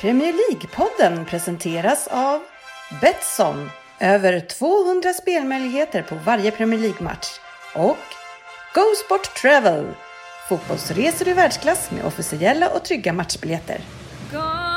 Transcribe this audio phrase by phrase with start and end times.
[0.00, 2.40] Premier League-podden presenteras av
[3.00, 3.70] Betsson.
[4.00, 7.26] Över 200 spelmöjligheter på varje Premier League-match.
[7.74, 7.96] Och
[8.74, 9.86] Go Sport Travel.
[10.48, 13.80] Fotbollsresor i världsklass med officiella och trygga matchbiljetter.
[14.32, 14.67] God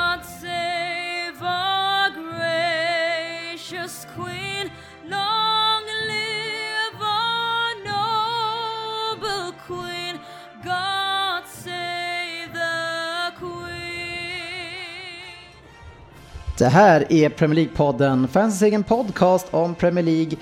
[16.61, 20.37] Det här är Premier League-podden, fansens egen podcast om Premier League.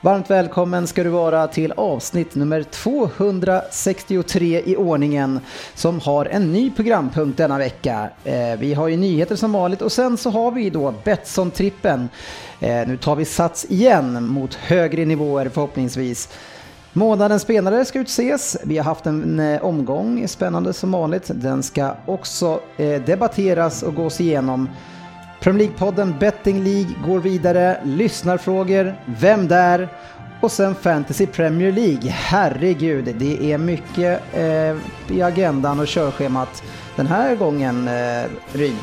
[0.00, 5.40] Varmt välkommen ska du vara till avsnitt nummer 263 i ordningen
[5.74, 8.10] som har en ny programpunkt denna vecka.
[8.24, 12.08] Eh, vi har ju nyheter som vanligt och sen så har vi då Betsson-trippen.
[12.60, 16.28] Eh, nu tar vi sats igen mot högre nivåer förhoppningsvis.
[16.92, 18.56] Månadens spelare ska utses.
[18.64, 21.30] Vi har haft en eh, omgång, spännande som vanligt.
[21.34, 24.68] Den ska också eh, debatteras och gås igenom.
[25.40, 29.88] Premier League-podden Betting League går vidare, lyssnarfrågor, vem där?
[30.40, 32.10] Och sen Fantasy Premier League.
[32.10, 34.76] Herregud, det är mycket eh,
[35.16, 36.62] i agendan och körschemat
[36.96, 38.78] den här gången, eh, Ryn.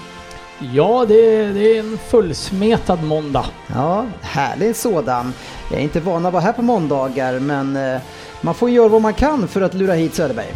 [0.73, 3.45] Ja, det, det är en fullsmetad måndag.
[3.67, 5.33] Ja, härlig sådan.
[5.71, 8.01] Jag är inte van att vara här på måndagar, men eh,
[8.41, 10.53] man får göra vad man kan för att lura hit Söderberg.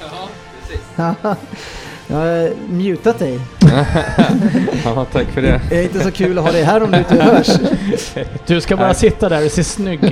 [0.00, 0.28] Ja,
[0.60, 0.84] precis.
[2.08, 3.40] Jag har mutat dig.
[4.84, 5.60] Ja, tack för det.
[5.70, 7.48] Det är inte så kul att ha dig här om du inte hörs.
[8.46, 8.94] Du ska bara Nej.
[8.94, 10.10] sitta där och se snygg ut.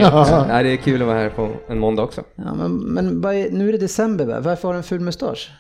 [0.48, 2.23] Nej, det är kul att vara här på en måndag också.
[2.34, 3.20] Ja, men men
[3.51, 4.41] nu är det december, va?
[4.41, 5.51] varför har du en ful mustasch?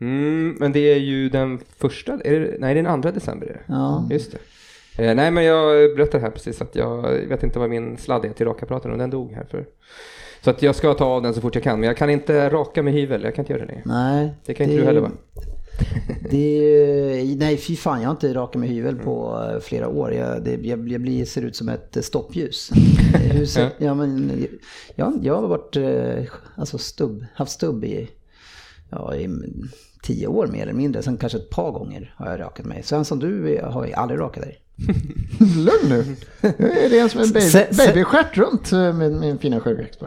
[0.00, 3.46] Mm, men det är ju den första, är det, nej det är den andra december
[3.46, 3.60] är det.
[3.66, 4.08] Ja.
[4.10, 4.32] Just
[4.96, 5.04] det.
[5.04, 8.28] Eh, nej men jag berättade här precis att jag vet inte vad min sladd är
[8.28, 9.64] till rakapparaten och den dog här för.
[10.44, 12.50] Så att jag ska ta av den så fort jag kan men jag kan inte
[12.50, 13.82] raka med hyvel, jag kan inte göra det längre.
[13.84, 14.30] Nej.
[14.46, 15.10] Det kan inte du heller va?
[16.30, 20.12] Det är, nej, fy fan, jag har inte rakat med hyvel på eh, flera år.
[20.14, 22.70] Jag, det, jag, jag blir, ser ut som ett eh, stoppljus.
[23.14, 24.32] Eh, Huset, ja, men,
[24.94, 25.76] jag, jag har varit,
[26.56, 28.10] alltså stubb, haft stubb i,
[28.90, 29.28] ja, i
[30.02, 31.02] tio år mer eller mindre.
[31.02, 32.82] Sen kanske ett par gånger har jag rakat mig.
[32.82, 34.58] Sen som du har jag aldrig rakat dig.
[35.38, 36.16] Lugn nu.
[36.58, 40.00] Nu är det en som en baby, babystjärt runt med min fina skäggväxt.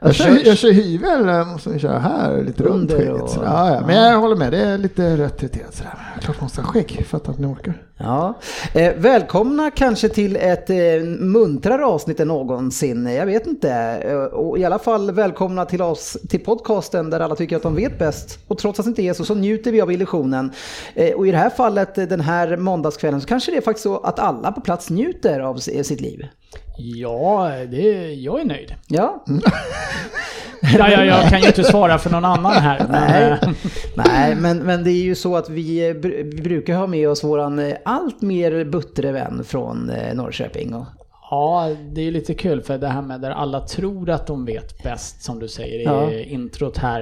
[0.00, 3.38] Jag Jag kör, jag kör hyvel, måste vi köra här, lite runt skägget.
[3.44, 3.82] Ja, ja.
[3.86, 5.94] Men jag håller med, det är lite rött irriterat sådär.
[6.14, 7.82] Men Klart måste ha skägg, fattar att ni orkar.
[7.96, 8.38] Ja.
[8.74, 10.76] Eh, välkomna kanske till ett eh,
[11.18, 13.06] muntrare avsnitt än någonsin.
[13.06, 13.70] Jag vet inte.
[14.04, 17.74] Eh, och I alla fall välkomna till oss till podcasten där alla tycker att de
[17.74, 18.38] vet bäst.
[18.48, 20.52] Och trots att det inte är så, så njuter vi av illusionen.
[20.94, 23.82] Eh, och i det här fallet, eh, den här måndagskvällen, så kanske det är faktiskt
[23.82, 26.26] så att alla på plats njuter av sitt liv.
[26.78, 28.74] Ja, det, jag är nöjd.
[28.86, 29.24] Ja,
[30.78, 32.78] Ja, ja, jag kan ju inte svara för någon annan här.
[32.88, 33.22] men, Nej.
[33.42, 33.48] eh,
[33.94, 37.24] Nej, men, men det är ju så att vi, eh, vi brukar ha med oss
[37.24, 40.74] våran eh, allt mer buttre vän från Norrköping.
[40.74, 40.84] Och,
[41.30, 44.82] Ja, det är lite kul för det här med där alla tror att de vet
[44.82, 46.12] bäst som du säger i Ja.
[46.12, 47.00] introt här.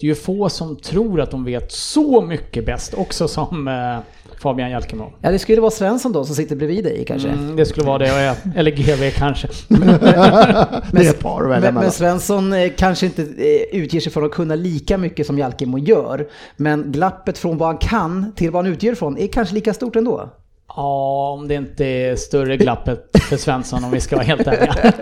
[0.00, 3.98] Det är ju få som tror att de vet så mycket bäst också som eh,
[4.42, 5.12] Fabian Jalkemo.
[5.22, 7.28] ja, det skulle vara Svensson då som sitter bredvid dig kanske.
[7.28, 9.48] Mm, det skulle vara det, eller GV kanske.
[9.68, 11.90] Det är ett par att välja Men, men.
[11.92, 16.28] Svensson eh, kanske inte eh, utger sig från att kunna lika mycket som Jalkemo gör.
[16.56, 19.96] Men glappet från vad han kan till vad han utger från är kanske lika stort
[19.96, 20.30] ändå.
[20.76, 24.74] Ja, om det inte är större glappet för Svensson om vi ska vara helt ärliga.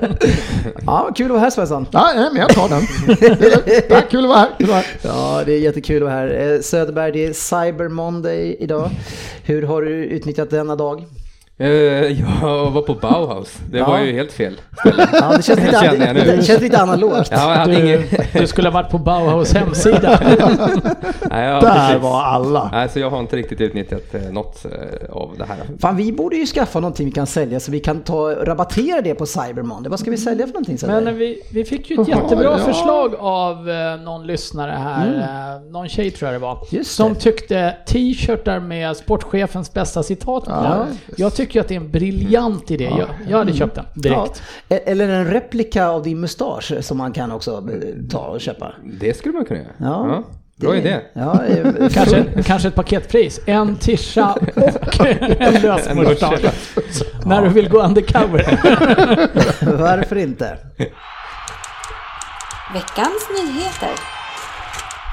[0.87, 1.87] Ja, kul att vara här Svensson.
[1.93, 2.83] Ja, men jag tar den.
[3.89, 4.49] Tack, kul att vara här.
[4.59, 4.87] Kul att vara här.
[5.03, 6.53] Ja, det är jättekul att vara här.
[6.55, 8.91] Eh, Söderberg, det är Cyber Monday idag.
[9.45, 11.05] Hur har du utnyttjat denna dag?
[11.59, 13.87] Eh, jag var på Bauhaus, det Ja.
[13.87, 15.09] var ju helt fel ställe.
[15.13, 16.21] Ja, det känns lite, jag nu.
[16.21, 17.29] det känns lite analogt.
[17.31, 18.03] Ja, jag hade Du, ingen...
[18.33, 20.21] du skulle ha varit på Bauhaus hemsida.
[21.31, 22.03] Nej, ja, Där precis.
[22.03, 22.69] var alla.
[22.73, 25.57] Nej, så jag har inte riktigt utnyttjat eh, något eh, av det här.
[25.81, 29.15] Fan, vi borde ju skaffa någonting vi kan sälja så vi kan ta, rabattera det
[29.15, 29.91] på Cyber Monday.
[29.91, 30.79] Vad ska vi sälja för någonting?
[30.87, 32.59] Men vi, vi fick ju ett jättebra ja.
[32.59, 33.57] förslag av
[34.05, 35.07] någon lyssnare här,
[35.65, 37.21] eh, någon tjej tror jag det var, Just som det.
[37.21, 40.51] tyckte t-shirtar med sportchefens bästa citat på.
[40.51, 40.87] Ja.
[41.17, 42.85] Jag tycker att det är en briljant idé.
[42.99, 44.43] Jag, jag hade köpt den direkt.
[44.69, 48.41] Ja, e- eller en replika av din mustasch som man kan också eh, ta och
[48.41, 48.73] köpa.
[49.01, 49.71] Det skulle man kunna göra.
[49.79, 50.23] Ja,
[50.57, 51.01] bra det- idé.
[51.13, 53.41] Ja, eh, Kanske, kanske ett paketpris.
[53.47, 54.33] En tisha
[54.99, 55.07] och
[55.41, 56.41] en lös mustasch.
[57.27, 58.59] När du vill gå undercover.
[59.79, 60.59] varför inte?
[62.75, 64.16] Veckans nyheter.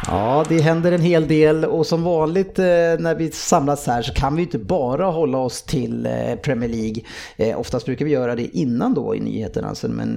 [0.08, 2.66] Ja, det händer en hel del och som vanligt eh,
[3.00, 7.04] när vi samlas här så kan vi inte bara hålla oss till eh, Premier League.
[7.38, 9.68] Eh, oftast brukar vi göra det innan då i nyheterna.
[9.68, 10.16] Alltså, men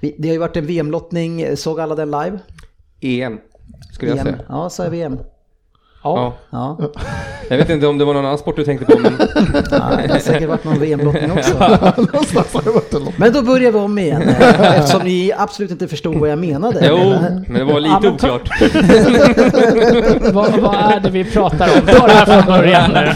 [0.00, 2.38] det har ju varit en VM-lottning, såg alla den live?
[3.00, 3.38] EM,
[3.92, 4.26] skulle jag VM.
[4.26, 4.46] säga.
[4.48, 5.18] Ja, så är VM.
[6.16, 6.34] Ja.
[6.50, 6.78] Ja.
[7.50, 9.12] Jag vet inte om det var någon annan sport du tänkte på, men
[9.70, 11.56] Ja, det har säkert varit någon VM-lottning också.
[13.16, 16.86] Men då börjar vi om igen, eh, eftersom ni absolut inte förstod vad jag menade.
[16.88, 17.42] jo, Eller?
[17.48, 18.48] men det var Ja, lite oklart.
[20.32, 21.86] vad, vad är det vi pratar om?
[21.86, 23.12] Ta det här från början nu.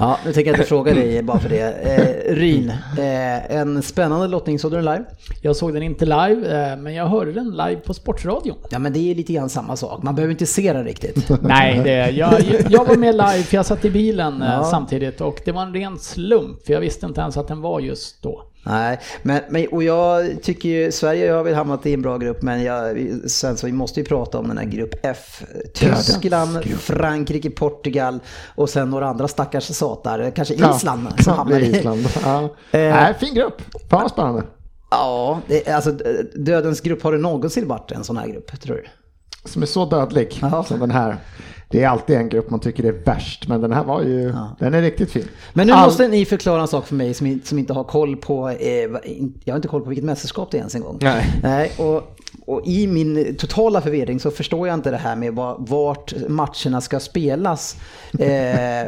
[0.00, 1.72] Ja, nu tänker jag inte fråga dig bara för det.
[1.82, 5.04] Eh, Ryn, eh, en spännande lottning, såg du den live?
[5.42, 8.56] Jag såg den inte live, eh, men jag hörde den live på Sportradion.
[8.70, 10.02] Ja, men det är lite grann samma sak.
[10.02, 11.28] Man behöver inte se den riktigt.
[11.42, 12.34] Nej, det, jag,
[12.68, 14.64] jag var med live för jag satt i bilen eh, Ja.
[14.64, 17.80] samtidigt och det var en ren slump för jag visste inte ens att den var
[17.80, 18.42] just då.
[18.66, 22.42] Nej, men, men och jag tycker ju, Sverige har väl hamnat i en bra grupp,
[22.42, 25.42] men jag, sen så vi måste ju prata om den här grupp F.
[25.74, 28.18] Tyskland, Frankrike, Portugal
[28.54, 31.76] och sen några andra stackars satar, kanske Island som Ja, hamnar i.
[31.76, 32.06] Island.
[32.24, 32.42] Ja.
[32.42, 32.48] Eh.
[32.70, 33.62] Nej, fin grupp.
[33.90, 34.42] Fan vad spännande.
[34.90, 35.90] Ja, det, alltså
[36.34, 38.84] dödens grupp, har det någonsin varit en sån här grupp, tror du?
[39.50, 40.64] Som är så dödlig Ja.
[40.64, 41.16] som den här.
[41.74, 44.74] Det är alltid en grupp man tycker är värst, men den här var ju, den
[44.74, 45.28] är riktigt fin.
[45.52, 48.16] Men nu All- måste ni förklara en sak för mig som, som inte har koll
[48.16, 48.68] på, eh,
[49.44, 50.98] jag har inte koll på vilket mästerskap det är ens en gång.
[51.00, 51.24] Nej.
[51.42, 52.16] Nej och,
[52.46, 56.80] och i min totala förvirring så förstår jag inte det här med var, vart matcherna
[56.80, 57.76] ska spelas.
[58.12, 58.18] Eh,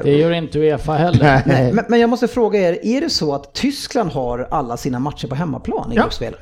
[0.02, 1.42] Det gör inte Uefa heller.
[1.46, 4.98] nej, men, men jag måste fråga er, är det så att Tyskland har alla sina
[4.98, 6.02] matcher på hemmaplan i Ja.
[6.02, 6.34] gruppspel?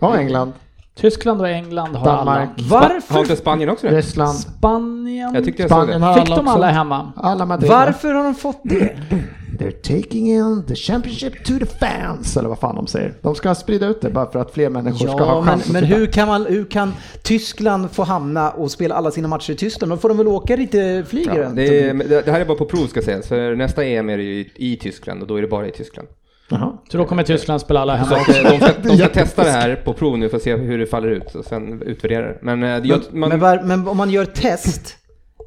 [0.00, 0.52] Ja, England,
[0.94, 2.68] Tyskland och England har Danmark, alla.
[2.68, 3.96] Har Varför, inte Spanien också det?
[3.96, 4.34] Ryssland.
[4.38, 6.06] Spanien Jag tyckte jag såg Spanien det.
[6.06, 6.52] har fick alla de också.
[6.56, 7.12] alla hemma.
[7.16, 7.70] Alla Madrid.
[7.70, 8.96] varför har de fått det?
[9.58, 13.14] They're taking in the championship to the fans, eller vad fan de säger.
[13.22, 15.68] De ska sprida ut det bara för att fler människor ska ha Ja, men, chans
[15.72, 15.96] men titta.
[15.96, 19.92] hur, kan man, hur kan Tyskland få hamna och spela alla sina matcher i Tyskland?
[19.92, 22.58] Då får de väl åka lite flyg Ja, det, är, det det här är bara
[22.58, 25.36] på prov ska sägas, för nästa EM är det ju i, i Tyskland och då
[25.36, 26.08] är det bara i Tyskland.
[26.52, 26.78] Jaha.
[26.88, 28.16] Så då kommer Tyskland spela alla hemma.
[28.16, 30.56] att, eh, de ska, de ska testa det här på prov nu för att se
[30.56, 32.38] hur det faller ut och sen utvärdera det.
[32.42, 34.96] Men, eh, jag, man, Men, var, men om man gör test,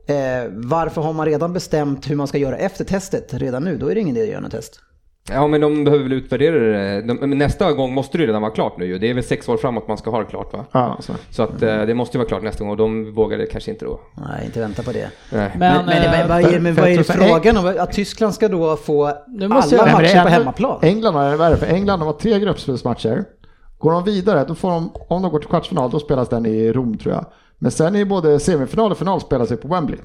[0.07, 0.15] eh,
[0.51, 3.77] varför har man redan bestämt hur man ska göra efter testet redan nu?
[3.77, 4.79] Då är det ingen idé att göra något test.
[5.31, 7.01] Ja men de behöver väl utvärdera det.
[7.01, 8.99] De, men nästa gång måste det ju redan vara klart nu ju.
[8.99, 10.65] Det är väl sex år framåt man ska ha det klart va?
[10.71, 11.13] Ja, så.
[11.29, 13.85] Så att eh, det måste ju vara klart nästa gång och de vågade kanske inte
[13.85, 13.99] då.
[14.17, 15.09] Nej, inte vänta på det.
[15.31, 15.51] Nej.
[15.55, 17.75] Men, Men, men, eh, men, vad är, men vad är det frågan om?
[17.79, 20.79] Att Tyskland ska då få Nu måste alla men matcher är på hemmaplan?
[20.81, 23.23] England har det värre, för England har tre gruppspelsmatcher.
[23.77, 26.71] Går de vidare, då får de, om de går till kvartsfinal, då spelas den i
[26.71, 27.25] Rom tror jag.
[27.57, 29.99] Men sen är både semifinal och final spelas på Wembley.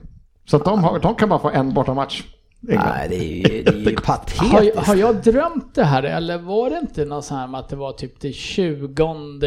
[0.46, 2.22] Så att de, har, de kan bara få en bortamatch.
[2.68, 2.88] England.
[2.96, 4.86] Nej, det är ju, det är ju Har, patetiskt.
[4.86, 7.76] har jag drömt det här eller var det inte något så här med att det
[7.76, 9.44] var typ det 20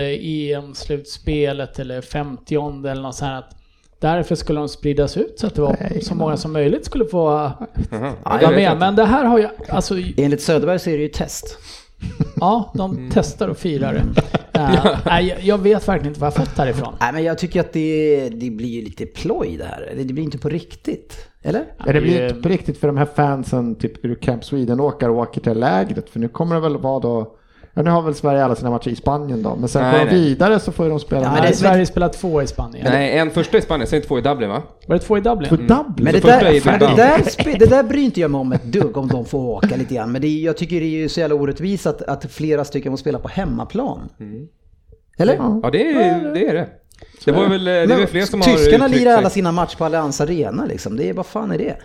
[0.54, 2.56] EM-slutspelet eller 50
[2.88, 3.56] eller något så här att
[4.00, 7.06] därför skulle de spridas ut så att det var Nej, så många som möjligt skulle
[7.06, 7.52] få
[7.92, 8.78] Ja, vara med.
[8.80, 11.58] Men det här har jag, alltså Enligt Söderberg så är det ju test.
[12.36, 14.22] Ja, de testar och firar det.
[14.60, 16.94] Eh, nej, jag- vet verkligen inte vad jag fått härifrån.
[17.00, 19.94] Nej, men jag tycker att det, det blir ju lite ploj det här.
[19.98, 21.30] Det blir inte på riktigt.
[21.42, 21.66] Eller?
[21.86, 25.42] Ja, det blir inte på riktigt för de här fansen, typ ur Camp Sweden-åkare åker
[25.42, 26.10] till lägret.
[26.10, 27.36] För nu kommer det väl vara då,
[27.74, 29.56] ja nu har väl Sverige alla sina matcher i Spanien då.
[29.56, 31.86] Men sen Nej, går de vidare så får de spela Ja, men Nej, det- Sverige
[31.86, 32.88] spelar två i Spanien.
[32.92, 34.64] Nej, en första i Spanien, sen två i Dublin va?
[34.88, 35.50] Var det två i Dublin?
[35.50, 35.84] på Dublin.
[35.98, 38.52] Men Så det där, är fan, det, där, det där bryr inte jag mig om
[38.52, 40.12] ett dugg om de får åka lite grann.
[40.12, 42.98] Men det jag tycker det är ju så jävla orättvist att, att flera stycken får
[42.98, 44.10] spela på hemmaplan.
[45.18, 45.36] Eller?
[45.36, 45.60] Ja.
[45.64, 45.94] Ja det är
[46.34, 46.40] det.
[46.50, 46.68] Är det.
[47.26, 49.86] det var väl, det är väl fler som har Tyskarna lirar alla sina matcher på
[49.86, 50.98] Allianz Arena liksom.
[50.98, 51.76] Det är, vad fan är det?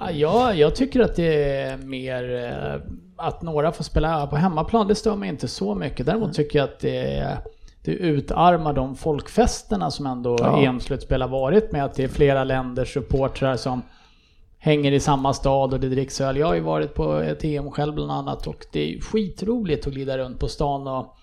[0.00, 2.80] Ja, jag, jag tycker att det är mer eh,
[3.16, 6.06] att några får spela på hemmaplan, det stör mig inte så mycket.
[6.06, 7.38] Däremot tycker jag att det,
[7.84, 10.62] det utarmar de folkfesterna som ändå Ja.
[10.62, 13.82] EM-slutspel har varit med att det är flera länders supportrar som
[14.58, 16.36] hänger i samma stad och det dricks öl.
[16.36, 19.92] Jag har ju varit på ett EM själv bland annat och det är skitroligt att
[19.92, 21.16] glida runt på stan och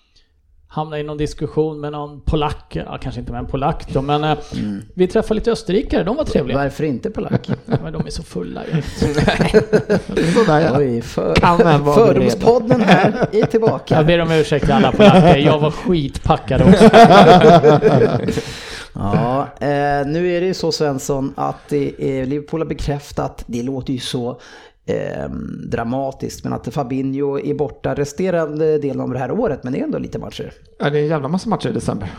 [0.72, 4.24] hamna i någon diskussion med någon polack, ja, kanske inte med en polack då, men
[4.24, 4.38] eh,
[4.94, 6.58] vi träffade lite österrikare, de var trevliga.
[6.58, 7.50] Varför inte polack?
[7.82, 8.82] Men de är så fulla ju.
[10.34, 10.78] Sådär ja.
[10.78, 13.94] Oj, för, fördomspodden här är tillbaka.
[13.94, 16.90] Jag ber om ursäkt till alla polacker, jag var skitpackad också.
[18.94, 23.62] Ja, eh, nu är det ju så Svensson att det är, Liverpool har bekräftat, det
[23.62, 24.40] låter ju så
[24.86, 25.28] eh,
[25.70, 29.84] dramatiskt, men att Fabinho är borta resterande delen av det här året, men det är
[29.84, 30.52] ändå lite matcher.
[30.78, 32.10] Ja, det är en jävla massa matcher i december.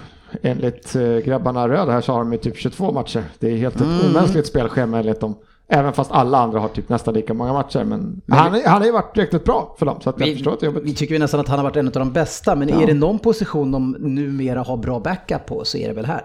[0.42, 3.24] Enligt eh, grabbarna röda här så har de ju typ 22 matcher.
[3.40, 4.00] Det är helt ett Mm.
[4.10, 5.36] omänskligt spelschema enligt dem.
[5.68, 7.84] Även fast alla andra har typ nästan lika många matcher.
[7.84, 10.02] Men, han, är- han har ju varit riktigt bra för dem.
[10.02, 10.84] Så att jag Vi, förstår att det är jobbigt.
[10.84, 12.94] vi tycker ju nästan att han har varit en av de bästa, men är det
[12.94, 16.22] någon position de numera har bra backup på så är det väl här.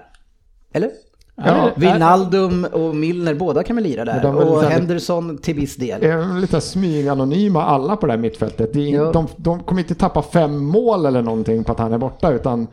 [0.72, 0.90] Eller?
[1.44, 4.22] Ja, Wijnaldum och Milner, båda kan väl lira där.
[4.22, 6.02] De Och Henderson till viss del.
[6.02, 8.76] Är lite smyganonyma alla på det här mittfältet.
[8.76, 9.12] Är, Ja.
[9.12, 12.32] de, de kommer inte tappa fem mål eller någonting på att han är borta.
[12.32, 12.66] Utan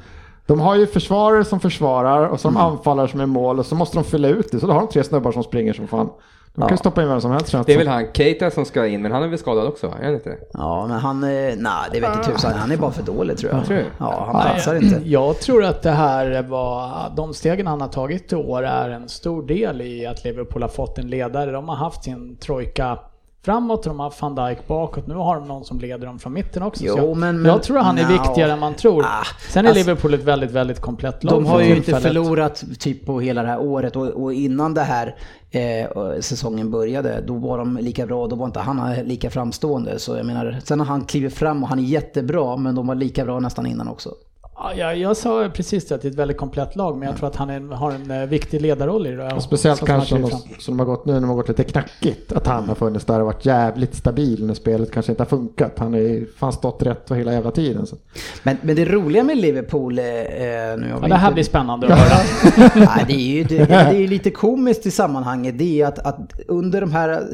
[0.46, 3.98] De har ju försvarare som försvarar och som anfallare som är mål och så måste
[3.98, 4.60] de fylla ut det.
[4.60, 6.10] Så då har de tre snubbar som springer som fan.
[6.56, 6.78] De kan Ja.
[6.78, 9.12] stoppa in vem som helst känns Det är väl han, Keita som ska in, men
[9.12, 9.88] han är väl skadad också?
[9.88, 10.38] Är han inte det?
[10.54, 13.52] Ja, men han, eh, nej det vet inte tusan, han är bara för dålig tror
[13.54, 13.66] jag.
[13.66, 13.84] Tror?
[14.00, 15.02] Ja, han platsar inte.
[15.10, 19.10] Jag tror att det här var, de stegen han har tagit i år är en
[19.10, 21.52] stor del i att Liverpool har fått en ledare.
[21.52, 22.98] De har haft sin trojka
[23.46, 25.08] framåt och de har van Dijk bakåt.
[25.08, 26.84] Nu har de någon som leder dem från mitten också.
[26.86, 28.24] Jo, jag, men- men- jag tror han är Nja.
[28.24, 29.04] viktigare än man tror.
[29.04, 31.34] Ah, Sen är alltså- Liverpool ett väldigt, väldigt komplett lag.
[31.34, 34.82] De har ju inte förlorat typ på hela det här året och, och innan det
[34.82, 35.16] här
[35.52, 40.00] eh, säsongen började då var de lika bra, då var inte han lika framstående.
[40.00, 42.96] Så jag menar, sen har han klivit fram och han är jättebra men de var
[42.96, 44.10] lika bra nästan innan också.
[44.58, 47.28] Ja, jag, sa precis det, att det är ett väldigt komplett lag, men jag tror
[47.28, 49.34] att han är, har en eh, viktig ledarroll i det.
[49.34, 51.48] Och Speciellt Så som kanske de, som de har gått nu när de har gått
[51.48, 52.32] lite knackigt.
[52.32, 55.80] Att han har funnits där och varit jävligt stabil när spelet kanske inte har funkat.
[55.80, 57.86] Han har fan stått rätt hela jävla tiden.
[57.86, 57.96] Så.
[58.44, 61.88] Men, men det roliga med Liverpool, eh, nu har Ja, det här inte- blir spännande
[61.94, 62.70] att höra.
[62.96, 65.58] Nej, det är ju det, det är lite komiskt i sammanhanget.
[65.58, 67.28] Det är att, att under de här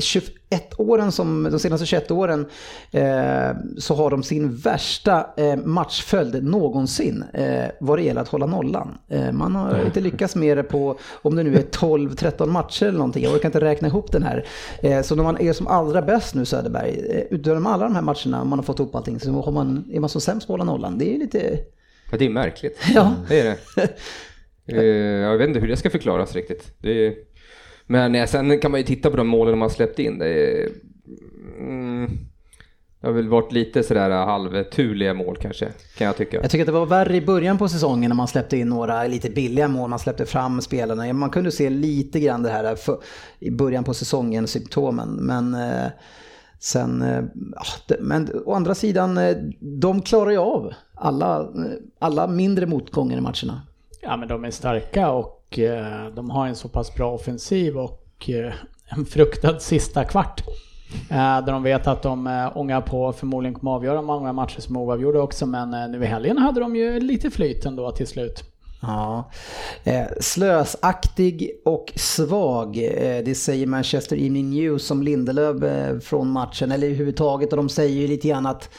[0.51, 2.45] 21 åren, som, de senaste 21 åren,
[2.91, 8.45] eh, så har de sin värsta eh, matchföljd någonsin eh, vad det gäller att hålla
[8.45, 8.97] nollan.
[9.09, 12.97] Eh, man har inte lyckats med det på, om det nu är 12-13 matcher eller
[12.97, 13.23] någonting.
[13.23, 14.45] Jag orkar inte räkna ihop den här.
[14.81, 18.01] Eh, så när man är som allra bäst nu Söderberg, eh, utöver alla de här
[18.01, 20.59] matcherna, man har fått ihop allting, så har man, är man så sämst på att
[20.59, 20.97] hålla nollan.
[20.97, 21.59] Det är lite...
[22.11, 22.77] Ja, det är märkligt.
[22.93, 23.13] Ja.
[23.27, 23.87] Det är det.
[24.67, 26.73] Eh, jag vet inte hur det ska förklaras riktigt.
[26.77, 27.13] Det är,
[27.91, 30.17] men eh, sen kan man ju titta på de målen de har släppt in.
[30.17, 30.69] Det, är,
[31.59, 32.09] mm,
[33.01, 35.67] det har väl varit lite sådär halvturliga mål kanske,
[35.97, 36.37] kan jag tycka.
[36.41, 39.07] Jag tycker att det var värre i början på säsongen när man släppte in några
[39.07, 41.13] lite billiga mål, man släppte fram spelarna.
[41.13, 42.97] Man kunde se lite grann det här för,
[43.39, 45.09] i början på säsongen, symptomen.
[45.09, 45.91] Men eh,
[46.59, 47.23] sen, eh,
[47.87, 51.47] det, men å andra sidan, eh, de klarar ju av alla,
[51.99, 53.61] alla mindre motgångar i matcherna.
[54.01, 57.77] Ja men de är starka och och eh, de har en så pass bra offensiv
[57.77, 58.53] och eh,
[58.85, 60.43] en fruktad sista kvart.
[61.09, 64.79] Eh, där de vet att de ångar på förmodligen kommer avgöra många matcher som är
[64.79, 68.43] oavgjorda också men nu i helgen hade de ju lite flyt ändå till slut.
[68.81, 69.31] Ja.
[69.83, 76.71] Eh, slösaktig och svag, eh, det säger Manchester Evening News om Lindelöf eh, från matchen,
[76.71, 77.51] eller överhuvudtaget.
[77.53, 78.69] Och de säger ju lite grann att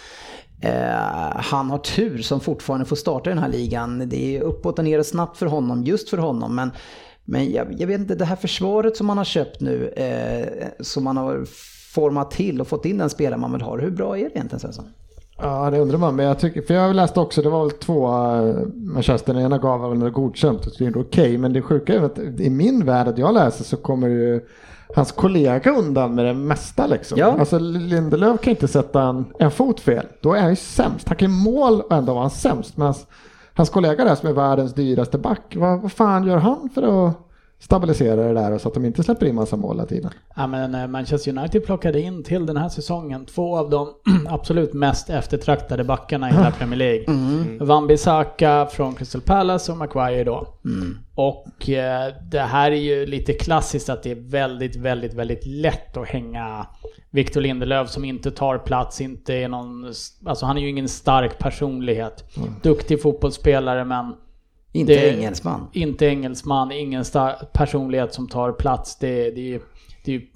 [0.63, 4.09] Eh, han har tur som fortfarande får starta i den här ligan.
[4.09, 6.57] Det är uppåt och ner snabbt för honom, just för honom.
[6.57, 6.71] Men,
[7.25, 11.05] men jag, jag vet inte, det här försvaret som man har köpt nu, eh, som
[11.05, 11.45] man har
[11.95, 13.79] format till och fått in den spelare man vill ha.
[13.79, 14.85] Hur bra är det egentligen Svensson?
[15.39, 16.17] Ja, det undrar man.
[16.17, 19.59] Men jag tycker, för jag läste också, det var väl två eh, Manchester, den ena
[19.59, 21.39] gav väl godkänt och det är okej.
[21.39, 24.41] Men det sjuka är att i min värld att jag läser så kommer ju
[24.95, 27.19] hans kollega undan med det mesta liksom.
[27.19, 27.37] Ja.
[27.39, 30.07] Alltså Lindelöf kan inte sätta en, en fot fel.
[30.21, 31.09] Då är han ju sämst.
[31.09, 32.77] Han kan ju mål och ändå vara han sämst.
[32.77, 33.07] Men hans,
[33.55, 37.15] hans kollega där som är världens dyraste back, vad, vad fan gör han för att
[37.63, 40.11] stabilisera det där och så att de inte släpper in massa mål hela tiden?
[40.37, 43.89] Ja, men eh, Manchester United plockade in till den här säsongen två av de
[44.29, 47.05] absolut mest eftertraktade backarna i hela Premier League.
[47.61, 50.47] Wan-Bissaka från Crystal Palace och Maguire då.
[51.15, 55.97] Och eh, det här är ju lite klassiskt att det är väldigt, väldigt, väldigt lätt
[55.97, 56.67] att hänga
[57.11, 59.93] Victor Lindelöf som inte tar plats, inte är någon...
[60.27, 62.25] Alltså han är ju ingen stark personlighet.
[62.63, 64.15] Duktig fotbollsspelare men
[64.73, 65.67] Inte Det- engelsman.
[65.73, 67.05] inte engelsman, ingen
[67.53, 68.99] personlighet som tar plats.
[68.99, 69.59] Det, det,
[70.05, 70.27] det är ju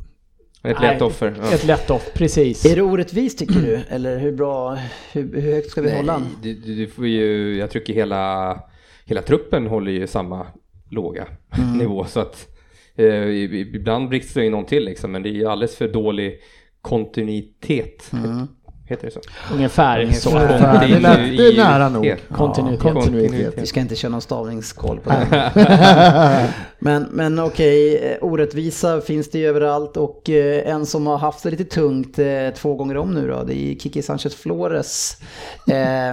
[0.62, 1.34] Ett Nej, lätt offer.
[1.42, 1.52] Ja.
[1.54, 2.64] Ett lätt off, precis.
[2.64, 3.80] Är det orättvist tycker du?
[3.88, 4.78] Eller hur bra,
[5.12, 6.26] hur, hur högt ska vi hålla den?
[6.42, 8.58] Du, du, får ju, jag tycker hela,
[9.04, 10.46] hela truppen håller ju samma
[10.90, 11.26] låga
[11.58, 11.78] Mm.
[11.78, 12.48] nivå så att
[12.96, 16.40] eh, ibland blixtrar ju någon till liksom men det är ju alldeles för dålig
[16.80, 18.10] kontinuitet.
[18.12, 18.46] Mm.
[18.88, 19.20] Heter det så?
[19.54, 20.30] Ungefär så.
[20.38, 20.86] Ungefär.
[20.88, 22.14] Det är lät- det är nära nog.
[22.32, 22.84] Kontinuitet.
[22.84, 23.54] Ja, kontinuitet.
[23.62, 26.48] Vi ska inte köra någon stavningskoll på det.
[26.78, 31.42] men men okej, eh, orättvisa finns det ju överallt och eh, en som har haft
[31.42, 32.26] det lite tungt eh,
[32.56, 35.16] två gånger om nu då, det är Kiki Sanchez Flores.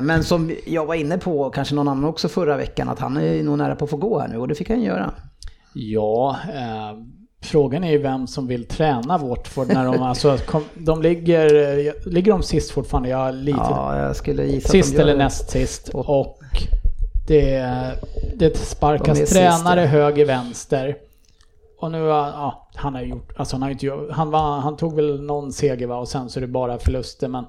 [0.02, 3.44] Men som jag var inne på, kanske någon annan också förra veckan, att han är
[3.44, 5.14] nog nära på att få gå här nu och det fick han göra.
[5.74, 6.98] Ja, eh,
[7.44, 12.32] frågan är ju vem som vill träna Watford när de alltså, kom, de ligger, ligger
[12.32, 13.10] de sist fortfarande?
[13.10, 15.90] Jag har lite, Ja, jag skulle gissa sist eller näst sist.
[15.94, 16.38] Och
[17.28, 17.68] det,
[18.36, 20.96] det sparkas De sist, tränare höger, vänster.
[21.80, 24.60] Och nu, har- ja, han har ju gjort, alltså han har inte gjort, han, var,
[24.60, 27.46] han tog väl någon seger va och sen så är det bara förluster men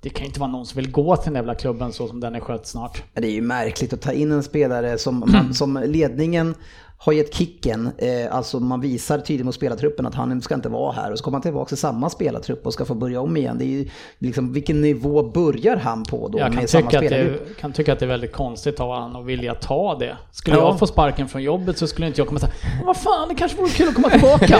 [0.00, 2.20] det kan ju inte vara någon som vill gå till den jävla klubben så som
[2.20, 3.02] den är skött snart.
[3.14, 6.54] Det är ju märkligt att ta in en spelare som, som ledningen
[7.02, 10.92] har gett kicken, eh, alltså man visar tydligt mot spelartruppen att han ska inte vara
[10.92, 13.56] här och så kommer han tillbaka till samma spelartrupp och ska få börja om igen.
[13.58, 13.88] Det är ju
[14.18, 17.48] liksom, vilken nivå börjar han på då Jag kan med samma tycka, att spelargrupp?
[17.48, 20.16] det, kan tycka att det är väldigt konstigt av honom att vilja ta det.
[20.32, 20.62] Skulle Ja.
[20.62, 22.52] jag få sparken från jobbet så skulle inte jag komma säga
[22.86, 24.58] Vad fan, det kanske vore kul att komma tillbaka.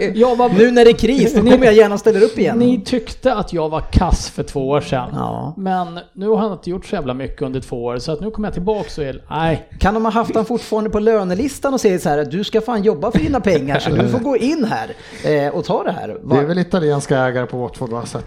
[0.14, 2.58] jag var, Nu när det är kris, då kommer jag gärna ställa upp igen.
[2.58, 5.08] Ni tyckte att jag var kass för två år sedan.
[5.14, 5.54] Ja.
[5.56, 8.30] Men nu har han inte gjort så jävla mycket under två år så att nu
[8.30, 9.68] kommer jag tillbaka och är, nej.
[9.80, 12.60] Kan de ha haft han fortfarande på lönelistan och säga så här att du ska
[12.60, 14.94] fan jobba för dina pengar så du får gå in här
[15.24, 16.08] eh, och ta det här.
[16.24, 18.06] Det är väl italienska ägare på Watford va?
[18.06, 18.18] Så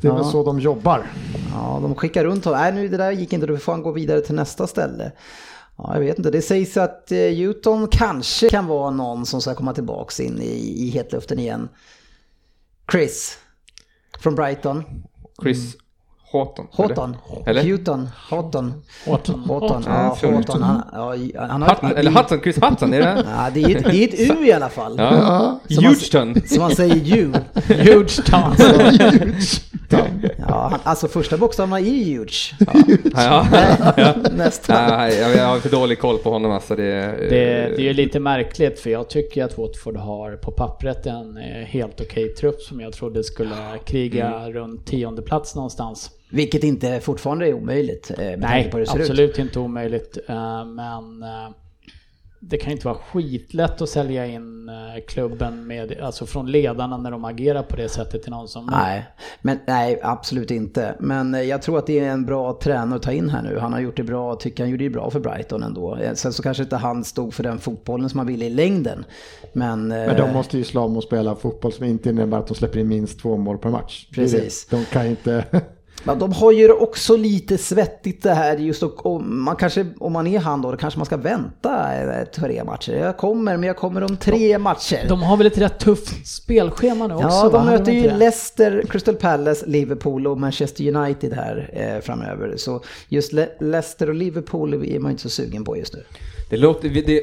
[0.00, 0.30] Det är väl Ja.
[0.30, 1.06] så de jobbar.
[1.54, 2.60] Ja, de skickar runt honom.
[2.60, 5.12] Nej, nu det där gick inte, då får han gå vidare till nästa ställe.
[5.78, 6.30] Ja, jag vet inte.
[6.30, 10.84] Det sägs att eh, Newton kanske kan vara någon som ska komma tillbaks in i,
[10.86, 11.68] i hetluften igen.
[12.92, 13.38] Chris
[14.20, 14.84] från Brighton.
[15.42, 15.76] Chris
[16.44, 16.66] Houghton.
[16.72, 17.16] Houghton.
[17.46, 17.62] Eller?
[17.62, 18.08] Houghton.
[18.30, 18.72] Houghton.
[19.06, 19.40] Houghton.
[19.48, 19.82] Houghton.
[19.86, 20.62] Ja, Ja, Houghton.
[20.62, 20.82] Han,
[21.34, 23.24] ja, han har eller Hudson, Chris Hudson, är det?
[23.36, 24.94] Ja, det är ett, det är ett U i alla fall.
[24.98, 25.60] Ja.
[25.70, 26.34] Man- Houston.
[26.46, 27.32] Som man säger ju.
[27.68, 28.54] Huge town.
[30.48, 32.54] Ja, han, alltså första bokstäverna är ju huge.
[33.14, 33.46] Ja.
[33.96, 34.14] Ja.
[34.36, 34.88] Nästan.
[34.98, 36.76] Nej, jag har för dålig koll på honom alltså.
[36.76, 41.06] Det, Det, det är ju lite märkligt för jag tycker att Watford har på pappret
[41.06, 44.52] en eh, helt okej trupp som jag trodde skulle kriga Mm.
[44.52, 46.10] runt tionde plats någonstans.
[46.30, 49.00] Vilket inte fortfarande är omöjligt eh, Nej, på hur det ser ut.
[49.10, 50.18] absolut inte omöjligt.
[50.28, 51.50] eh, Men eh,
[52.40, 54.70] det kan inte vara skitlätt att sälja in
[55.08, 58.66] klubben med, alltså från ledarna när de agerar på det sättet till någon som...
[58.66, 59.06] Nej,
[59.42, 60.96] men, nej, absolut inte.
[61.00, 63.58] Men jag tror att det är en bra tränare att ta in här nu.
[63.58, 65.98] Han har gjort det bra, tycker han gjorde det bra för Brighton ändå.
[66.14, 69.04] Sen så kanske inte han stod för den fotbollen som han ville i längden.
[69.52, 72.54] Men, Men de måste ju slå om och spela fotboll som inte innebär att de
[72.54, 74.06] släpper in minst två mål per match.
[74.14, 74.66] Precis.
[74.66, 75.44] De kan inte...
[76.04, 80.12] Ja, de har ju också lite svettigt det här just och, och man kanske, om
[80.12, 81.90] man är han då, då kanske man ska vänta
[82.34, 82.92] tre matcher.
[82.92, 85.06] Jag kommer, men jag kommer om tre matcher.
[85.08, 87.26] De har väl ett rätt tufft spelschema nu också?
[87.28, 88.10] Ja, de möter ju?
[88.18, 92.54] Leicester, Crystal Palace, Liverpool och Manchester United här eh, framöver.
[92.56, 96.02] Så just Le- Leicester och Liverpool är man inte så sugen på just nu.
[96.48, 97.22] Det låter, det,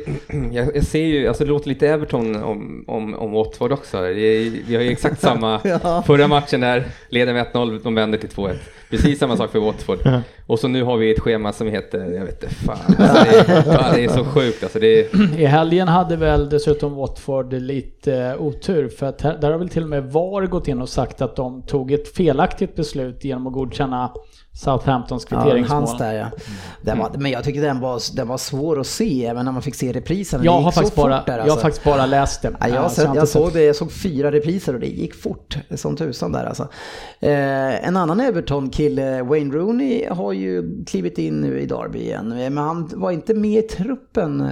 [0.51, 4.01] jag, jag ser ju, alltså det låter lite Everton om, om, om Watford också.
[4.01, 5.59] Det är, vi har ju exakt samma,
[6.05, 8.55] förra matchen där, leder med 1-0, de vänder till 2-1.
[8.89, 9.99] Precis samma sak för Watford.
[10.47, 12.77] Och så nu har vi ett schema som heter, jag vet inte, fan.
[12.97, 14.79] Alltså det, är, ja, det är så sjukt alltså.
[14.79, 19.51] Det är, I helgen hade väl dessutom Watford lite eh, otur för att här, där
[19.51, 22.75] har väl till och med VAR gått in och sagt att de tog ett felaktigt
[22.75, 24.11] beslut genom att godkänna
[24.55, 25.77] Southamptons Ja, kvitteringsmål.
[25.77, 26.25] hans där ja.
[26.81, 29.61] Den var, men jag tycker den var, den var svår att se även när man
[29.61, 30.39] fick se reprisen.
[30.39, 31.59] Det jag, har faktiskt bara, där, jag har alltså.
[31.59, 32.51] faktiskt bara läst det.
[32.59, 35.15] Ja, jag, har Eh, har jag såg det, jag såg fyra repriser och det gick
[35.15, 36.63] fort som tusan där alltså.
[37.19, 42.29] Eh, en annan Everton-kille, Wayne Rooney, har ju klivit in nu i Derby igen.
[42.29, 44.41] Men han var inte med i truppen.
[44.41, 44.47] eh,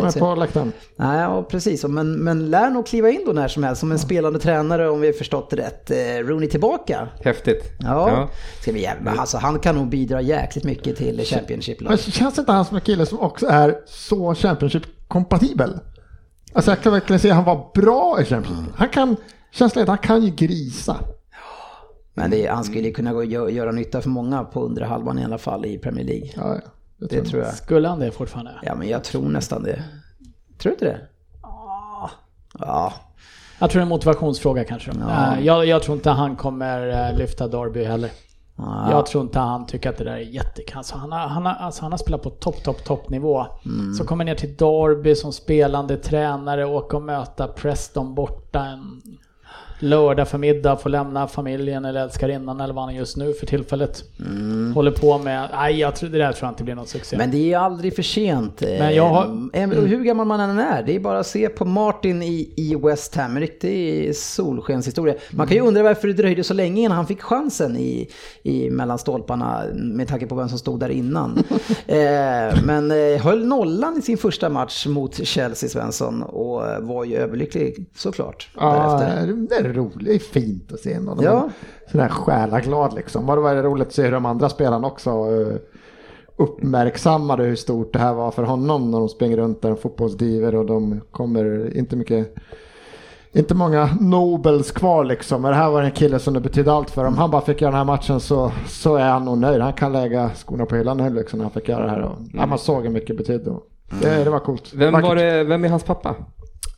[0.00, 0.72] De är så- på läktaren.
[0.96, 1.84] Nej, ja, precis.
[1.84, 5.00] Men, men lär nog kliva in då när som helst som en spelande tränare om
[5.00, 5.90] vi har förstått det rätt.
[5.90, 7.08] Eh, Rooney tillbaka.
[7.24, 7.64] häftigt.
[7.80, 8.28] Ja,
[8.60, 11.80] Ska vi, men alltså, han kan nog bidra jäkligt mycket till Championship.
[11.80, 15.78] Men känns inte han som en kille som också är så Championship-kompatibel?
[16.52, 18.74] Alltså jag kan verkligen säga att han var bra i Championship.
[18.76, 19.16] Han kan,
[19.52, 20.96] känslan är att han kan ju grisa.
[22.14, 25.18] Men det, han skulle kunna gå och gö- göra nytta för många på undre halvan
[25.18, 26.28] i alla fall i Premier League.
[26.36, 26.60] Ja, ja.
[27.00, 27.26] Det Det tror jag.
[27.30, 27.54] tror jag.
[27.54, 28.52] Skulle han det fortfarande?
[28.62, 29.84] Ja, men jag tror nästan det.
[30.58, 31.00] Tror du inte det?
[32.58, 32.92] Ja.
[33.58, 34.90] Jag tror det är en motivationsfråga kanske.
[35.00, 35.36] Ja.
[35.36, 38.10] Eh, Jag, jag tror inte han kommer eh, lyfta Derby heller.
[38.58, 38.90] Ja.
[38.90, 40.76] Jag tror inte han tycker att det där är jättekul.
[40.76, 43.46] Alltså han, har, han, har, alltså han har spelat på topp, topp, toppnivå.
[43.64, 43.94] Mm.
[43.94, 49.02] Så kommer ner till Derby som spelande tränare, åka och möta Preston borta en
[49.78, 54.04] lördag förmiddag, få lämna familjen eller älskarinnan eller vad han just nu för tillfället.
[54.74, 57.16] Håller på med, nej jag tror, det där tror jag inte blir någon succé.
[57.16, 57.28] Mm.
[57.30, 58.60] Men det är aldrig för sent.
[58.60, 61.64] Men jag har- Eh, Hur gammal man än är, det är bara att se på
[61.64, 63.36] Martin i, i West Ham.
[63.36, 65.14] En riktig solskenshistoria.
[65.30, 68.08] Man kan ju undra varför det dröjde så länge innan han fick chansen i,
[68.42, 71.38] i mellan stolparna med tanke på vem som stod där innan.
[71.86, 71.96] eh,
[72.64, 77.16] men eh, höll nollan i sin första match mot Chelsea Svensson och eh, var ju
[77.16, 78.48] överlycklig såklart.
[78.56, 79.62] Ja, därefter.
[79.62, 80.04] det är roligt.
[80.04, 81.24] Det är fint att se någon.
[81.24, 81.48] Ja.
[81.90, 83.26] Sån där själaglad liksom.
[83.26, 85.56] Var det var roligt att se hur de andra spelarna också eh,
[86.36, 90.66] uppmärksammade hur stort det här var för honom när de springer runt där, fotbollsdiver och
[90.66, 92.34] de kommer inte mycket
[93.32, 95.42] inte många Nobels kvar liksom.
[95.42, 97.04] Men det här var en kille som det betydde allt för.
[97.04, 99.60] Om han bara fick göra den här matchen så, så är han nog nöjd.
[99.60, 102.02] Han kan lägga skorna på hyllan nu liksom när han fick göra det här.
[102.02, 103.50] Och, ja, man såg hur mycket det betydde.
[103.50, 103.62] Och
[104.02, 104.72] Det, det var coolt.
[104.74, 105.08] Vem, Vackert.
[105.08, 106.14] var det, vem är hans pappa?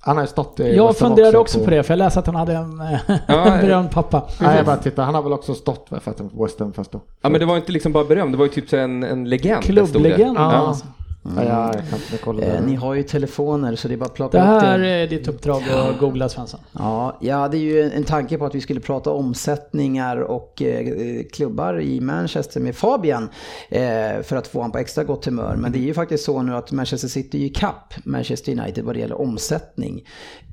[0.03, 2.35] Han har ju stått i jag funderade också på det, för jag läste att han
[2.35, 2.83] hade en,
[3.27, 4.23] Ja, en berömd pappa.
[4.41, 5.03] Nej, jag bara titta.
[5.03, 7.01] Han har väl också stått för att på West Ham fast då.
[7.23, 9.63] Ja men det var inte liksom bara beröm, det var ju typ en, en legend.
[9.63, 10.37] Klubblegend.
[10.39, 10.77] Ja.
[11.25, 11.43] Alltså.
[11.43, 12.61] Ja, jag kan inte kolla Eh, det.
[12.67, 14.89] ni har ju telefoner så det är bara att plocka Det upp här det.
[14.89, 16.61] är ditt uppdrag att googla Svensson.
[16.73, 21.23] Ja, jag hade ju en, en tanke på att vi skulle prata omsättningar och eh,
[21.33, 23.29] klubbar i Manchester med Fabian
[23.69, 25.57] eh, för att få honom på extra gott humör.
[25.57, 28.85] Men det är ju faktiskt så nu att Manchester City är ju kapp Manchester United
[28.85, 30.05] vad det gäller omsättning.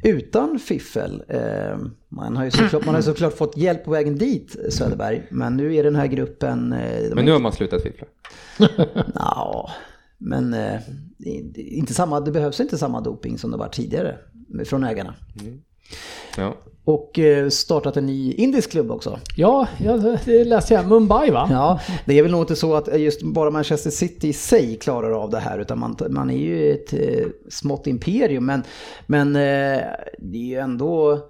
[0.04, 1.24] Utan fiffel.
[1.28, 1.78] Eh,
[2.10, 5.28] man har ju såklart, man har ju såklart fått hjälp på vägen dit Söderberg.
[5.32, 6.74] Men nu är den här gruppen...
[6.74, 8.08] Eh, de Men nu har man slutat fiffla.
[9.16, 9.70] Ja,
[10.18, 10.80] men eh,
[11.56, 14.18] inte samma, det behövs inte samma doping som det var tidigare
[14.66, 15.16] från ägarna.
[16.38, 16.56] Ja.
[16.84, 19.20] Och eh, startat en ny indisk klubb också.
[19.36, 19.68] Ja,
[20.26, 20.88] det läste jag.
[20.88, 21.48] Mumbai va?
[21.52, 25.12] Ja, det är väl nog inte så att just bara Manchester City i sig klarar
[25.12, 28.64] av det här utan man, man är ju ett eh, smått imperium men,
[29.06, 29.82] men eh,
[30.20, 31.22] det är ju ändå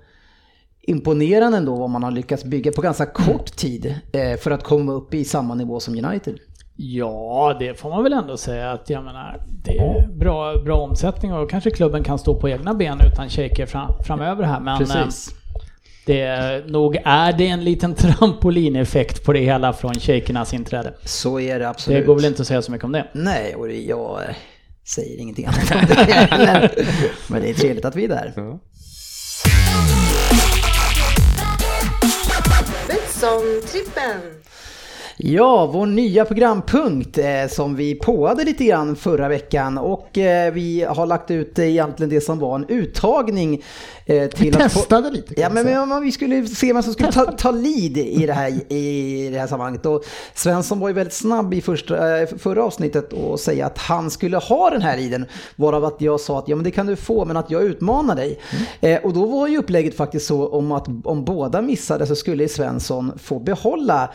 [0.82, 4.94] imponerande ändå vad man har lyckats bygga på ganska kort tid eh, för att komma
[4.94, 6.40] upp i samma nivå som United.
[6.80, 11.34] Ja, det får man väl ändå säga att jag menar, det är bra, bra omsättning
[11.34, 14.60] och kanske klubben kan stå på egna ben utan shaker fram, framöver här.
[14.60, 15.30] Men Precis.
[16.06, 20.94] det, nog är det en liten trampolineffekt på det hela från shakernas inträde.
[21.04, 22.00] Så är det absolut.
[22.00, 23.08] Det går väl inte att säga så mycket om det.
[23.14, 24.36] Nej, och det- jag eh,
[24.96, 26.72] säger ingenting annat om det heller.
[27.28, 28.34] Men det är trevligt att vi är där.
[28.36, 28.60] Ja.
[32.88, 34.20] Betsson-trippen.
[35.20, 40.84] Ja, vår nya programpunkt eh, som vi påade lite grann förra veckan och eh, vi
[40.90, 43.64] har lagt ut eh, egentligen det som var en uttagning
[44.06, 45.86] eh, till Vi att få- testade lite Ja, men, säga.
[45.86, 49.40] men vi skulle se vem som skulle ta, ta lead i det, här, i det
[49.40, 49.86] här sammanhanget.
[49.86, 50.04] Och
[50.36, 54.38] Svensson var ju väldigt snabb i första, eh, förra avsnittet och säga att han skulle
[54.38, 55.26] ha den här leaden.
[55.56, 58.16] Varav att jag sa att ja, men det kan du få men att jag utmanar
[58.16, 58.40] dig.
[58.82, 62.48] Eh, och då var ju upplägget faktiskt så om att om båda missade så skulle
[62.50, 64.10] Svensson få behålla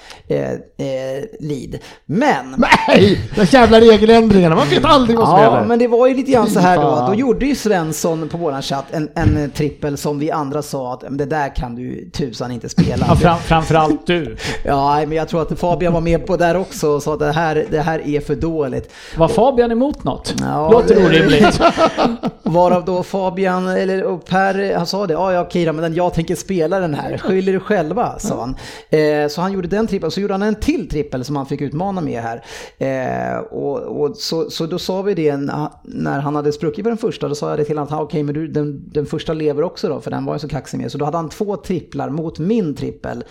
[1.19, 1.79] eh, lead.
[2.07, 3.21] Men Nej!
[3.37, 5.65] De jävla regeländringarna, man vet aldrig vad som Ja, gäller.
[5.67, 7.05] men det var ju lite grann så här då.
[7.09, 11.03] Då gjorde ju Svensson på våran chatt en, en trippel som vi andra sa att
[11.03, 13.07] "Men det där kan du tusan inte spela.
[13.09, 14.37] Ja, fram, framförallt du.
[14.65, 17.33] Ja, men jag tror att Fabian var med på där också och sa att det
[17.33, 18.93] här, det här är för dåligt.
[19.17, 20.35] Var Fabian emot något?
[20.41, 21.61] Ja, Låter orimligt.
[22.43, 26.15] Varav då Fabian, eller och Per, han sa det, ja ja okej då, men jag
[26.15, 28.57] tänker spela den här, skyll er själva, sa han.
[28.91, 31.61] Eh, så han gjorde den trippeln, så gjorde han en till trippel som han fick
[31.61, 32.45] utmana med här.
[32.79, 35.37] Eh, och, och så, så då sa vi det
[35.85, 38.03] när, han hade spruckit på den första, då sa jag det till honom att "Ah,
[38.03, 40.79] okej men du, den, den första lever också då, för den var ju så kaxig
[40.79, 40.93] med.
[40.93, 43.25] Så då hade han två tripplar mot min trippel.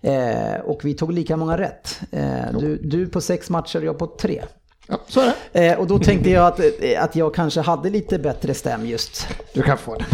[0.00, 2.00] Eh, och vi tog lika många rätt.
[2.10, 4.42] Eh, du, du på sex matcher, jag på tre.
[4.88, 5.66] Ja, så är det.
[5.66, 9.26] Eh, och då tänkte jag att, eh, att jag kanske hade lite bättre stäm just.
[9.54, 10.06] Du kan få den.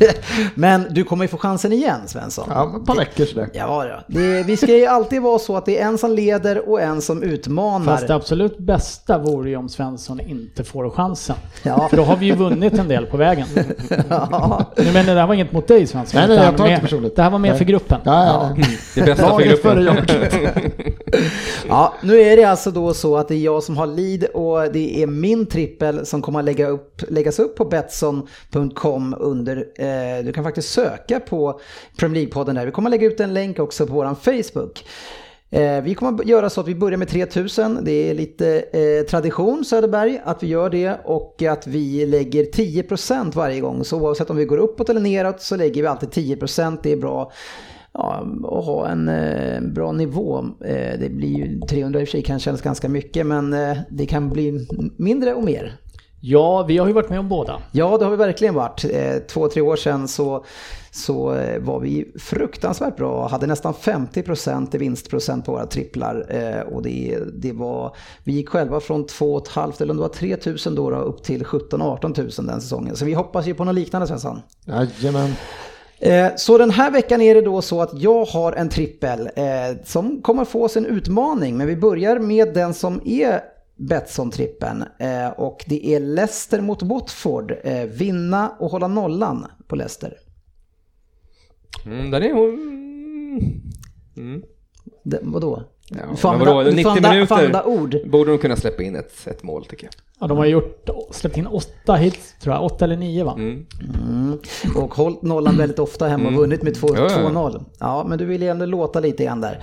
[0.54, 2.46] Men du kommer ju få chansen igen Svensson.
[2.50, 3.48] Ja, ett par veckor sådär.
[3.52, 4.18] Ja, då.
[4.20, 7.02] det, vi ska ju alltid vara så att det är en som leder och en
[7.02, 7.96] som utmanar.
[7.96, 11.36] Fast det absolut bästa vore ju om Svensson inte får chansen.
[11.62, 11.88] Ja.
[11.88, 13.46] För då har vi ju vunnit en del på vägen.
[14.08, 14.72] Ja.
[14.76, 16.20] Nu men det där var inget mot dig Svensson.
[16.20, 17.16] Nej, nej, jag tar inte personligt.
[17.16, 18.00] Det här var mer för gruppen.
[18.04, 18.64] Ja, ja, ja.
[18.94, 19.96] Det bästa för gruppen.
[21.70, 24.72] ja, nu är det alltså då så att det är jag som har lead och
[24.72, 30.24] det är min trippel som kommer att lägga upp, läggas upp på Betsson.com under, eh,
[30.24, 31.60] du kan faktiskt söka på
[31.98, 32.66] Premier League-podden där.
[32.66, 34.84] Vi kommer att lägga ut en länk också på vår Facebook.
[35.52, 37.78] Eh, vi kommer att göra så att vi börjar med 3000.
[37.82, 43.34] Det är lite eh, tradition Söderberg att vi gör det och att vi lägger 10%
[43.34, 43.84] varje gång.
[43.84, 46.78] Så oavsett om vi går uppåt eller neråt så lägger vi alltid 10%.
[46.82, 47.32] Det är bra
[47.92, 50.38] ja, att ha en eh, bra nivå.
[50.60, 53.78] Eh, det blir ju 300 i och för sig kan kännas ganska mycket men eh,
[53.90, 55.80] det kan bli mindre och mer.
[56.22, 57.60] Ja, vi har ju varit med om båda.
[57.72, 58.84] Ja, det har vi verkligen varit.
[58.84, 60.44] Eh, två, tre år sedan så,
[60.90, 63.28] så eh, var vi fruktansvärt bra.
[63.28, 66.26] Hade nästan 50% i vinstprocent på våra tripplar.
[66.28, 70.36] Eh, och det, det var, vi gick själva från 2,5 eller om det var 3
[70.46, 72.96] 000 då, då upp till 17-18 000 den säsongen.
[72.96, 74.40] Så vi hoppas ju på något liknande Svensson.
[74.64, 75.34] Jajamän.
[76.00, 79.44] Eh, Så den här veckan är det då så att jag har en trippel eh,
[79.84, 81.56] som kommer få sin utmaning.
[81.56, 83.40] Men vi börjar med den som är
[83.76, 84.84] Betsson-trippen.
[84.98, 87.52] Eh, och det är Leicester mot Watford.
[87.88, 90.16] Vinna och hålla nollan på Leicester.
[91.86, 92.30] Mm, där är.
[94.16, 94.42] Mm.
[95.04, 95.62] Det, vadå?
[95.90, 95.96] Ja,
[96.28, 97.96] använda- vadå, du 90 får använda- minuter använda ord.
[98.10, 99.92] borde de kunna släppa in ett, ett mål tycker jag.
[100.20, 103.32] Ja, de har gjort, släppt in åtta hits tror jag, åtta eller nio va?
[103.38, 103.66] Mm.
[104.04, 104.38] Mm.
[104.76, 107.28] och hållit nollan väldigt ofta hemma och vunnit med 2- Ja, ja.
[107.30, 107.64] 2-0.
[107.78, 109.58] Ja, men du vill ju ändå låta lite grann där.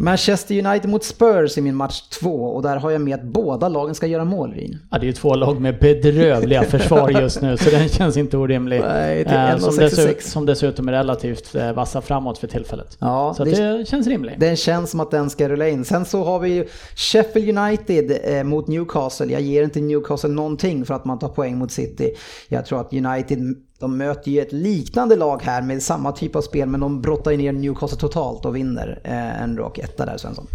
[0.00, 3.68] Manchester United mot Spurs i min match 2 och där har jag med att båda
[3.68, 4.78] lagen ska göra mål, Vin.
[4.90, 8.36] Ja, det är ju två lag med bedrövliga försvar just nu, så den känns inte
[8.36, 8.80] orimlig.
[8.80, 9.80] Nej, Eh, som, 1,66.
[9.80, 12.96] dessutom, som dessutom är relativt eh, vassa framåt för tillfället.
[13.00, 14.34] Ja, så det- det, det känns rimligt.
[14.40, 15.84] Den känns som att den ska rulla in.
[15.84, 16.66] Sen så har vi ju
[16.96, 19.26] Sheffield United eh, mot Newcastle.
[19.32, 19.97] Jag ger inte Newcastle
[20.28, 22.14] någonting för att man tar poäng mot City.
[22.48, 26.42] Jag tror att United, de möter ju ett liknande lag här med samma typ av
[26.42, 30.16] spel men de brottar ju ner Newcastle totalt och vinner eh, en rak etta där
[30.16, 30.46] Svensson.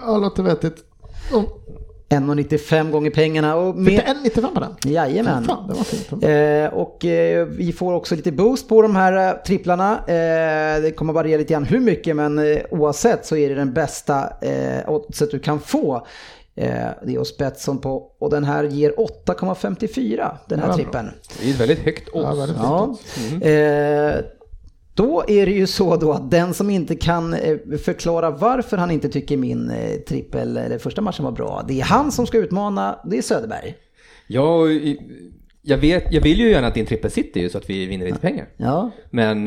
[0.00, 0.76] Ja, låter vettigt.
[1.32, 1.64] Och
[2.08, 4.02] 1,95 gånger pengarna och Fick du med...
[4.06, 4.92] en 95 på den?
[4.92, 5.44] Jajamän.
[5.44, 6.24] Fan, det var fint.
[6.24, 9.98] Eh, och eh, vi får också lite boost på de här eh, tripplarna.
[9.98, 13.72] Eh, det kommer variera lite grann hur mycket men eh, oavsett så är det den
[13.72, 14.28] bästa
[14.86, 16.06] oddset du kan få.
[16.56, 16.66] Eh,
[17.06, 18.92] det är hos Betsson på och den här ger
[19.26, 21.10] 8,54 den här Ja, trippen.
[21.40, 22.24] Det är ett väldigt högt odds.
[22.24, 22.96] Ja, väldigt Ja.
[23.04, 23.44] fint.
[23.44, 24.24] Eh,
[24.94, 28.90] då är det ju så då att den som inte kan eh, förklara varför han
[28.90, 29.72] inte tycker min
[30.08, 33.74] trippel eller första matchen var bra, det är han som ska utmana, det är Söderberg.
[34.26, 34.60] Ja,
[35.62, 38.06] jag, vet, jag vill ju gärna att din trippel sitter ju så att vi vinner
[38.06, 38.48] lite pengar.
[38.56, 39.46] Ja, Men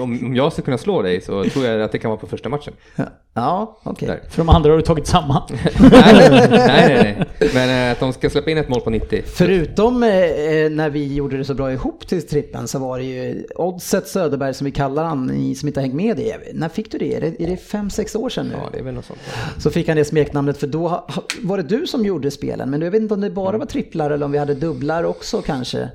[0.00, 2.26] om om jag ska kunna slå dig så tror jag att det kan vara på
[2.26, 2.74] första matchen.
[3.34, 4.08] Ja okej.
[4.08, 4.20] Där.
[4.28, 5.42] För de andra har du tagit samma.
[5.50, 5.70] nej,
[6.30, 7.26] nej, nej, nej.
[7.54, 9.22] Men eh, att de ska släppa in ett mål på 90.
[9.26, 13.04] Förutom eh, eh, när vi gjorde det så bra ihop till trippen så var det
[13.04, 16.54] ju Oddset Söderberg som vi kallar han, ni som inte har hängt med i det.
[16.54, 17.14] När fick du det?
[17.14, 18.54] Är det, är det fem, sex år sedan nu?
[18.54, 19.20] Ja, det är väl något sånt.
[19.58, 21.06] Så fick han det smeknamnet för då
[21.42, 22.70] var det du som gjorde spelen.
[22.70, 25.42] Men jag vet inte om det bara var tripplar eller om vi hade dubblar också
[25.42, 25.88] kanske.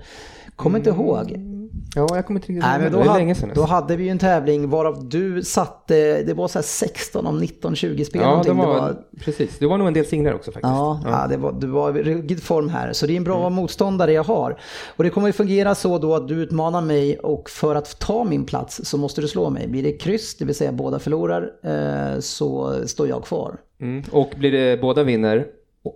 [0.56, 1.59] Kommer inte ihåg.
[1.96, 2.92] Ja, jag kommer inte riktigt ihåg.
[2.92, 3.52] då, Det hade, länge sedan.
[3.56, 7.38] då hade vi ju en tävling varav du satte, det var så här 16 om
[7.40, 9.58] 19, 20 spel Ja, det Det var, var- precis.
[9.60, 10.70] Det var nog en del singlar också faktiskt.
[10.72, 11.28] Ja, ja.
[11.30, 12.94] det var, du var i ruggig form här.
[12.94, 13.54] Så det är en bra Mm.
[13.54, 14.60] motståndare jag har.
[14.96, 18.24] Och det kommer ju fungera så då att du utmanar mig och för att ta
[18.24, 19.68] min plats så måste du slå mig.
[19.68, 23.58] Blir det kryss, det vill säga båda förlorar, eh, så står jag kvar.
[23.82, 24.04] Mm.
[24.12, 25.46] Och blir det båda vinner,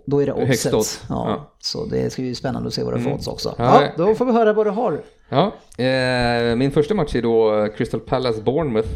[0.06, 0.74] Då är det oddset.
[0.74, 1.02] odds.
[1.08, 1.50] Ja, Ja.
[1.60, 3.54] Så det ska bli spännande att se vad du får odds också.
[3.58, 5.00] Ja, Ja, då får vi höra vad du har.
[5.28, 8.88] Ja, eh, min första match är då Crystal Palace Bournemouth.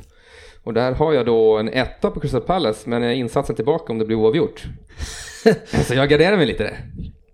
[0.64, 3.92] Och där har jag då en etta på Crystal Palace, men jag är insatsen tillbaka
[3.92, 4.64] om det blir oavgjort.
[5.86, 6.78] så jag garderar mig lite där.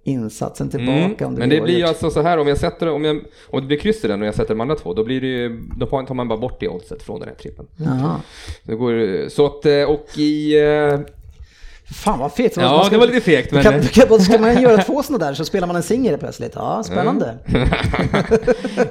[0.06, 1.26] Insatsen tillbaka Mm.
[1.26, 1.88] om det Men det blir ju oavgjort.
[1.88, 4.26] alltså så här om jag sätter om, jag, om det blir kryss i den och
[4.28, 6.68] jag sätter de andra två, då blir det ju, då tar man bara bort det
[6.68, 7.66] oddset från den här trippen.
[7.76, 8.20] Jaha.
[8.62, 10.54] Det går, så att, eh, och i...
[11.94, 12.56] Fan vad fegt.
[12.56, 15.34] Ja, ska- det var lite fegt, men- Kan, kan, ska man göra två sådana där
[15.34, 16.52] så spelar man en singel plötsligt.
[16.54, 17.38] Ja, spännande.
[17.46, 17.68] Mm.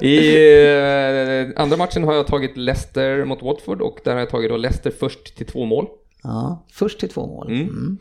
[0.00, 4.50] I eh, andra matchen har jag tagit Leicester mot Watford och där har jag tagit
[4.50, 5.86] då Leicester först till två mål.
[6.22, 7.46] Ja, först till två mål.
[7.52, 7.98] Mm.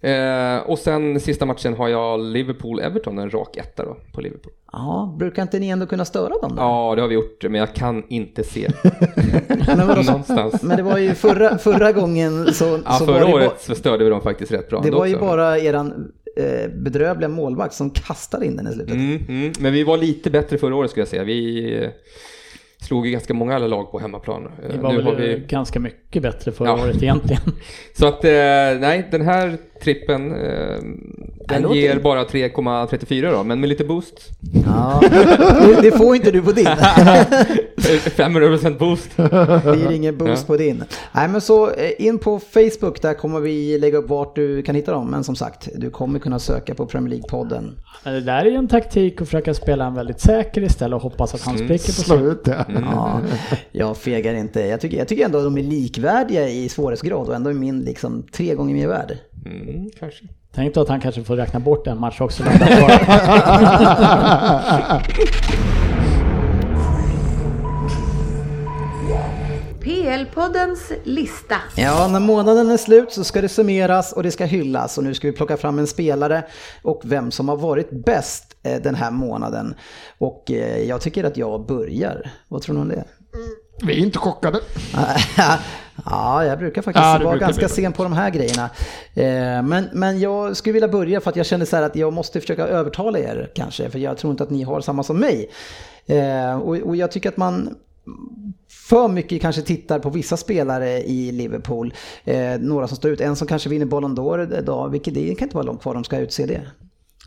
[0.00, 4.52] Eh, och sen sista matchen har jag Liverpool-Everton, en rak etta då på Liverpool.
[4.72, 6.62] Ja, brukar inte ni ändå kunna störa dem då?
[6.62, 8.68] Ja, det har vi gjort, men jag kan inte se
[9.76, 10.62] någonstans.
[10.62, 14.10] men det var ju förra, förra gången så, Ja, så förra året så störde vi
[14.10, 15.26] dem faktiskt rätt bra det var ju också.
[15.26, 18.94] bara eran eh, bedrövliga målvakt som kastade in den i slutet.
[18.94, 19.52] Mm, mm.
[19.60, 21.24] Men vi var lite bättre förra året skulle jag säga.
[21.24, 21.88] Vi eh,
[22.80, 24.48] slog ju ganska många lag på hemmaplan.
[24.62, 25.44] Eh, Det var nu väl har vi...
[25.48, 26.82] ganska mycket bättre förra Ja.
[26.84, 27.42] året egentligen.
[27.98, 28.30] Så att eh,
[28.80, 30.76] nej, den här trippen eh,
[31.48, 34.14] den låter- ger bara 3,34 då, men med lite boost.
[34.66, 35.00] Ja,
[35.66, 36.66] det, det får inte du på din.
[37.76, 39.16] 500% boost.
[39.16, 40.46] Det ger ingen boost Ja.
[40.46, 40.84] på din.
[41.12, 44.74] Nej men så eh, in på Facebook, där kommer vi lägga upp vart du kan
[44.74, 45.10] hitta dem.
[45.10, 47.70] Men som sagt, du kommer kunna söka på Premier League-podden.
[48.04, 51.02] Men det där är ju en taktik att försöka spela en väldigt säker istället och
[51.02, 51.78] hoppas att han Mm.
[51.78, 52.64] spricker på ut det.
[52.92, 53.20] Ja,
[53.72, 54.60] jag fegar inte.
[54.60, 55.62] Jag tycker, jag tycker ändå att de är
[55.98, 59.18] likvärdiga i svårighetsgrad och ändå är min liksom tre gånger mer värd.
[59.46, 60.24] Mm, kanske.
[60.54, 62.42] Tänk då att han kanske får räkna bort en match också.
[69.80, 71.54] PL-poddens lista.
[71.76, 75.14] Ja, när månaden är slut så ska det summeras och det ska hyllas och nu
[75.14, 76.42] ska vi plocka fram en spelare
[76.82, 79.74] och vem som har varit bäst eh, den här månaden.
[80.18, 82.30] Och eh, jag tycker att jag börjar.
[82.48, 83.04] Vad tror ni om det?
[83.82, 84.60] Vi är inte chockade.
[86.04, 88.70] ja, jag brukar faktiskt Ja, vara ganska sen på de här grejerna.
[89.14, 92.12] Eh, Men, men jag skulle vilja börja för att jag känner så här att jag
[92.12, 95.50] måste försöka övertala er kanske, för jag tror inte att ni har samma som mig.
[96.06, 97.74] Eh, Och, och jag tycker att man
[98.88, 101.94] för mycket kanske tittar på vissa spelare i Liverpool.
[102.24, 103.20] Eh, några som står ut.
[103.20, 106.04] En som kanske vinner Ballon d'Or idag, vilket det kan inte vara långt kvar de
[106.04, 106.60] ska utse det.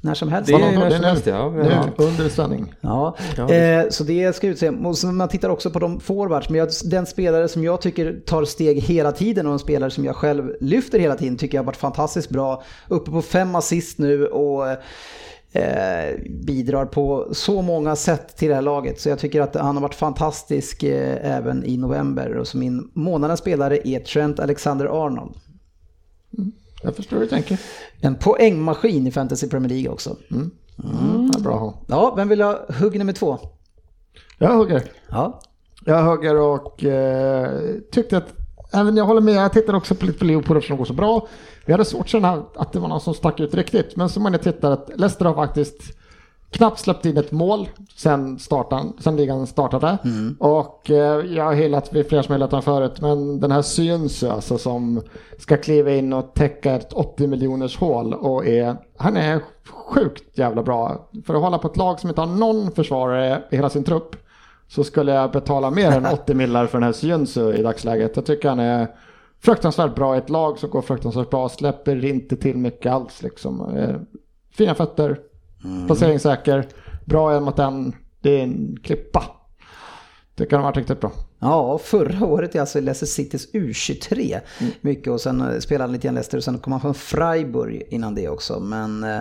[0.03, 0.47] När som helst.
[0.47, 1.49] Det är när som helst, ja.
[1.49, 2.73] Nu, under spänning.
[2.81, 4.69] Ja, eh, så det ska utse.
[4.69, 6.49] Och så man tittar också på de forwards.
[6.49, 10.05] Men jag, den spelare som jag tycker tar steg hela tiden och en spelare som
[10.05, 12.63] jag själv lyfter hela tiden tycker jag har varit fantastiskt bra.
[12.87, 14.67] Uppe på fem assist nu och
[15.51, 18.99] eh, bidrar på så många sätt till det här laget.
[18.99, 22.37] Så jag tycker att han har varit fantastisk eh, även i november.
[22.37, 25.35] Och så min månadens spelare är Trent Alexander-Arnold.
[26.81, 27.59] Jag förstår hur du tänker.
[28.01, 30.15] En poängmaskin i Fantasy Premier League också.
[30.31, 30.51] Mm.
[31.31, 31.81] Det är bra att ha.
[31.87, 33.39] Ja, vem vill ha hugg nummer två?
[34.37, 34.83] Jag hugger.
[35.09, 35.39] Ja,
[35.85, 38.33] Jag hugger och eh, tyckte att,
[38.71, 40.93] även jag håller med, jag tittade också på lite på Liverpool eftersom de går så
[40.93, 41.27] bra.
[41.65, 44.19] Vi hade svårt att känna att det var någon som stack ut riktigt, men så
[44.19, 45.81] man tittar att Leicester har faktiskt
[46.51, 49.97] knappt släppt in ett mål sen, startan, sen ligan startade.
[50.39, 54.31] Och eh, jag har hyllat vid flera som hyllat honom förut, men den här Synsö
[54.31, 55.01] alltså som
[55.37, 60.63] ska kliva in och täcka ett 80 miljoners hål och är, han är sjukt jävla
[60.63, 61.09] bra.
[61.25, 64.15] För att hålla på ett lag som inte har någon försvarare i hela sin trupp
[64.67, 68.15] så skulle jag betala mer än 80 millar för den här Synsö i dagsläget.
[68.15, 68.87] Jag tycker han är
[69.39, 73.75] fruktansvärt bra i ett lag som går fruktansvärt bra, släpper inte till mycket alls liksom.
[73.77, 73.95] Eh,
[74.53, 75.19] Fina fötter,
[75.87, 76.67] placeringssäker,
[77.05, 79.23] bra en mot en, det är en klippa.
[80.35, 81.11] Tycker han har varit riktigt bra.
[81.39, 84.39] Ja, förra året alltså Leicester Citys U23
[84.81, 87.83] mycket och sen eh, spelade han lite grann Leicester och sen kom han från Freiburg
[87.89, 88.59] innan det också.
[88.59, 89.19] Men eh,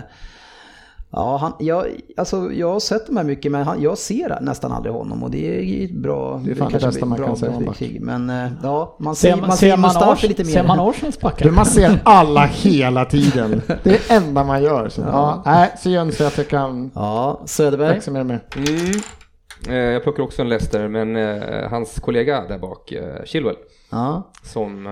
[1.11, 1.85] ja, han, jag,
[2.17, 5.31] alltså, jag har sett de här mycket men han, jag ser nästan aldrig honom och
[5.31, 6.41] det är ju ett bra...
[6.45, 7.75] Det är fan det kanske bästa man kan säga om back.
[7.77, 8.01] krig.
[8.01, 10.51] Men eh, ja, man Ser ser, man, ser man, Mustafi lite mer.
[10.51, 11.45] ser man Arsenals backar?
[11.45, 13.61] Du, man ser alla hela tiden.
[13.67, 14.89] Det är det enda man gör.
[14.89, 15.41] Så, ja.
[15.45, 18.11] nej, så Jönsson, jag tycker han Ja, Söderberg.
[18.11, 18.39] mer och mer.
[18.55, 19.01] Mm.
[19.69, 22.93] Eh, Jag plockar också en Leicester, men eh, hans kollega där bak,
[23.25, 23.55] Chilwell,
[23.91, 24.31] Ja.
[24.43, 24.85] som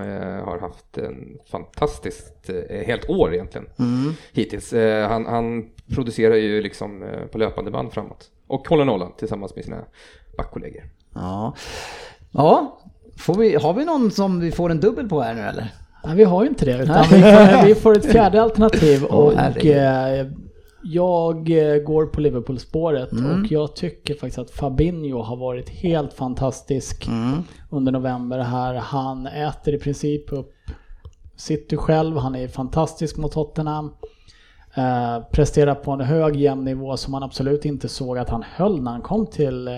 [0.45, 2.49] har haft en fantastiskt,
[2.85, 3.67] helt år egentligen,
[4.33, 4.73] hittills.
[4.73, 5.63] Eh, Han, han
[5.95, 8.29] producerar ju liksom eh, på löpande band framåt.
[8.47, 9.85] Och håller nollan tillsammans med sina
[10.37, 10.83] backkollegor.
[11.13, 11.53] Ja,
[12.31, 12.79] ja.
[13.17, 15.73] Får vi, har vi någon som vi får en dubbel på här nu eller?
[16.03, 19.65] Nej, vi har ju inte det, utan vi får, vi får ett fjärde alternativ och
[19.65, 20.27] eh,
[20.83, 27.09] jag eh, går på Liverpool-spåret och jag tycker faktiskt att Fabinho har varit helt fantastisk
[27.69, 28.73] under november här.
[28.75, 30.53] Han äter i princip upp
[31.35, 33.91] City själv, han är fantastisk mot Tottenham.
[34.79, 38.81] Eh, presterar på en hög jämn nivå som man absolut inte såg att han höll
[38.81, 39.73] när han kom till eh,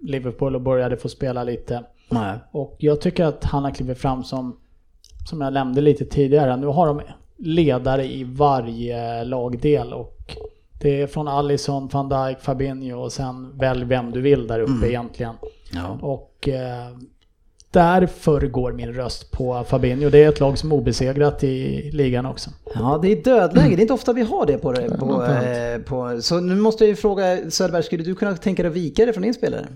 [0.00, 1.82] Liverpool och började få spela lite.
[2.08, 2.38] Nej.
[2.50, 4.56] Och jag tycker att han har klivit fram som,
[5.28, 7.00] som jag nämnde lite tidigare, nu har de
[7.36, 10.36] ledare i varje lagdel och
[10.80, 14.88] det är från Alisson, van Dijk, Fabinho och sen välj vem du vill där uppe
[14.88, 15.34] egentligen.
[15.72, 15.98] Ja.
[16.00, 16.96] Och eh,
[17.70, 20.10] därför går min röst på Fabinho.
[20.10, 22.50] Det är ett lag som är obesegrat i ligan också.
[22.74, 23.68] Ja, det är dödläge.
[23.68, 24.98] Det är inte ofta vi har det på det.
[24.98, 28.62] På, något eh, på, så nu måste jag ju fråga Söderberg, skulle du kunna tänka
[28.62, 29.66] dig att vika dig från din spelare?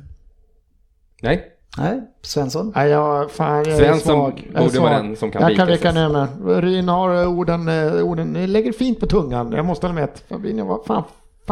[1.22, 2.72] Nej, Nej, Svensson?
[2.76, 4.48] Nej, jag, fan, jag Svensson svag.
[4.53, 5.05] Jag är borde vara svag.
[5.05, 6.26] den som kan Jag vika kan vika ner mig.
[6.61, 9.53] Ryn har orden, eh, orden lägger fint på tungan.
[9.53, 10.05] Jag måste hålla med.
[10.05, 11.03] att Fabinho var fan,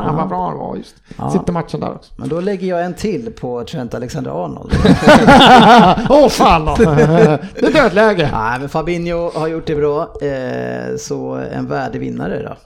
[0.05, 0.95] fan vad bra han var just.
[1.19, 1.31] Ja.
[1.31, 2.13] Sitter matchen där också.
[2.17, 4.73] Men då lägger jag en till på Trent Alexander-Arnold.
[6.11, 6.75] Åh fan då!
[6.77, 8.31] Det är dödläge.
[8.33, 10.03] Nej, men Fabinho har gjort det bra.
[10.23, 12.57] Eh, så en värdig vinnare då.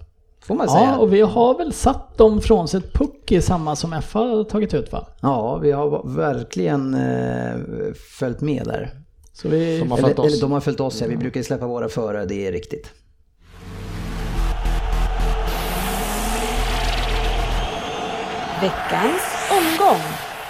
[0.47, 0.85] Får man säga.
[0.85, 4.75] Ja, och vi har väl satt dem frånsett puck i samma som FA har tagit
[4.75, 5.07] ut va?
[5.21, 7.55] Ja, vi har verkligen eh,
[8.18, 8.90] följt med där.
[9.33, 9.79] Så vi...
[9.79, 10.33] Som har följt Eller, oss.
[10.33, 11.07] eller de har följt oss, ja.
[11.09, 12.88] Vi brukar släppa våra före, det är riktigt.
[18.62, 20.01] Veckans omgång.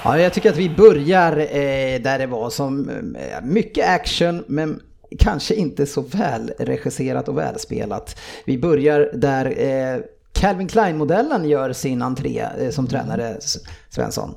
[0.05, 4.81] Ja, jag tycker att vi börjar eh, där det var som eh, mycket action men
[5.19, 8.19] kanske inte så väl regisserat och välspelat.
[8.45, 10.01] Vi börjar där eh,
[10.33, 13.37] Calvin Klein-modellen gör sin entré eh, som tränare,
[13.91, 14.35] Svensson.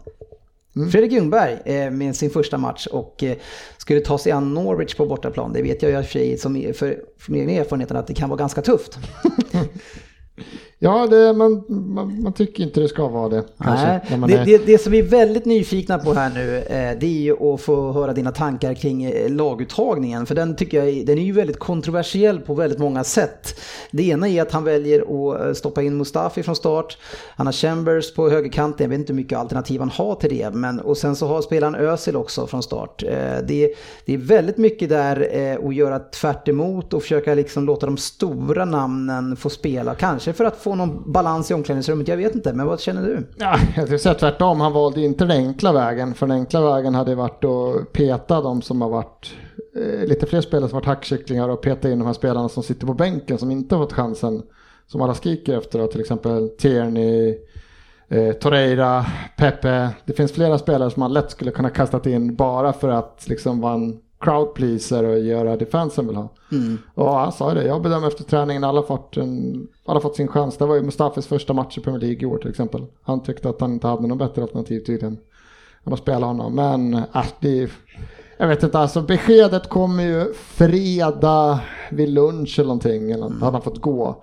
[0.92, 3.38] Fredrik Ljungberg eh, med sin första match och eh,
[3.78, 5.54] skulle ta sig an Norwich på bortaplan.
[5.54, 8.14] Det vet jag ju i och för sig som, för, från egen erfarenhet att det
[8.14, 8.98] kan vara ganska tufft.
[10.80, 13.44] Ja, det, man, man, man tycker inte det ska vara det.
[13.64, 13.86] Kanske,
[14.18, 17.06] Nej, det, är- det, det som vi är väldigt nyfikna på här nu, eh, det
[17.06, 20.26] är ju att få höra dina tankar kring eh, laguttagningen.
[20.26, 23.60] För den tycker jag den är ju väldigt kontroversiell på väldigt många sätt.
[23.92, 26.98] Det ena är att han väljer att eh, stoppa in Mustafi från start.
[27.36, 30.50] Han har Chambers på högerkanten, jag vet inte hur mycket alternativ han har till det.
[30.54, 33.04] Men, och sen så har spelaren Özil också från start.
[33.48, 33.74] Det,
[34.06, 38.66] det är väldigt mycket där att göra tvärt emot och försöka liksom låta de stora
[38.66, 39.96] namnen få spela.
[39.96, 42.54] Kanske för att få någon balans i omklädningsrummet, jag vet inte.
[42.54, 43.28] Men vad känner du?
[43.38, 44.62] Ja, jag skulle säga tvärtom.
[44.62, 46.14] Han valde inte den enkla vägen.
[46.14, 49.34] För den enkla vägen hade varit att peta de som har varit
[49.76, 52.88] eh, lite fler spelare som varit hackkycklingar och peta in de här spelarna som sitter
[52.88, 54.44] på bänken som inte har fått chansen.
[54.88, 57.38] Som alla skriker efter då, till exempel Tierney,
[58.10, 59.06] eh, Torreira,
[59.38, 59.90] Pepe.
[60.06, 63.62] Det finns flera spelare som man lätt skulle kunna kastat in bara för att liksom
[63.62, 66.30] vara en crowd pleaser och göra det fansen vill ha.
[66.94, 70.58] Och han sa det, jag bedömer efter träningen alla fått, en, alla fått sin chans.
[70.58, 72.86] Det var ju Mustafis första match i Premier League i år till exempel.
[73.02, 75.18] Han tyckte att han inte hade något bättre alternativ tydligen
[75.86, 76.56] än att spela honom.
[76.56, 77.72] Men äh, det,
[78.38, 81.60] jag vet inte, alltså beskedet kommer ju fredag
[81.90, 83.12] vid lunch eller någonting.
[83.12, 83.42] Eller mm.
[83.42, 84.22] han fått gå.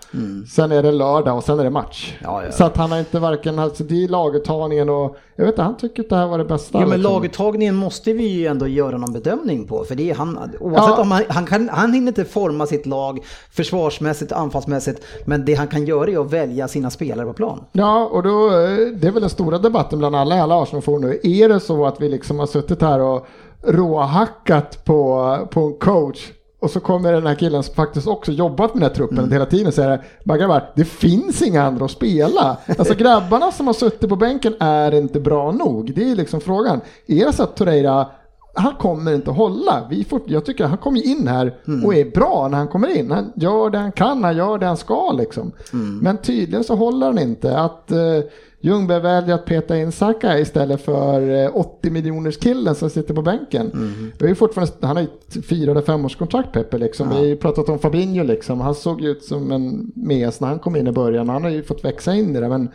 [0.55, 2.19] Sen är det lördag och sen är det match.
[2.23, 2.53] Ja, ja.
[2.53, 5.77] Så att han har inte varken, alltså det är laguttagningen och jag vet inte, han
[5.77, 6.81] tycker att det här var det bästa.
[6.81, 7.13] Ja men liksom.
[7.13, 9.85] laguttagningen måste vi ju ändå göra någon bedömning på.
[9.85, 11.03] För det är han, oavsett Ja.
[11.03, 15.05] om han, han, kan, han hinner inte forma sitt lag försvarsmässigt, anfallsmässigt.
[15.25, 17.65] Men det han kan göra är att välja sina spelare på plan.
[17.73, 21.01] Ja, och då, eh, det är väl den stora debatten bland alla i alla Arsenal
[21.01, 21.21] nu.
[21.23, 23.27] Är det så att vi liksom har suttit här och
[23.63, 28.75] råhackat på, på en coach och så kommer den här killen som faktiskt också jobbat
[28.75, 29.33] med den här truppen Mm.
[29.33, 32.57] hela tiden och säger "Bara grabbar, det finns inga andra att spela.
[32.79, 35.95] Alltså grabbarna som har suttit på bänken är inte bra nog.
[35.95, 36.81] Det är liksom frågan.
[37.07, 38.07] Är det så att Torreira
[38.55, 39.87] han kommer inte hålla.
[39.91, 41.85] Vi får, jag tycker han kommer in här Mm.
[41.85, 43.11] och är bra när han kommer in.
[43.11, 45.53] Han gör det han kan, han gör det han ska liksom.
[45.73, 45.99] Mm.
[45.99, 47.59] Men tydligen så håller han inte.
[47.59, 48.25] Att uh,
[48.65, 53.23] Ljungberg väljer att peta in Saka istället för eh, 80 miljoners killen som sitter på
[53.23, 53.71] bänken.
[53.73, 54.13] Mm.
[54.19, 57.09] Det är ju fortfarande, han har ju fyra eller femårskontrakt Peppe liksom.
[57.09, 58.61] Vi har ju pratat om Fabinho liksom.
[58.61, 61.29] Han såg ju ut som en mes när han kom in i början.
[61.29, 62.49] Han har ju fått växa in i det.
[62.49, 62.69] Men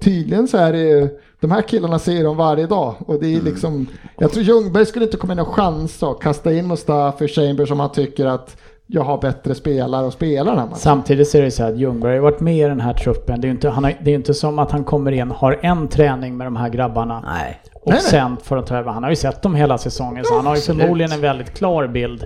[0.00, 1.08] tydligen så är det ju,
[1.40, 2.94] de här killarna ser de varje dag.
[2.98, 3.86] Och det är liksom,
[4.18, 7.80] jag tror Ljungberg skulle inte komma in och chansa och kasta in Mustafi Chambers om
[7.80, 8.56] han tycker att
[8.86, 10.78] jag har bättre spelare att spela den här matchen.
[10.78, 13.40] Samtidigt så är det så att Ljungberg har varit med i den här truppen.
[13.40, 15.58] Det är ju inte, han har, det är inte som att han kommer in, har
[15.62, 17.60] en träning med de här grabbarna Nej.
[17.74, 18.10] och Nej, nej.
[18.10, 18.90] sen får de ta över.
[18.90, 20.80] Han har ju sett dem hela säsongen så han har ju absolut.
[20.80, 22.24] förmodligen en väldigt klar bild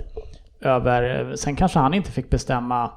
[0.61, 1.33] över...
[1.35, 2.91] Sen kanske han inte fick bestämma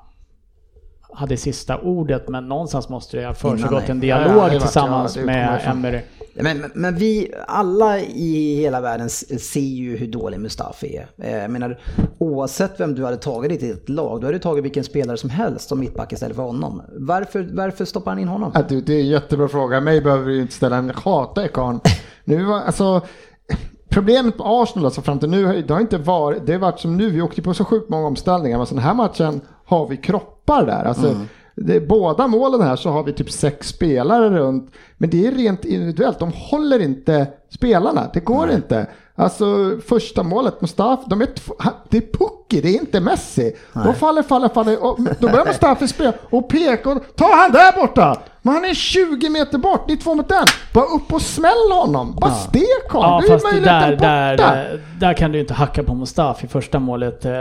[1.16, 3.90] hade sista ordet men någonstans måste det ha försiggått nej.
[3.90, 5.60] en Ja, ja, dialog tillsammans ja, det kommer med.
[5.66, 6.00] Emery.
[6.34, 11.06] Men, men- vi alla i hela världen ser ju hur dålig Mustafi är.
[11.18, 11.80] Eh, Jag menar,
[12.18, 15.68] oavsett vem du hade tagit i ditt lag, du hade tagit vilken spelare som helst
[15.68, 16.82] som mittback istället för honom.
[16.98, 18.50] Varför, varför stoppar han in honom?
[18.54, 19.80] Ja, du, det är en jättebra fråga.
[19.80, 21.80] Mig behöver du inte ställa en hata i karln.
[22.24, 23.00] Nu alltså,
[23.88, 26.96] problemet med Arsenal alltså fram till nu, det har inte varit, det har varit som
[26.96, 29.96] nu, vi åkte på så sjukt många omställningar, men så den här matchen har vi
[29.96, 30.84] kroppar där.
[30.84, 31.16] Alltså,
[31.56, 35.64] det, båda målen här så har vi typ sex spelare runt, men det är rent
[35.64, 38.86] individuellt, de håller inte spelarna, det går inte.
[39.16, 41.28] Alltså första målet, Mustafa, de är
[41.88, 43.56] det är Pukki, det är inte Messi.
[43.72, 46.12] De faller, faller, faller, och då börjar Mustafi spela.
[46.30, 48.18] Och peka och ta han där borta!
[48.46, 50.46] Men han är 20 meter bort, ni är två mot en.
[50.72, 53.10] Bara upp och smäll honom, bara stek honom.
[53.10, 54.06] Ja det fast det där, borta.
[54.06, 57.24] där, där kan du inte hacka på Mustafi första målet.
[57.24, 57.32] Eh,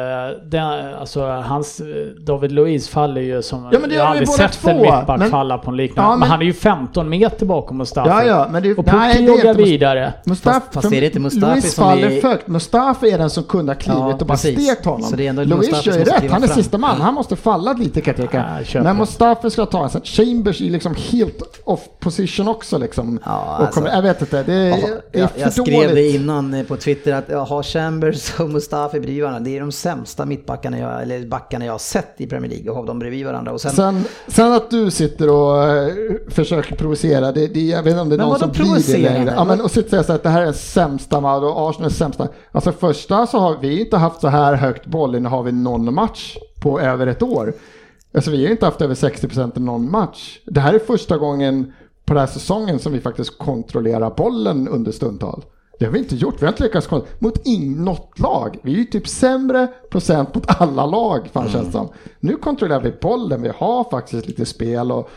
[0.45, 1.85] Det, alltså hans, eh,
[2.25, 3.69] David Luiz faller ju som...
[3.71, 6.07] Ja, men det jag har aldrig sett en mittback men- falla på en liknande.
[6.07, 8.09] Ja, men, men- han är ju 15 meter bakom Mustafi.
[8.09, 10.13] Ja, ja, men det, Och det är joggar vidare.
[10.25, 12.47] Mustafi, Fast- fast är det inte Mustafi Luis som faller är- högt.
[12.47, 14.65] Mustafi är den som kunde ha klivit Ja, och bara precis.
[14.65, 15.01] stekt honom.
[15.03, 16.55] Så det är ändå Luis Mustafi gör ju rätt, han är fram.
[16.57, 17.01] sista man.
[17.01, 18.83] Han måste falla lite kan jag Ja, tycka.
[18.83, 18.99] Men det.
[18.99, 20.01] Mustafi ska ta en.
[20.03, 23.19] Chambers är liksom helt off position också liksom.
[23.25, 24.77] Ja, och alltså- kommer, jag vet inte, det är, Ja,
[25.11, 25.95] det är för jag skrev dåligt.
[25.95, 29.39] det innan eh, på Twitter att jag har Chambers och Mustafi bredvid varandra.
[29.39, 32.75] Det är de sämsta mittbackarna jag, eller backarna jag har sett i Premier League och
[32.77, 33.51] ha dem bredvid varandra.
[33.51, 35.93] Och sen, Sen, sen att du sitter och eh,
[36.29, 39.33] försöker provocera, det, det, jag vet inte om det är någon som blir det längre.
[39.35, 41.89] Ja, men, och sitta och säga så att det här är sämsta match och Arsenal
[41.89, 42.27] är sämsta.
[42.51, 46.79] Alltså första så har vi inte haft så här högt bollinnehav i någon match på
[46.79, 47.53] över ett år.
[48.13, 50.39] Alltså vi har inte haft över 60% i någon match.
[50.45, 51.73] Det här är första gången
[52.05, 55.45] på den här säsongen som vi faktiskt kontrollerar bollen under stundtal.
[55.79, 56.41] Det har vi inte gjort.
[56.41, 58.57] Vi har inte lyckats kontrollera mot in, något lag.
[58.63, 61.89] Vi är ju typ sämre procent mot alla lag, fan känns det som.
[62.19, 65.09] Nu kontrollerar vi bollen, vi har faktiskt lite spel och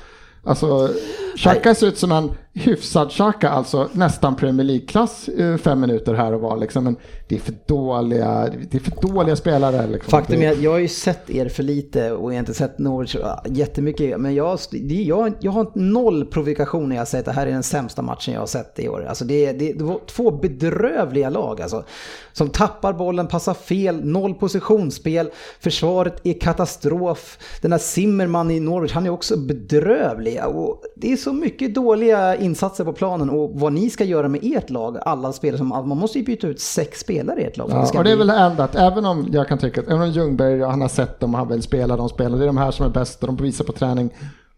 [0.47, 0.91] Alltså,
[1.37, 6.33] Xhaka ser ut som en hyfsad Xhaka, alltså nästan Premier League-klass eh, fem minuter här
[6.33, 6.85] och var liksom.
[6.85, 6.97] Men
[7.29, 9.87] det är för dåliga, det är för dåliga spelare.
[9.87, 10.11] Liksom.
[10.11, 12.79] Faktum är att jag har ju sett er för lite och jag har inte sett
[12.79, 14.21] Norwich jättemycket.
[14.21, 17.51] Men jag, det, jag, jag har noll provokation när jag säger att det här är
[17.51, 19.07] den sämsta matchen jag har sett i år.
[19.09, 21.85] Alltså det, det, det var två bedrövliga lag alltså.
[22.33, 25.31] Som tappar bollen, passar fel, noll positionsspel.
[25.61, 27.39] Försvaret är katastrof.
[27.63, 30.41] Den där Zimmerman i Norwich, han är också bedrövlig.
[30.47, 34.41] Och det är så mycket dåliga insatser på planen och vad ni ska göra med
[34.45, 34.99] ert lag.
[35.03, 37.69] Alla spelare som, man måste ju byta ut sex spelare i ert lag.
[37.71, 40.03] Ja, ska och det är bli- väl att även om jag kan tycka att även
[40.03, 42.57] om Ljungberg, han har sett dem och han vill spela, de spelar, det är de
[42.57, 44.11] här som är bäst och de visar på träning.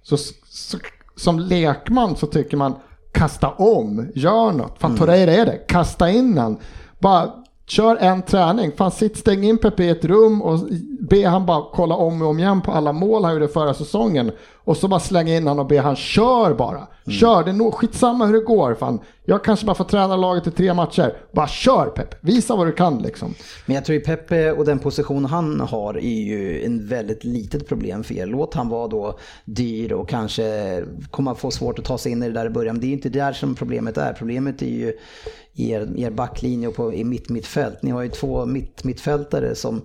[0.03, 0.17] Så,
[0.49, 0.79] så
[1.17, 2.75] som lekman så tycker man
[3.13, 4.79] kasta om, gör något.
[4.79, 6.57] Fan Torreira är det, kasta in han.
[6.99, 7.33] Bara
[7.67, 10.59] kör en träning, fan sitt, stäng in Pepe i ett rum och
[10.99, 14.33] be han bara kolla om och om igen på alla mål han gjorde förra säsongen
[14.69, 16.87] och så bara slänga in han och be han kör bara.
[17.07, 18.75] Kör, det är skitsamma hur det går.
[18.75, 19.01] Fan.
[19.25, 21.17] Jag kanske bara får träna laget i tre matcher.
[21.33, 23.35] Bara kör Pep, visa vad du kan liksom.
[23.67, 27.69] Men jag tror ju Pepe och den position han har är ju en väldigt litet
[27.69, 28.27] problem för er.
[28.27, 32.23] Låt han vara då dyr och kanske kommer att få svårt att ta sig in
[32.23, 32.75] i det där i början.
[32.75, 34.13] Men det är ju inte där som problemet är.
[34.13, 34.93] Problemet är ju
[35.59, 37.83] er, er backlinje och på, i mitt mittfält.
[37.83, 39.83] Ni har ju två mitt, mittfältare som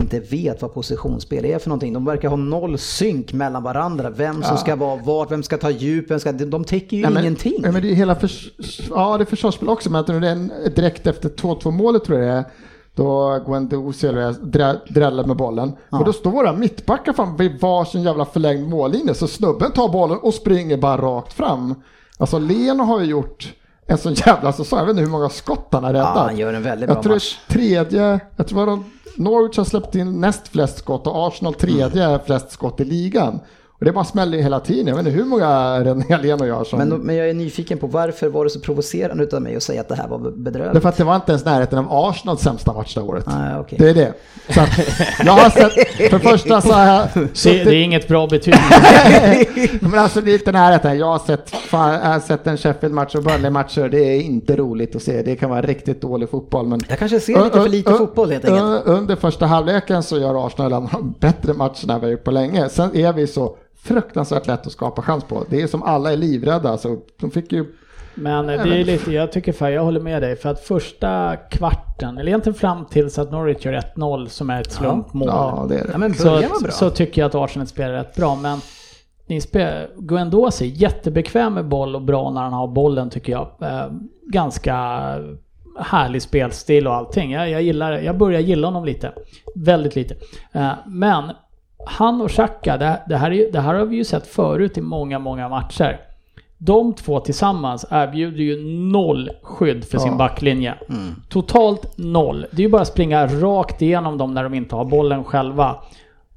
[0.00, 1.92] inte vet vad positionsspel är för någonting.
[1.92, 4.10] De verkar ha noll synk mellan varandra.
[4.10, 6.32] Vem som ska vara vart, vem ska ta djup, vem ska...
[6.32, 7.54] De, de täcker ju Nej, men- ingenting.
[7.58, 8.50] Nej, men det är hela förs
[8.90, 12.38] ja, det är försvarsspel också, men det en, direkt efter 2-2 målet tror jag det
[12.38, 12.44] är.
[12.94, 13.30] Då
[14.08, 15.72] eller drä- dräller med bollen.
[15.90, 19.14] Och då står våra mittbackar fram vid varsin jävla förlängd mållinje.
[19.14, 21.74] Så snubben tar bollen och springer bara rakt fram.
[22.18, 23.52] Alltså Leno har ju gjort
[23.86, 24.78] en sån jävla säsong.
[24.78, 26.12] Jag vet inte hur många skott han har räddat.
[26.14, 27.38] Ja, han gör en väldigt bra jag tror match.
[27.48, 28.78] det tredje, jag tror att
[29.18, 32.20] Norwich har släppt in näst flest skott och Arsenal tredje Mm.
[32.26, 33.40] flest skott i ligan.
[33.78, 34.86] Och det bara smäller ju hela tiden.
[34.86, 36.78] Jag vet inte hur många räddningar Leno gör som...
[36.78, 39.80] Men, men jag är nyfiken på varför var det så provocerande utav mig att säga
[39.80, 40.74] att det här var bedrövligt?
[40.74, 43.24] Därför att det var inte ens närheten av Arsenals sämsta match det året.
[43.26, 43.78] Nej, okej.
[43.78, 44.14] Det är det.
[44.48, 44.68] Så att
[45.24, 45.72] jag har sett,
[46.10, 48.54] för det första så har jag Det, det är inget bra betyg.
[49.80, 50.98] men alltså det är inte närheten.
[50.98, 53.88] Jag har sett, fan, jag har sett en Sheffield-match och Burnley-matcher.
[53.88, 55.22] Det är inte roligt att se.
[55.22, 56.66] Det kan vara riktigt dålig fotboll.
[56.66, 58.86] Men Jag kanske ser lite för lite fotboll helt enkelt.
[58.86, 62.30] Under första halvleken så gör Arsenal en av de bättre matcherna vi har gjort på
[62.30, 62.68] länge.
[62.68, 63.56] Sen är vi så
[63.86, 65.44] fruktansvärt lätt att skapa chans på.
[65.50, 66.78] Det är som alla är livrädda.
[66.78, 67.64] Så de fick ju
[68.14, 70.36] Men det är lite, jag tycker för jag håller med dig.
[70.36, 74.72] För att första kvarten, eller egentligen fram tills att Norwich gör 1-0 som är ett
[74.72, 75.28] slumpmål.
[75.28, 75.92] Ja, det är det.
[75.92, 78.34] Ja, men så, så tycker jag att Arsenal spelar rätt bra.
[78.34, 78.58] Men
[79.26, 83.48] ni spelar, Guendouzi, jättebekväm med boll och bra när han har bollen tycker jag.
[83.60, 83.90] Eh,
[84.32, 84.74] ganska
[85.78, 87.32] härlig spelstil och allting.
[87.32, 89.12] Jag, jag, gillar, jag börjar gilla honom lite.
[89.54, 90.16] Väldigt lite.
[90.52, 91.24] Eh, men
[91.86, 94.80] han och Xhaka, det, det, här är, det här har vi ju sett förut i
[94.80, 96.00] många, många matcher.
[96.58, 100.74] De två tillsammans erbjuder ju noll skydd för sin backlinje.
[101.28, 102.46] Totalt noll.
[102.50, 105.76] Det är ju bara att springa rakt igenom dem när de inte har bollen själva.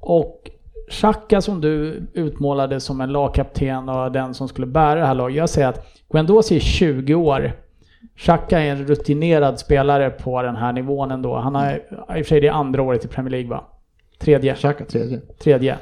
[0.00, 0.50] Och
[0.90, 5.36] Xhaka som du utmålade som en lagkapten och den som skulle bära det här laget.
[5.36, 7.52] Jag säger att Guendouzi är 20 år.
[8.16, 11.36] Xhaka är en rutinerad spelare på den här nivån ändå.
[11.36, 11.78] Han har, i
[12.08, 13.64] och för sig det är andra året i Premier League va?
[14.20, 15.20] Tredje Xhaka tredje.
[15.38, 15.78] tredje.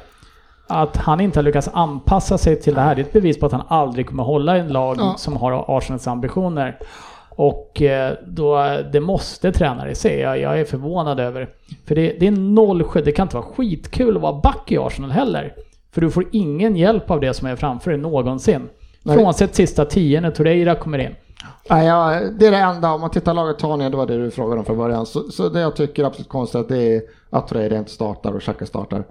[0.67, 3.45] Att han inte har lyckats anpassa sig till det här, det är ett bevis på
[3.45, 5.13] att han aldrig kommer hålla en lag Ja.
[5.17, 6.79] som har Arsenals ambitioner.
[7.29, 10.19] Och eh, då, det måste tränare se.
[10.19, 11.49] Jag, jag är förvånad över.
[11.87, 13.05] För det, det är noll skydd.
[13.05, 15.53] Det kan inte vara skitkul att vara back i Arsenal heller.
[15.91, 18.69] För du får ingen hjälp av det som är framför dig någonsin.
[19.05, 21.15] Frånsett sista tio när Torreira kommer in.
[21.69, 24.31] Nej, ja, det är det enda, om man tittar laget Tanja, det var det du
[24.31, 25.05] frågade om från början.
[25.05, 28.41] Så, så det jag tycker är absolut konstigt det är att Torreira inte startar och
[28.41, 29.03] Xhaka startar.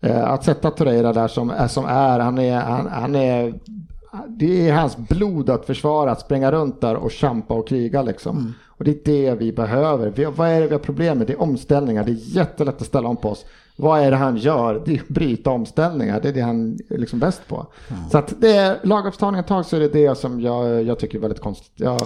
[0.00, 3.54] Eh, att sätta Torreira där som, som är, han är, han, han är,
[4.28, 8.54] det är hans blod att försvara, att springa runt där och kämpa och kriga liksom.
[8.66, 10.10] Och det är det vi behöver.
[10.10, 11.26] Vi, vad är det vi har problem med?
[11.26, 13.44] Det är omställningar, det är jättelätt att ställa om på oss.
[13.82, 14.82] Vad är det han gör?
[14.84, 17.66] Det är att bryta omställningar, det är det han är liksom bäst på.
[18.10, 21.18] Så att det är lagupptagning ett tag så är det det som jag, jag tycker
[21.18, 21.72] är väldigt konstigt.
[21.74, 22.00] Jag,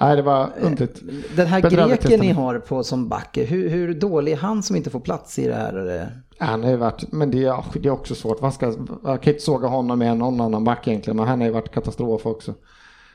[0.00, 1.02] nej, det var underligt.
[1.36, 4.76] Den här Bedrövligt greken ni har på som back, hur, hur dålig är han som
[4.76, 6.00] inte får plats i det här?
[6.00, 6.06] eh?
[6.38, 8.42] Han har ju varit, men det är, det är också svårt.
[8.42, 8.74] Vad ska,
[9.04, 11.74] jag kan inte såga honom med någon annan back egentligen, men han har ju varit
[11.74, 12.54] katastrof också.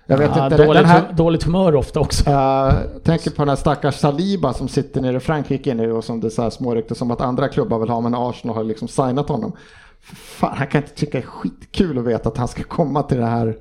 [0.09, 2.29] Jag vet Ja, inte, den dåligt, här, dåligt humör ofta också.
[2.29, 6.19] jag tänker på den här stackars Saliba som sitter nere i Frankrike nu och som
[6.19, 8.87] det är så här smårykte som att andra klubbar vill ha, men Arsenal har liksom
[8.87, 9.51] signat honom.
[10.13, 13.17] Fan, han kan inte tycka det är skitkul att veta att han ska komma till
[13.17, 13.55] den här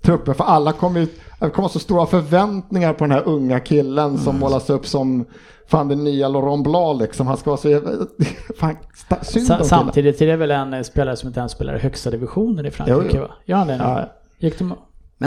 [0.00, 1.06] truppen, för alla kommer ju,
[1.40, 5.24] det kommer så stora förväntningar på den här unga killen som målas upp som
[5.66, 7.26] fan den nya Laurent Blanc liksom.
[7.26, 7.80] Han ska vara så
[8.58, 8.76] fan,
[9.22, 12.10] synd Sa, samtidigt är det väl en eh, spelare som inte ens spelar i högsta
[12.10, 13.20] divisionen i Frankrike Jo, jo.
[13.20, 13.34] va?
[13.44, 13.84] Gör han det nu?
[13.84, 14.12] Ja.
[14.38, 14.74] Gick de...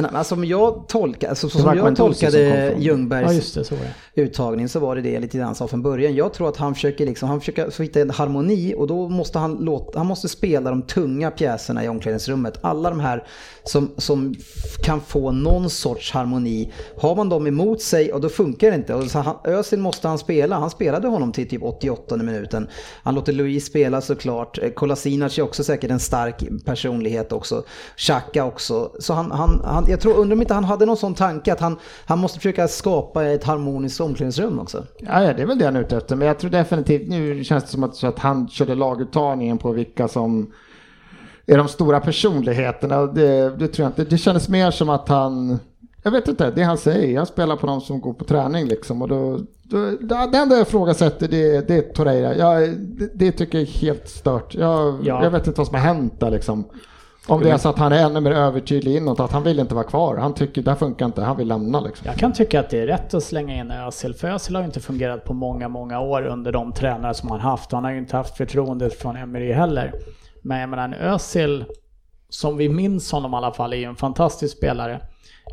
[0.01, 3.65] Men alltså, om jag tolkar, alltså, som jag som kom tolkade från- Ljungbergs Ja det,
[3.65, 3.75] så
[4.15, 6.15] uttagning så var det det jag lite grann sa från början.
[6.15, 9.53] Jag tror att han försöker, liksom, han försöker hitta en harmoni och då måste han,
[9.53, 12.59] låta, han måste spela de tunga pjäserna i omklädningsrummet.
[12.61, 13.23] Alla de här
[13.63, 14.35] som, som
[14.83, 16.71] kan få någon sorts harmoni.
[16.97, 18.93] Har man dem emot sig och då funkar det inte.
[18.93, 20.55] Och så han, Özil måste han spela.
[20.59, 22.67] Han spelade honom till typ 88 minuten.
[23.03, 24.59] Han låter Louise spela såklart.
[24.75, 27.63] Kolasinac är också säkert en stark personlighet också.
[27.97, 28.91] Xhaka också.
[28.99, 31.59] Så han, han, han, jag tror, undrar om inte han hade någon sån tanke att
[31.59, 34.83] han, han måste försöka skapa ett harmoniskt omklädningsrum också.
[34.99, 36.15] Ja, ja, det är väl det han är ute efter.
[36.15, 40.07] Men jag tror definitivt, nu känns det som att, att han körde laguttagningen på vilka
[40.07, 40.51] som
[41.45, 43.05] är de stora personligheterna.
[43.05, 44.03] Det, det tror jag inte.
[44.03, 45.59] Det kändes mer som att han
[46.05, 49.01] jag vet inte, det han säger, jag spelar på de som går på träning liksom.
[49.01, 52.35] Och då, då, det enda jag ifrågasätter det, det är Torreira.
[52.35, 54.55] Jag, det, det tycker jag är helt stört.
[54.55, 55.23] Jag, Ja.
[55.23, 56.63] jag vet inte vad som har hänt där liksom.
[57.27, 59.75] Om det är så att han är ännu mer övertydlig inåt, att han vill inte
[59.75, 60.17] vara kvar.
[60.17, 62.07] Han tycker det här funkar inte, han vill lämna liksom.
[62.07, 64.65] Jag kan tycka att det är rätt att slänga in Özil, för Özil har ju
[64.65, 67.73] inte fungerat på många, många år under de tränare som han haft.
[67.73, 69.93] Och han har ju inte haft förtroendet från Emery heller.
[70.41, 71.65] Men jag menar, en Özil,
[72.29, 75.01] som vi minns honom i alla fall, är ju en fantastisk spelare.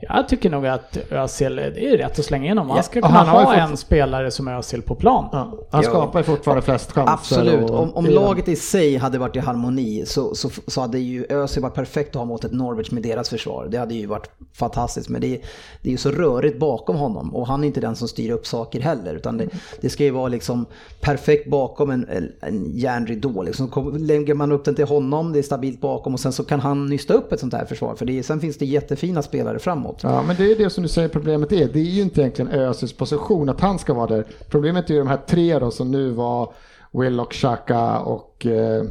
[0.09, 2.71] Jag tycker nog att Özil, det är rätt att slänga in honom.
[2.75, 5.29] Han ska Ja, kunna ha fått- en spelare som Özil på plan.
[5.33, 5.39] Ja,
[5.71, 5.89] han Ja.
[5.89, 7.13] skapar ju fortfarande flest chanser.
[7.13, 10.99] Absolut, och- om, om laget i sig hade varit i harmoni så, så, så hade
[10.99, 13.69] ju Özil varit perfekt att ha mot ett Norwich med deras försvar.
[13.71, 15.41] Det hade ju varit fantastiskt, men det, är-
[15.83, 18.47] det är ju så rörigt bakom honom och han är inte den som styr upp
[18.47, 19.15] saker heller.
[19.15, 19.49] Utan det,
[19.81, 20.67] det ska ju vara liksom
[21.01, 22.07] perfekt bakom en,
[22.41, 23.43] en- järnridå.
[23.43, 23.97] Liksom.
[23.99, 26.87] Lägger man upp den till honom, det är stabilt bakom och sen så kan han
[26.87, 27.95] nysta upp ett sånt här försvar.
[27.95, 30.01] För det, är- sen finns det jättefina spelare framåt.
[30.03, 31.69] Ja, men det är det som du säger problemet är.
[31.69, 34.27] Det är ju inte egentligen Özils position att han ska vara där.
[34.49, 36.53] Problemet är ju de här tre då som nu var
[36.93, 38.85] Willock, Xhaka och eh,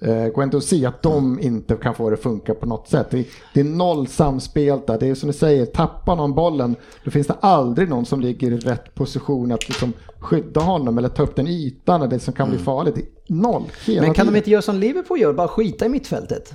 [0.00, 3.06] eh, Guendouzi, att de inte kan få det att funka på något sätt.
[3.10, 4.98] Det, det är noll samspel där.
[4.98, 8.52] Det är som du säger, tappar någon bollen, då finns det aldrig någon som ligger
[8.52, 12.34] i rätt position att liksom skydda honom eller ta upp den ytan eller det som
[12.34, 12.94] kan bli farligt.
[12.94, 14.32] Det är noll hela Men kan tiden.
[14.32, 16.52] de inte göra som Liverpool gör, bara skita i mittfältet?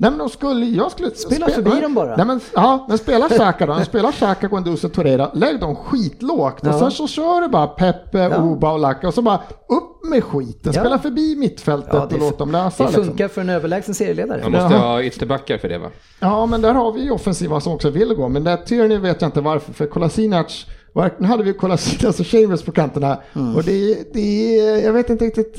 [0.00, 1.10] Nej men de skulle, jag skulle...
[1.10, 2.16] Spela förbi dem bara.
[2.16, 3.80] Nej men, ja, men spela Xhaka då.
[3.84, 5.30] Spela Xhaka, Guendouzi och Torreira.
[5.34, 6.78] Lägg dem skitlågt och Ja.
[6.78, 8.42] sen så kör du bara Pepe, Ja.
[8.42, 9.36] Oba och Laka och så bara
[9.68, 10.72] upp med skiten.
[10.74, 10.80] Ja.
[10.80, 13.04] Spela förbi mittfältet Ja, och låt dem lösa det liksom.
[13.04, 14.42] funkar för en överlägsen serieledare.
[14.42, 15.88] Man måste ha ytterbackar för det va?
[16.20, 18.28] Ja men där har vi ju offensiva som också vill gå.
[18.28, 19.72] Men där Tierney vet jag inte varför.
[19.72, 23.22] För Kolasinac, nu hade vi Kolasinac och Chambers på kanterna.
[23.32, 23.56] Mm.
[23.56, 25.58] Och det, det jag vet inte riktigt.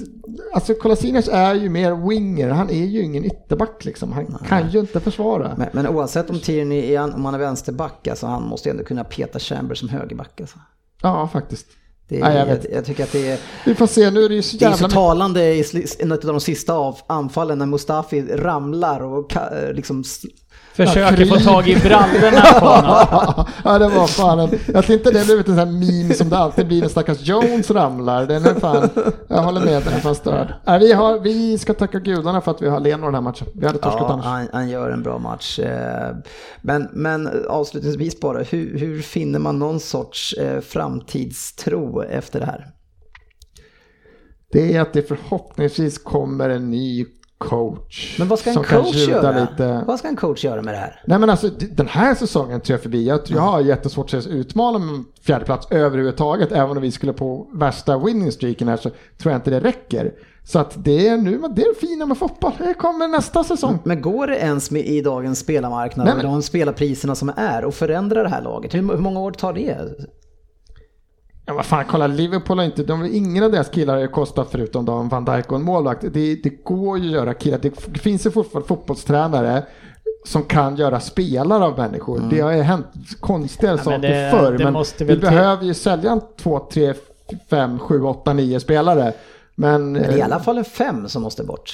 [0.53, 2.49] Alltså Kolasinac är ju mer winger.
[2.49, 4.11] Han är ju ingen ytterback liksom.
[4.11, 5.55] Han kan ju inte försvara.
[5.57, 8.83] Men, men oavsett om Tierney är, om han är vänsterback, alltså, han måste ju ändå
[8.83, 10.41] kunna peta Chambers som högerback.
[10.41, 10.59] Alltså.
[11.01, 11.67] Ja faktiskt.
[12.11, 12.71] Det Nej, jag jag, vet.
[12.71, 14.69] jag, tycker att det är, Vi får se, nu är det ju så det är
[14.69, 19.33] jävla så talande i en av de sista av anfallen när Mustafi ramlar och
[19.73, 20.03] liksom
[20.73, 23.45] Försöker få tag i brallorna på honom.
[23.63, 26.29] ja det var fan en, jag tror inte det blivit en sån här meme som
[26.29, 28.25] det alltid blir när stackars Jones ramlar.
[28.25, 28.89] Den är fan,
[29.27, 30.53] jag håller med, den är fan störd.
[30.65, 33.47] Nej, vi, har, vi ska tacka gudarna för att vi har Leno den här matchen.
[33.53, 34.25] Vi hade torskat Ja, annars.
[34.25, 35.59] han, han gör en bra match.
[35.59, 36.15] Eh,
[36.61, 42.67] Men, men avslutningsvis bara, hur, hur finner man någon sorts eh, framtidstro efter det här?
[44.51, 47.05] Det är att det förhoppningsvis kommer en ny
[47.49, 48.15] coach.
[48.19, 49.39] Men vad ska en coach göra?
[49.41, 49.83] Lite...
[49.87, 51.01] Vad ska en coach göra med det här?
[51.05, 53.07] Nej men alltså den här säsongen tror jag förbi.
[53.07, 56.51] Jag, jag har jättesvårt att utmana med fjärdeplats överhuvudtaget.
[56.51, 58.89] Även om vi skulle på värsta winning streaken här så
[59.21, 60.11] tror jag inte det räcker.
[60.43, 62.51] Så att det är nu, det är det fina med fotboll.
[62.57, 63.79] Det kommer nästa säsong.
[63.83, 67.65] Men går det ens med i dagens spelarmarknad Nej, och men- de spelarpriserna som är
[67.65, 68.73] och förändra det här laget?
[68.73, 69.77] Hur, hur många år tar det?
[71.51, 74.85] Ja, vad fan, kolla Liverpool har inte, de, ingen av deras killar har kostat förutom
[74.85, 76.01] de Van Dijk och en målvakt.
[76.13, 79.63] Det, det går ju att göra killar, det finns ju fortfarande fotbollstränare
[80.25, 82.27] som kan göra spelare av människor.
[82.29, 82.85] Det har ju hänt
[83.19, 83.83] konstigare Mm.
[83.85, 84.57] Ja, men saker det- förr.
[84.57, 86.93] det Men vi till- behöver ju sälja en två, tre,
[87.49, 89.13] fem, sju, åtta, nio spelare.
[89.55, 91.73] Men, Men i eh, alla fall en fem som måste bort.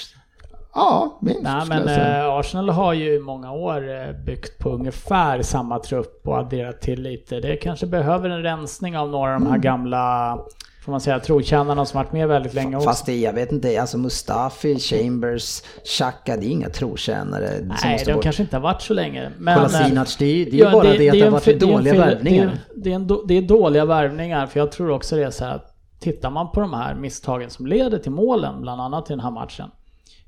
[0.77, 5.41] Ja, minst Nej men eh, Arsenal har ju i många år eh, byggt på ungefär
[5.41, 7.39] samma trupp och adderat till lite.
[7.39, 9.51] Det kanske behöver en rensning av några av de Mm.
[9.53, 10.37] här gamla,
[10.85, 12.89] får man säga, trotjänarna som varit med väldigt länge också.
[12.89, 17.49] Fast det, jag vet inte, alltså Mustafi, Chambers, Xhaka, det är inga trotjänare
[17.83, 18.23] Nej, de bort.
[18.23, 19.31] kanske inte har varit så länge.
[19.37, 21.59] Men, Kolasinac, det det är ju bara det, att det har en varit det en
[21.59, 22.51] dåliga fil- värvningar.
[22.75, 25.45] Det är, det, en, det är dåliga värvningar, för jag tror också det är så
[25.45, 29.13] här att tittar man på de här misstagen som leder till målen, bland annat i
[29.13, 29.69] den här matchen.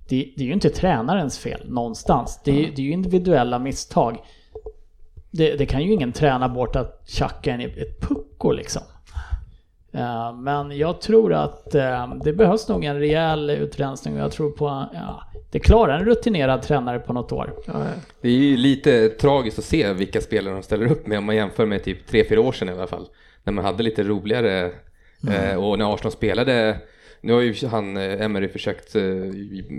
[0.09, 2.41] Det, det är ju inte tränarens fel någonstans.
[2.43, 4.17] Det är, det är ju individuella misstag.
[5.31, 8.81] Det, det kan ju ingen träna bort att Xhaka är ett pucko liksom.
[9.91, 14.51] Eh, Men jag tror att eh, det behövs nog en rejäl utrensning och jag tror
[14.51, 17.53] på, ja, det klarar en rutinerad tränare på något år.
[18.21, 21.35] Det är ju lite tragiskt att se vilka spelare de ställer upp med om man
[21.35, 23.07] jämför med typ 3-4 år sedan i alla fall.
[23.43, 24.71] När man hade lite roligare
[25.29, 26.77] eh, och när Arsenal spelade
[27.21, 29.03] nu har ju han eh, Emery försökt eh,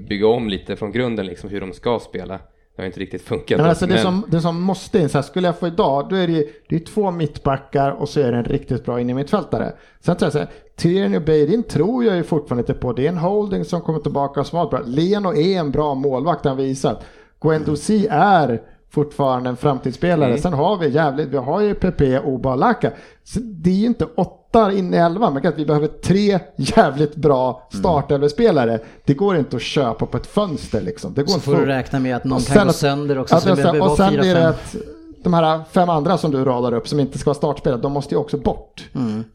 [0.08, 2.38] bygga om lite från grunden liksom hur de ska spela.
[2.76, 3.58] Det har inte riktigt funkat.
[3.58, 6.06] Men alltså det, men- som, det som måste in, så här, skulle jag få idag,
[6.10, 9.00] då är det, ju- det är två mittbackar och så är det en riktigt bra
[9.00, 9.72] innermittfältare.
[10.00, 12.92] Sen tror jag så här, Tierney och Beirin tror jag ju fortfarande inte på.
[12.92, 14.80] Det är en holding som kommer tillbaka som var bra.
[14.86, 17.04] Leno är en bra målvakt, han visat.
[17.40, 20.38] Guendouzi är fortfarande en framtidsspelare.
[20.38, 22.90] Sen har vi jävligt, vi har ju PP och Balaka.
[23.24, 27.16] Så det är ju inte åtta in i elva, men att vi behöver tre jävligt
[27.16, 28.80] bra startelvespelare.
[29.04, 31.14] Det går inte att köpa på ett fönster liksom.
[31.14, 32.72] Det går Så inte får du att- räkna med att någon och kan sen gå
[32.72, 33.34] sönder också.
[33.36, 34.76] att Så det sen- och sen fyra, blir det att
[35.24, 38.14] de här fem andra som du radar upp som inte ska vara startspelare, de måste
[38.14, 38.88] ju också bort.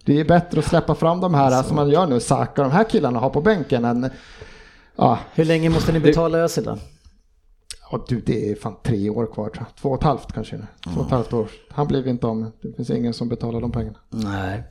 [0.05, 2.73] Det är bättre att släppa fram de här som man gör nu, Saka och de
[2.75, 4.09] här killarna har på bänken än
[4.97, 6.77] Ja, Hur länge måste ni betala Özil då?
[7.91, 9.75] Ja, du, det är fan tre år kvar tror jag.
[9.75, 10.57] Två och ett halvt kanske.
[10.83, 11.49] Två och ett halvt år.
[11.69, 12.51] Han blir inte av med.
[12.61, 13.97] Det finns ingen som betalar de pengarna.
[14.09, 14.63] Nej.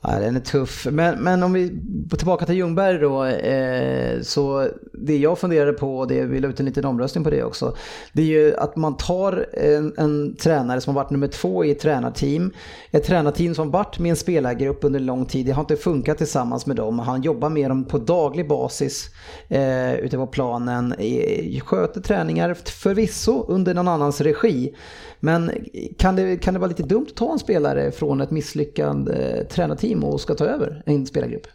[0.00, 0.86] Ja, den är tuff.
[0.90, 3.24] Men, men om vi går tillbaka till Ljungberg då.
[3.24, 7.30] Eh, så det jag funderade på, och det vi la ut en liten omröstning på
[7.30, 7.76] det också.
[8.12, 11.70] Det är ju att man tar en, en tränare som har varit nummer två i
[11.70, 12.52] ett tränarteam.
[12.90, 15.46] Ett tränarteam som har varit med en spelargrupp under lång tid.
[15.46, 16.98] Det har inte funkat tillsammans med dem.
[16.98, 19.10] Han jobbar med dem på daglig basis
[19.48, 20.94] eh, ute på planen.
[20.98, 24.74] Eh, sköter träningar förvisso under någon annans regi.
[25.20, 25.50] Men
[25.98, 29.46] kan det, kan det vara lite dumt att ta en spelare från ett misslyckande eh,
[29.46, 31.46] tränarteam och ska ta över en spelargrupp?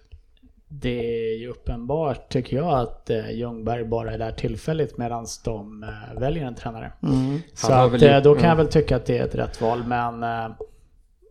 [0.68, 1.00] Det
[1.34, 6.20] är ju uppenbart tycker jag att eh, Ljungberg bara är där tillfälligt medan de eh,
[6.20, 6.92] väljer en tränare.
[7.54, 9.36] Så Han har att, väl eh, då kan jag väl tycka att det är ett
[9.36, 10.56] rätt val men eh,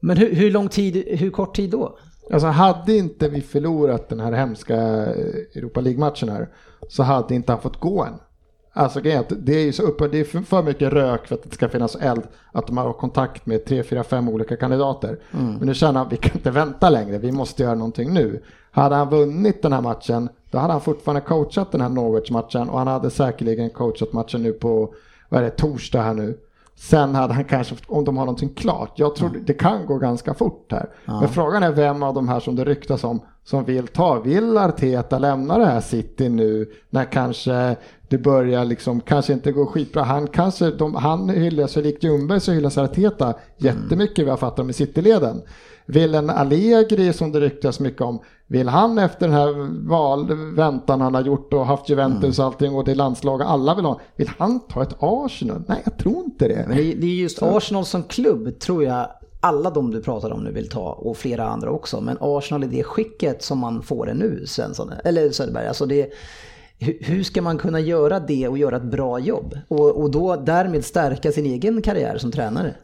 [0.01, 1.99] Men hur, hur lång tid, hur kort tid då?
[2.33, 6.49] Alltså hade inte vi förlorat den här hemska eh, Europa League-matchen här
[6.89, 8.14] så hade inte han fått gå än.
[8.73, 11.68] Alltså det är ju så uppe, det är för, mycket rök för att det ska
[11.68, 15.18] finnas eld att de har kontakt med tre, fyra, fem olika kandidater.
[15.31, 18.43] Men nu känner han vi kan inte vänta längre, vi måste göra någonting nu.
[18.70, 22.79] Hade han vunnit den här matchen då hade han fortfarande coachat den här Norwich-matchen och
[22.79, 24.95] han hade säkerligen coachat matchen nu på,
[25.29, 26.39] vad är det, torsdag här nu.
[26.83, 30.35] Sen hade han kanske, om de har någonting klart, jag tror det kan gå ganska
[30.35, 30.89] fort här.
[31.05, 34.20] Men frågan är vem av de här som det ryktas om som vill ta.
[34.20, 37.76] Vill Arteta lämna det här City nu när kanske
[38.09, 40.03] det börjar liksom, kanske inte gå skitbra.
[40.03, 44.74] Han kanske, de, han hyllas likt Ljungberg så hyllas Arteta jättemycket vad jag fattar med
[44.74, 45.43] Cityleden.
[45.87, 49.53] Vill en Allegri som det ryktas mycket om, vill han efter den här
[49.89, 50.26] val,
[50.57, 54.01] väntan han har gjort och haft Juventus och allting och det landslaget alla vill ha,
[54.16, 55.62] vill han ta ett Arsenal?
[55.68, 56.64] Nej, jag tror inte det.
[56.68, 59.07] Men det, är- det är just Arsenal som klubb tror jag
[59.41, 62.01] alla de du pratar om nu vill ta och flera andra också.
[62.01, 65.66] Men Arsenal i det skicket som man får det nu, Svensson, eller Söderberg.
[65.66, 66.11] Alltså det,
[66.78, 69.59] hur, hur ska man kunna göra det och göra ett bra jobb?
[69.68, 72.74] Och, och då därmed stärka sin egen karriär som tränare?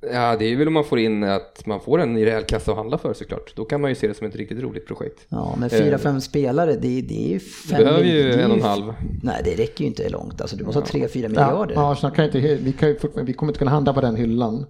[0.00, 2.76] Ja, det är väl om man får in att man får en rejäl kassa att
[2.76, 3.52] handla för såklart.
[3.56, 5.26] Då kan man ju se det som ett riktigt roligt projekt.
[5.28, 8.56] Ja, men fyra, fem spelare, det, det är ju fem Du behöver ju en och
[8.56, 8.92] en halv.
[9.22, 10.40] Nej, det räcker ju inte långt.
[10.40, 11.92] Alltså, du måste ha tre, fyra Ja, miljarder.
[11.92, 14.66] Arsenal kan inte, vi, kan ju, vi kommer inte kunna handla på den hyllan.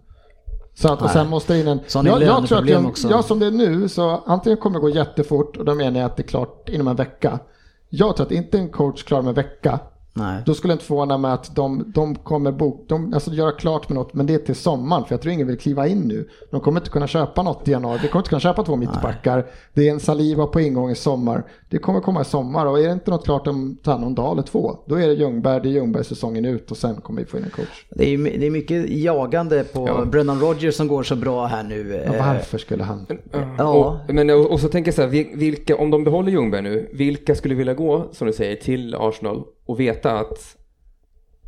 [0.75, 1.81] Så att, och sen måste in en...
[1.87, 4.81] Sån jag, jag tror att jag, jag som det är nu så antingen kommer det
[4.81, 7.39] gå jättefort och då menar jag att det är klart inom en vecka.
[7.89, 9.81] Jag tror att inte en coach klarar med en vecka.
[10.17, 10.43] Nej.
[10.47, 13.89] Då skulle jag inte förvåna mig att de, de kommer bok, de, alltså göra klart
[13.89, 16.29] med något, men det är till sommaren, för jag tror ingen vill kliva in nu.
[16.51, 19.47] De kommer inte kunna köpa något i januari, vi kommer inte kunna köpa två mittbackar.
[19.75, 21.45] Det är en saliva på ingång i sommar.
[21.71, 24.33] Det kommer komma i sommar och är det inte något klart om tar någon dag
[24.33, 27.27] eller två, då är det Ljungberg, det är Ljungberg säsongen ut och sen kommer vi
[27.27, 27.87] få in en coach.
[27.91, 30.05] Det är, det är mycket jagande på Ja.
[30.05, 32.03] Brennan Rodgers som går så bra här nu.
[32.07, 33.07] Ja, Eh, varför skulle han?
[33.59, 33.99] Ja.
[34.09, 36.63] Och, men, och, och så tänker jag så här, vil- vilka, om de behåller Ljungberg
[36.63, 40.57] nu, vilka skulle vilja gå, som du säger, till Arsenal och veta att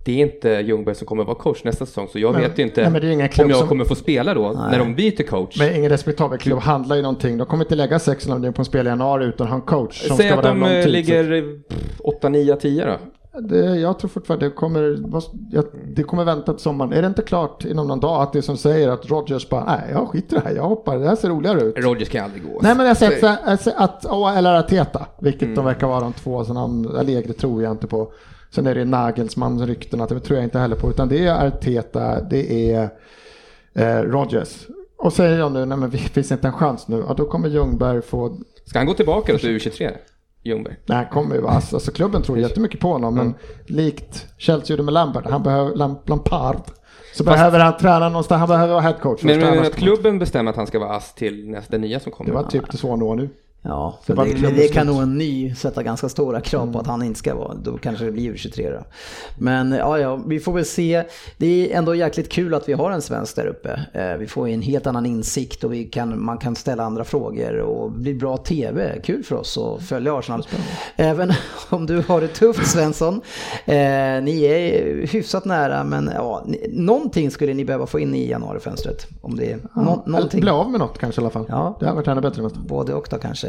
[0.05, 2.91] det är inte Ljungberg som kommer vara coach nästa säsong, så jag Men- vet inte
[2.91, 5.59] nej, om jag som- kommer få spela då, när de byter coach.
[5.59, 7.39] Men ingen respektabel klubb handlar ju någonting.
[7.39, 10.07] De kommer inte lägga 600 miljoner på en spel i januari utan ha en coach
[10.07, 11.43] som Säg ska att vara de lång eh, ligger eh,
[11.99, 12.97] 8, 9, 10 då.
[13.41, 14.99] Det, jag tror fortfarande det kommer,
[15.95, 16.93] det kommer vänta till sommaren.
[16.93, 19.91] Är det inte klart inom någon dag att det som säger att Rogers bara, nej
[19.93, 21.79] jag skiter i det här, jag hoppar, det här ser roligare ut.
[21.79, 22.61] Rodgers kan aldrig gå.
[22.63, 26.45] Nej men jag har sett att, åh, eller Arteta, vilket de verkar vara de två,
[26.45, 28.13] sen han, Allegri tror jag inte på.
[28.51, 32.23] Sen är det Nagelsmann ryktena, det tror jag inte heller på, utan det är Arteta,
[32.23, 32.91] det är
[33.75, 34.67] eh, Rodgers.
[34.97, 37.49] Och säger jag nu, nej men det finns inte en chans nu, ja, då kommer
[37.49, 39.93] Ljungberg få Ska han gå tillbaka då till U23?
[40.49, 40.77] Ljungberg?
[40.87, 43.35] Nej, kommer ju vara, alltså klubben tror jättemycket på honom, men
[43.67, 46.61] likt Chelsea gjorde med Lampard, han behöver, Lam- Lampard,
[47.15, 49.23] så behöver han träna någonstans, han behöver vara headcoach.
[49.23, 52.31] Men, men att klubben bestämmer att han ska vara ass till nästa, nya som kommer?
[52.31, 53.29] Det var typ det så han nu.
[53.63, 54.25] Ja, Det var
[54.57, 57.55] det, kan nog en ny sätta ganska stora krav på att han inte ska vara.
[57.55, 58.85] Då kanske det blir U23 då.
[59.39, 61.05] Men ja, ja, vi får väl se.
[61.37, 63.81] Det är ändå jäkligt kul att vi har en svensk där uppe.
[63.93, 67.59] Eh, Vi får en helt annan insikt och vi kan, man kan ställa andra frågor
[67.59, 69.01] och det blir bra TV.
[69.05, 70.47] Kul för oss att följa Arsenal.
[70.97, 71.33] Även
[71.69, 73.21] om du har det tufft Svensson.
[73.67, 73.75] Eh,
[74.23, 79.07] ni är hyfsat nära men ja, någonting skulle ni behöva få in i januarifönstret.
[79.21, 80.41] Om det är Eller någonting.
[80.41, 81.45] bli av med något kanske i alla fall.
[81.49, 81.77] Ja.
[81.81, 82.67] Det har varit ännu bättre nästan.
[82.67, 83.48] Både och då kanske.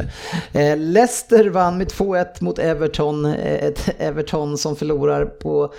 [0.53, 3.25] Eh, Leicester vann med 2-1 mot Everton.
[3.25, 5.73] Eh, ett Everton som förlorar på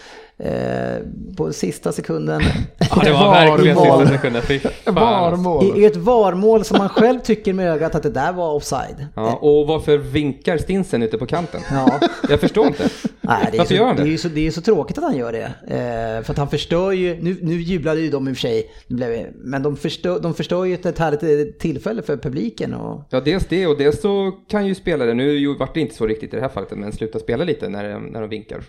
[1.37, 2.41] på sista sekunden.
[2.97, 4.43] Ja, det var Var- verkligen sista sekunden.
[4.43, 4.61] Fy.
[4.87, 5.65] Varmål.
[5.79, 9.07] I, I ett varmål som man själv tycker med ögat att det där var offside.
[9.17, 11.61] Ja, och varför vinkar Stinsen ute på kanten?
[11.71, 12.01] Ja.
[12.29, 12.89] Jag förstår inte.
[13.21, 14.03] Nej, det, är Varför så, gör han det?
[14.03, 14.09] det?
[14.09, 15.45] är ju så, det är så tråkigt att han gör det.
[15.67, 18.71] Eh, för att han förstör ju, nu, nu jublade ju de i och för sig,
[19.35, 21.29] men de förstör, de förstör ju ett, härligt eh,
[21.59, 22.75] tillfälle för publiken.
[22.75, 26.07] Och, Ja, dels det och dels så kan ju spelare, nu vart det inte så
[26.07, 28.63] riktigt i det här fallet, men sluta spela lite när, när de vinkar.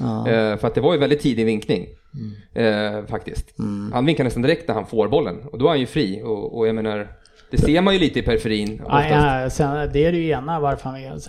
[0.00, 0.28] Ja.
[0.28, 1.86] Eh, för att det var ju väldigt tidig vinkning.
[2.54, 3.54] Eh, faktiskt.
[3.92, 6.58] Han vinkar nästan direkt när han får bollen och då är han ju fri och,
[6.58, 7.08] och jag menar,
[7.50, 10.90] det ser man ju lite i periferin Ja, ja, sen, det är det ena varför
[10.90, 11.20] han vill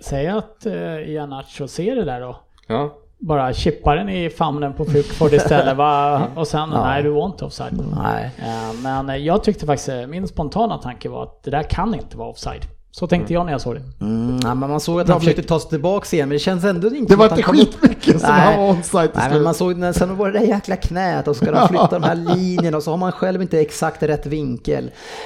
[0.00, 2.36] säga att uh, Ianacho ser det där då.
[2.66, 2.96] Ja.
[3.18, 6.22] Bara chippar den i famnen på Pickford istället va?
[6.34, 7.84] och sen nej du var inte offside.
[8.02, 8.30] Nej.
[8.38, 11.94] Eh, Men eh, jag tyckte faktiskt, eh, min spontana tanke var att det där kan
[11.94, 12.62] inte vara offside.
[12.92, 13.82] Så tänkte jag när jag såg det.
[14.00, 16.64] Mm, ja, men man såg att han försökte ta sig tillbaka igen, men det känns
[16.64, 18.40] ändå inte Det var inte skitmycket som Nej.
[18.40, 21.28] han var onside till Nej, men man såg när, sen var det det jäkla knät
[21.28, 24.02] och så ska de flytta de här linjerna och så har man själv inte exakt
[24.02, 24.84] rätt vinkel.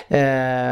[0.08, 0.18] Eh,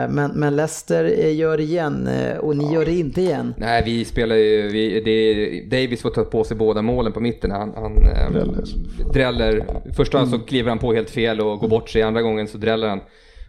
[0.08, 3.54] men, men Leicester eh, gör det igen eh, och ni gör det inte igen.
[3.56, 7.50] Nej, vi spelar ju, vi, det, Davis får ta på sig båda målen på mitten.
[7.50, 8.64] Han, han ehm, Dräller.
[9.12, 9.64] dräller.
[9.96, 12.88] Första så kliver han på helt fel och går bort sig, andra gången så dräller
[12.88, 13.00] han.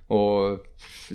[0.08, 0.60] Och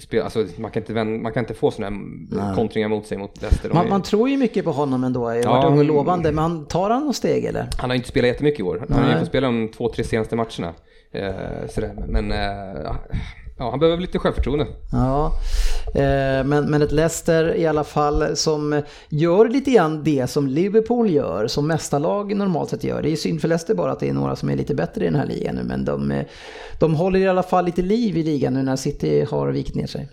[0.00, 1.96] spel, alltså, man, kan inte, vän- man kan inte få sådana
[2.40, 3.70] här kontringar mot sig mot Leicester.
[3.74, 5.66] Man, är- man tror ju mycket på honom ändå, har varit Ja.
[5.68, 7.68] ung och lovande, men tar han något steg eller?
[7.78, 8.86] Han har inte spelat jättemycket i år.
[8.90, 10.74] Han har ju fått spela de två, tre senaste matcherna.
[11.12, 11.94] Eh, sådär.
[12.08, 12.96] Men eh,
[13.58, 14.66] ja, han behöver lite självförtroende.
[14.92, 15.32] Ja,
[15.94, 21.10] eh, men, men ett Leicester i alla fall som gör lite grann det som Liverpool
[21.10, 23.02] gör, som mästarlag normalt sett gör.
[23.02, 25.04] Det är synd för Leicester bara att det är några som är lite bättre i
[25.04, 26.26] den här ligan nu, men de, eh,
[26.80, 29.86] de håller i alla fall lite liv i ligan nu när City har vikt ner
[29.86, 30.08] sig.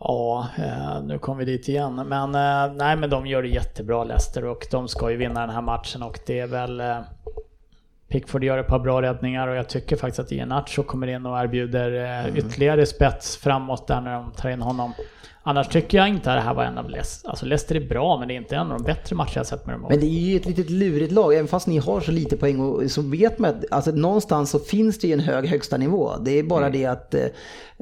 [0.00, 1.94] Ja, eh, nu kom vi dit igen.
[1.94, 2.32] Men
[2.76, 6.02] nej, men de gör det jättebra Leicester och de ska ju vinna den här matchen
[6.02, 6.82] och det är väl
[8.08, 11.38] Pickford gör ett par bra räddningar och jag tycker faktiskt att Iheanacho kommer in och
[11.38, 14.92] erbjuder eh, ytterligare spets framåt där när de tar in honom.
[15.42, 17.30] Annars tycker jag inte att det här var en av Leicester.
[17.30, 19.66] Alltså Leicester är bra men det är inte en av de bättre matcher jag sett
[19.66, 19.86] med dem.
[19.90, 22.60] Men det är ju ett litet lurigt lag, även fast ni har så lite poäng
[22.60, 26.12] och så vet man att alltså, någonstans så finns det ju en hög högsta nivå.
[26.20, 27.26] Det är bara det att eh,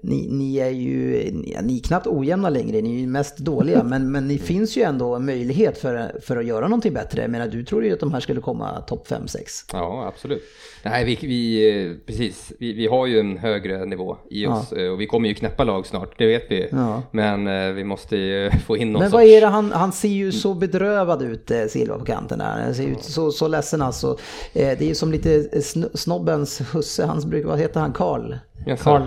[0.02, 3.82] ni, ni är ju ni, ni är knappt ojämna längre, ni är ju mest dåliga.
[3.82, 7.20] men, men ni finns ju ändå en möjlighet för, för att göra någonting bättre.
[7.22, 9.38] Jag menar, du tror ju att de här skulle komma topp 5-6.
[9.72, 10.42] Ja, absolut.
[10.82, 12.52] Nej, vi, vi, precis.
[12.58, 15.64] Vi, vi har ju en högre nivå i oss eh, och vi kommer ju knäppa
[15.64, 16.68] lag snart, det vet vi.
[16.70, 17.02] Ja.
[17.10, 19.14] Men eh, vi måste ju få in någon Men sorts...
[19.22, 22.62] vad är det, han, han ser ju så bedrövad ut eh, Silva på kanten där.
[22.64, 24.18] Han ser ut så, så ledsen alltså.
[24.52, 28.34] Det är ju som lite sn- snobbens husse, hans brukar, vad heter han, Karl?
[28.82, 29.02] Karl.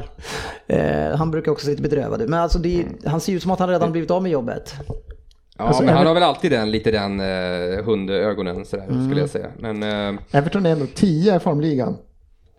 [0.68, 2.30] Eh, han brukar också se lite bedrövad ut.
[2.30, 4.74] Men alltså det, är- han ser ut som att han redan blivit av med jobbet.
[5.58, 9.30] Ja, Alltså, men han har väl alltid den, lite den uh, hundögonen sådär, skulle jag
[9.30, 9.48] säga.
[9.60, 11.98] Men eh, Everton är ändå 10 i formligan.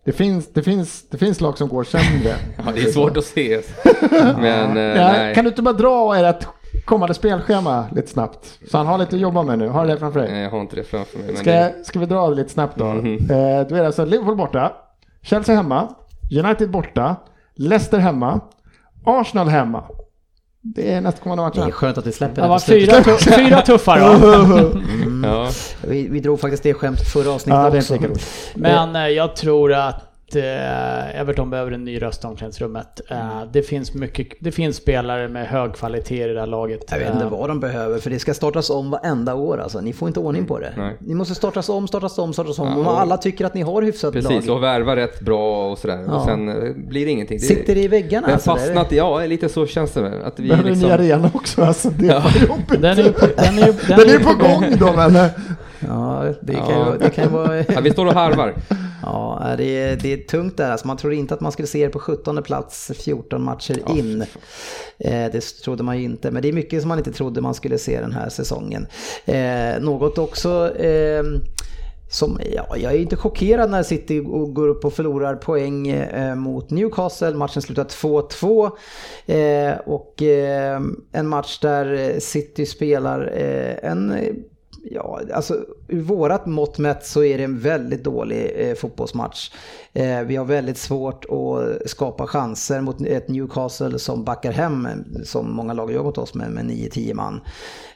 [0.05, 2.34] Det finns, det, finns, det finns lag som går sämre.
[2.57, 3.61] ja, det är svårt att se.
[4.38, 5.34] Men eh, Ja, nej.
[5.34, 6.47] kan du inte bara dra ert
[6.84, 8.59] kommande spelschema lite snabbt?
[8.70, 9.68] Så han har lite att jobba med nu.
[9.68, 10.32] Har du det framför dig?
[10.32, 11.26] Nej, jag har inte det framför mig.
[11.26, 12.84] Men Ska, det, ska vi dra det lite snabbt då?
[12.84, 13.14] Mhm.
[13.14, 13.26] Eh,
[13.68, 14.72] då är det alltså Liverpool borta,
[15.22, 15.88] Chelsea hemma,
[16.31, 17.16] United borta,
[17.57, 18.41] Leicester hemma,
[19.05, 19.85] Arsenal hemma.
[20.62, 23.07] Det är nästkommande Det är skönt att vi släpper Det slutet.
[23.07, 24.70] fyra, fyra tuffar va?
[25.28, 25.51] ja.
[25.89, 28.26] Vi, vi drog faktiskt det skämtet förra avsnittet Ja, det är också.
[28.55, 33.01] Men eh, jag tror att eh, Everton behöver en ny röst i omklädningsrummet.
[33.11, 36.81] Eh, det, finns mycket, det finns spelare med hög kvalitet i det där laget.
[36.91, 39.81] Jag vet inte Eh, vad de behöver, för det ska startas om varenda år alltså.
[39.81, 40.72] Ni får inte ordning på det.
[40.76, 40.97] Nej.
[41.01, 42.68] Ni måste startas om, startas om, startas om.
[42.68, 44.57] Ja, Om och- alla tycker att ni har hyfsat Precis, lag.
[44.57, 46.05] och värva rätt bra och sådär.
[46.07, 46.12] Ja.
[46.14, 46.47] Och sen
[46.89, 47.39] blir det ingenting.
[47.39, 48.26] Det, Sitter det i väggarna?
[48.26, 50.22] det alltså, det är- fastnat, ja lite så känns det väl.
[50.24, 51.91] Att vi Behöver en ny liksom, arena också alltså.
[51.91, 52.22] Det är Ja.
[52.49, 52.83] jobbigt.
[52.83, 55.16] Den är ju på, den är, ju- den Den är på gång då men.
[55.16, 55.26] eh,
[55.89, 56.99] Ja, det kan ju.
[57.01, 58.55] Det kan ju vara ja, vi står och harvar.
[59.03, 60.70] Ja, det är, det är tungt där.
[60.70, 64.20] Alltså man trodde inte att man skulle se det på 17 plats 14 matcher in.
[64.98, 66.30] Eh, det trodde man ju inte.
[66.30, 68.86] Men det är mycket som man inte trodde man skulle se den här säsongen.
[69.24, 71.22] Eh, något också eh,
[72.11, 76.70] som, ja, jag är inte chockerad när City går upp och förlorar poäng eh, mot
[76.70, 77.34] Newcastle.
[77.34, 78.70] Matchen slutar 2-2.
[79.26, 80.80] Eh, och eh,
[81.12, 83.20] en match där City spelar
[83.82, 84.14] en
[84.83, 89.51] Ja, alltså ur vårat mått mätt så är det en väldigt dålig eh, fotbollsmatch.
[89.93, 94.88] Eh, vi har väldigt svårt att skapa chanser mot ett Newcastle som backar hem,
[95.24, 97.41] som många lag gör mot oss med, med 9-10 man.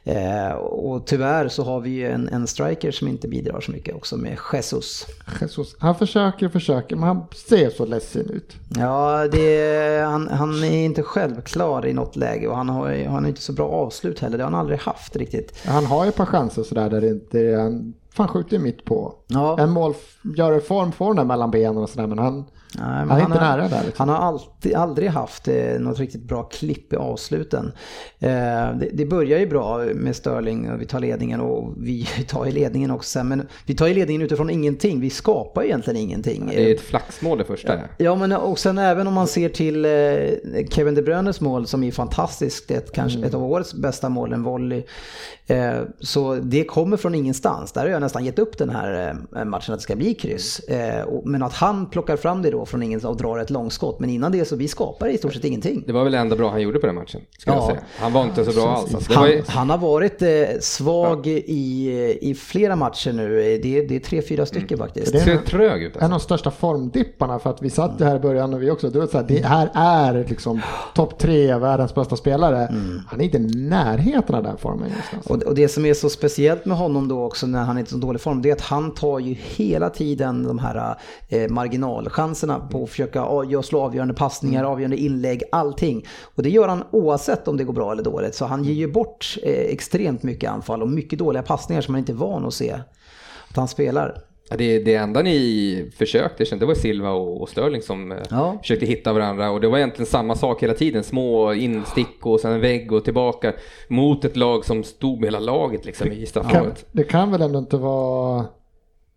[0.05, 3.95] Eh, och tyvärr så har vi ju en, en striker som inte bidrar så mycket
[3.95, 5.07] också med Jesus.
[5.41, 8.57] Jesus, han försöker och försöker men han ser så ledsen ut.
[8.77, 13.29] Ja, det, han, han är inte självklar i något läge och han har, han har
[13.29, 14.39] inte så bra avslut heller.
[14.39, 15.67] Det har han aldrig haft riktigt.
[15.67, 17.81] Han har ju ett par chanser så sådär där det inte är
[18.15, 19.15] fan skjuter mitt på.
[19.27, 19.59] Ja.
[19.59, 22.45] En målgörarform får den där mellan benen och sådär men han,
[22.79, 24.09] Nej, han är inte har- nära där liksom.
[24.09, 27.73] Han har alltid, aldrig haft eh, något riktigt bra klipp i avsluten.
[28.19, 32.45] Eh, det, det börjar ju bra med Sterling och vi tar ledningen och vi tar
[32.47, 33.29] ju ledningen också sen.
[33.29, 35.01] Men vi tar ju ledningen utifrån ingenting.
[35.01, 36.47] Vi skapar egentligen ingenting.
[36.47, 37.79] Det är ett flaxmål det första.
[37.99, 41.85] Ja, men och sen även om man ser till eh, Kevin De Bruynes mål som
[41.85, 43.29] är fantastiskt, ett, kanske Mm.
[43.29, 44.83] ett av årets bästa mål, en volley.
[45.47, 47.73] Eh, så det kommer från ingenstans.
[47.73, 50.59] Där har jag nästan gett upp den här eh, matchen att det ska bli kryss.
[50.59, 54.01] Eh, och, men att han plockar fram det då från ingenstans och drar ett långskott.
[54.01, 55.85] Men innan det så vi skapar i stort sett ingenting.
[55.87, 57.21] Det var väl det enda bra han gjorde på den matchen.
[57.39, 57.67] Ska jag Ja.
[57.67, 57.81] säga.
[57.99, 58.95] Han var inte så bra alls.
[58.95, 60.29] Alltså, det var Han, ju, han har varit eh,
[60.61, 63.29] svag i, i flera matcher nu.
[63.63, 65.13] Det, är- det är tre, fyra stycken faktiskt.
[65.13, 65.97] Det är- ser trög ut.
[65.97, 66.05] En Alltså.
[66.05, 68.99] av de största formdipparna för att vi satt här i början och vi också, det,
[68.99, 70.61] var så här, det här är liksom
[70.95, 72.69] topp tre världens bästa spelare.
[73.09, 75.35] Han är inte i närheten av den formen just nu.
[75.35, 77.87] Och, och det som är så speciellt med honom då också när han är i
[77.87, 80.97] så dålig form, det är att han tar ju hela tiden de här
[81.29, 83.27] eh, marginalchanserna på att försöka
[83.63, 86.07] slå avgörande passningar, avgörande inlägg, allting.
[86.35, 88.35] Och det gör han oavsett om det går bra eller dåligt.
[88.35, 91.99] Så han ger ju bort eh, extremt mycket anfall och mycket dåliga passningar som man
[91.99, 92.71] inte är van att se
[93.51, 94.19] att han spelar.
[94.59, 98.59] Det, det enda ni försökte, det var Silva och, och Sterling som eh, Ja.
[98.63, 101.05] försökte hitta varandra och det var egentligen samma sak hela tiden.
[101.05, 103.53] Små instick och sen en vägg och tillbaka
[103.89, 106.87] mot ett lag som stod med hela laget liksom i straffområdet.
[106.93, 108.47] det kan väl ändå inte vara...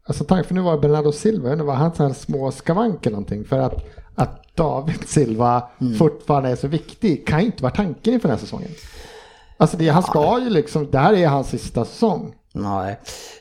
[0.07, 3.11] Alltså tanken, för nu var det Bernardo Silva, inte, var han så här små skavanker
[3.11, 3.45] någonting?
[3.45, 3.85] För att,
[4.15, 8.69] att David Silva fortfarande är så viktig kan inte vara tanken inför den här säsongen.
[9.57, 12.35] Alltså det, han ska ju liksom, det här är hans sista säsong.
[12.57, 12.99] Nej,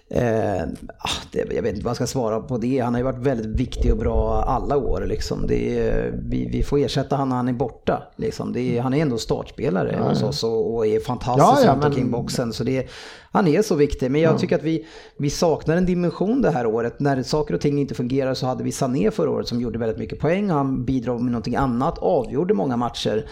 [0.09, 0.63] eh,
[0.99, 2.79] ah, det, jag vet inte vad jag ska svara på det.
[2.79, 5.05] Han har ju varit väldigt viktig och bra alla år.
[5.07, 5.45] Liksom.
[5.51, 8.03] Är, vi, vi får ersätta han när han är borta.
[8.17, 8.57] Liksom.
[8.57, 11.87] Är, han är ändå startspelare hos oss och, och är fantastisk Ja, ja, runt men-
[11.91, 12.53] omkring boxen.
[12.53, 12.87] Så det,
[13.33, 14.11] han är så viktig.
[14.11, 14.87] Men jag tycker att vi,
[15.17, 17.01] vi saknar en dimension det här året.
[17.01, 19.99] När saker och ting inte fungerar så hade vi Sané förra året som gjorde väldigt
[19.99, 20.51] mycket poäng.
[20.51, 23.27] Han bidrog med någonting annat, avgjorde många matcher.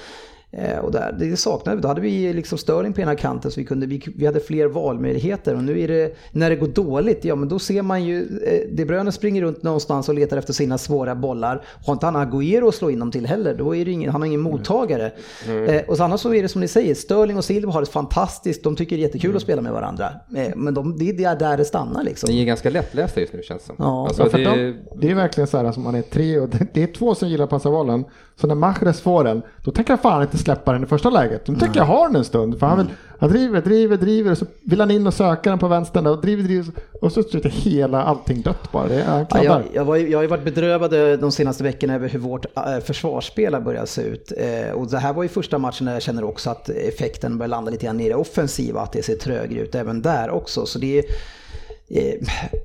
[0.59, 1.83] Eh, och där, det saknade vi.
[1.83, 4.67] Då hade vi liksom Sterling på ena kanten så vi, kunde, vi, vi hade fler
[4.67, 5.55] valmöjligheter.
[5.55, 8.61] Och nu är det, när det går dåligt, ja men då ser man ju, eh,
[8.73, 11.65] De Bruyne springer runt någonstans och letar efter sina svåra bollar.
[11.87, 14.21] Har inte han Agüero att slå in dem till heller, då är det ingen, han
[14.21, 15.13] har ingen mottagare.
[15.67, 17.87] Eh, och så annars så är det som ni säger, Sterling och Silva har det
[17.87, 20.11] fantastiskt, de tycker det är jättekul att spela med varandra.
[20.37, 22.31] Eh, men de, det, är där det stannar liksom.
[22.31, 23.77] Ni är ganska lättlästa just nu känns det som.
[23.79, 26.39] Ja, alltså, Ja, för det, de, det är verkligen så här som man är tre
[26.39, 28.05] och det, det är två som gillar att passa bollen.
[28.37, 31.47] Så när Mahrez får den, då tänker han fan inte släppa den i första läget.
[31.47, 32.59] Då tänker jag ha den en stund.
[32.59, 32.87] För han, vill,
[33.19, 36.21] han driver, driver, driver och så vill han in och söka den på vänstern och
[36.21, 36.73] driver, driver
[37.03, 38.89] och så slutar hela allting dött bara.
[38.89, 42.09] Det är Ja, jag, jag, var, jag har ju varit bedrövad de senaste veckorna över
[42.09, 44.33] hur vårt äh, försvarsspel har börjat se ut.
[44.37, 47.49] Eh, och det här var ju första matchen där jag känner också att effekten börjar
[47.49, 50.67] landa lite grann i det offensiva, att det ser trögare ut även där också.
[50.67, 51.11] Så det är, eh,
[51.89, 52.15] Eh,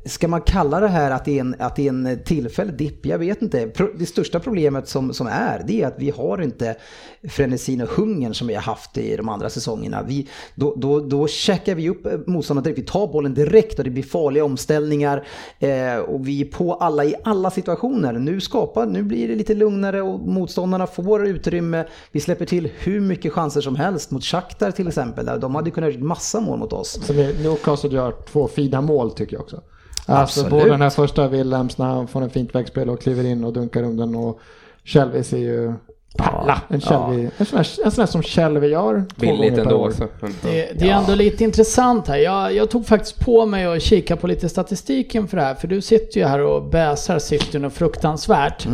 [0.05, 3.05] ska man kalla det här att det är en, att det är en tillfällig dipp?
[3.05, 3.72] Jag vet inte.
[3.99, 6.76] Det största problemet som, som är, det är att vi har inte
[7.30, 10.03] frenesin och hungern som vi har haft i de andra säsongerna.
[10.07, 12.80] Vi, då, då, då checkar vi upp eh, motståndarna direkt.
[12.80, 15.28] Vi tar bollen direkt och det blir farliga omställningar.
[15.59, 18.13] Eh, och vi är på alla i alla situationer.
[18.13, 21.86] Nu, skapar, nu blir det lite lugnare och motståndarna får utrymme.
[22.11, 25.39] Vi släpper till hur mycket chanser som helst mot Shakhtar till exempel.
[25.39, 26.99] De hade kunnat göra massa mål mot oss.
[27.03, 29.62] Så det- Newcastle gör två fina mål tycker jag också.
[30.05, 30.49] Alltså Absolut.
[30.49, 33.53] både den här första Willems när han får en fint vägspel och kliver in och
[33.53, 34.39] dunkar undan och
[34.84, 35.74] Shelby ser ju
[36.18, 36.62] palla.
[36.68, 39.88] En, Shelby, en, sån här, en sån här som Shelby gör billigt ändå år.
[39.88, 40.07] också.
[40.41, 42.18] Det, det är ändå lite intressant här.
[42.18, 45.55] Jag, jag tog faktiskt på mig att kika på lite statistiken för det här.
[45.55, 48.68] För du sitter ju här och bäsar City något fruktansvärt.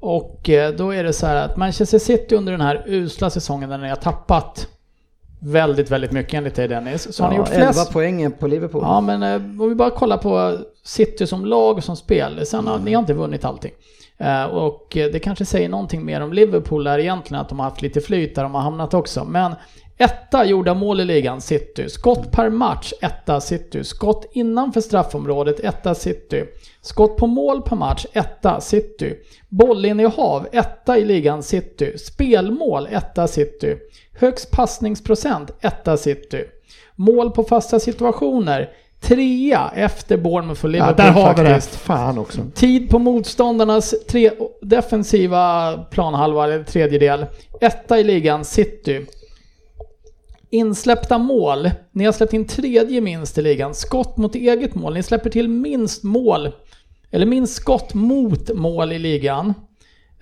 [0.00, 3.70] Och eh, då är det så här att Manchester City under den här usla säsongen
[3.70, 4.68] där ni har tappat
[5.38, 7.14] väldigt, väldigt mycket enligt dig Dennis.
[7.14, 7.92] Så har ni Ja, gjort 11 flest...
[7.92, 8.82] poäng på Liverpool.
[8.84, 12.46] Ja men eh, om vi bara kollar på City som lag och som spel.
[12.46, 13.72] Sen har ni har inte vunnit allting.
[14.18, 17.82] Eh, och det kanske säger någonting mer om Liverpool där egentligen att de har haft
[17.82, 19.24] lite flyt där de har hamnat också.
[19.24, 19.54] Men
[19.98, 21.88] etta gjorda mål i ligan City.
[21.88, 23.84] Skott per match etta City.
[23.84, 26.44] Skott innanför straffområdet etta City.
[26.80, 29.14] Skott på mål per match etta City.
[29.48, 31.98] Bollinnehav etta i ligan City.
[31.98, 33.76] Spelmål etta City.
[34.18, 36.44] Högst passningsprocent etta City.
[36.96, 38.70] Mål på fasta situationer.
[39.00, 41.48] Trea efter Bournemouth och Ja, Liverpool där har vi det.
[41.48, 41.76] faktiskt.
[41.76, 42.40] Fan också.
[42.54, 44.30] Tid på motståndarnas tre
[44.62, 47.26] defensiva planhalva, eller tredjedel.
[47.60, 49.06] Etta i ligan, City.
[50.50, 51.70] Insläppta mål.
[51.92, 53.74] Ni har släppt in tredje minst i ligan.
[53.74, 54.94] Skott mot eget mål.
[54.94, 56.52] Ni släpper till minst mål.
[57.10, 59.54] Eller minst skott mot mål i ligan.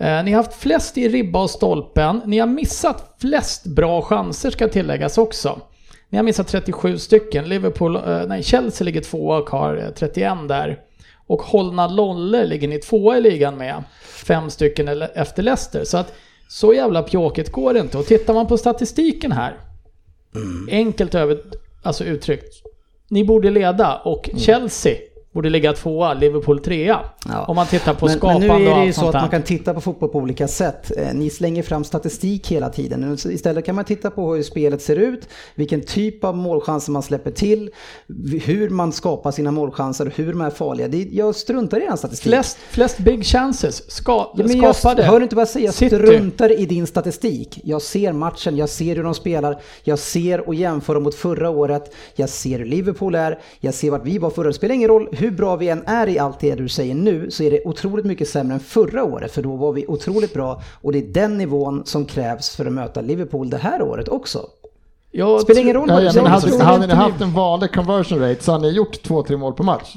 [0.04, 2.20] Eh, Ni har haft flest i ribba och stolpen.
[2.26, 5.60] Ni har missat flest bra chanser ska tilläggas också.
[6.08, 7.48] Ni har missat 37 stycken.
[7.48, 10.78] Liverpool, eh, nej Chelsea ligger tvåa och har eh, 31 där.
[11.26, 13.84] Och hållna nollor ligger ni tvåa i ligan med.
[14.02, 15.84] Fem stycken efter Leicester.
[15.84, 16.12] Så att
[16.48, 17.98] så jävla pjåkigt går det inte.
[17.98, 19.56] Och tittar man på statistiken här.
[20.70, 21.38] Enkelt över,
[21.82, 22.54] alltså uttryckt.
[23.08, 24.94] Ni borde leda och Chelsea
[25.34, 27.00] borde ligga tvåa, Liverpool trea.
[27.28, 27.44] Ja.
[27.44, 29.28] Om man tittar på Men, men skapande nu är och det ju så att man
[29.28, 30.92] kan titta på fotboll på olika sätt.
[30.96, 33.16] Eh, Ni slänger fram statistik hela tiden.
[33.30, 37.30] Istället kan man titta på hur spelet ser ut, vilken typ av målchanser man släpper
[37.30, 37.70] till,
[38.44, 40.88] hur man skapar sina målchanser och hur de är farliga.
[40.88, 42.32] Det, jag struntar i den statistik.
[42.32, 45.02] Flest, flest big chances ska, Ja, men jag skapade.
[45.02, 47.60] hör inte vad jag säger, jag struntar i din statistik.
[47.64, 51.50] Jag ser matchen, jag ser hur de spelar, jag ser och jämför dem mot förra
[51.50, 54.54] året, jag ser hur Liverpool är, jag ser vart vi var förra året.
[54.54, 57.30] Det spelar ingen roll hur bra vi än är i allt det du säger nu,
[57.30, 60.62] så är det otroligt mycket sämre än förra året, för då var vi otroligt bra
[60.82, 64.38] och det är den nivån som krävs för att möta Liverpool det här året också.
[65.10, 66.64] Jag Spelar ingen roll Ja, vad du ja, säger.
[66.64, 69.94] hade, ni haft en vanlig conversion rate så hade ni gjort 2-3 mål på match.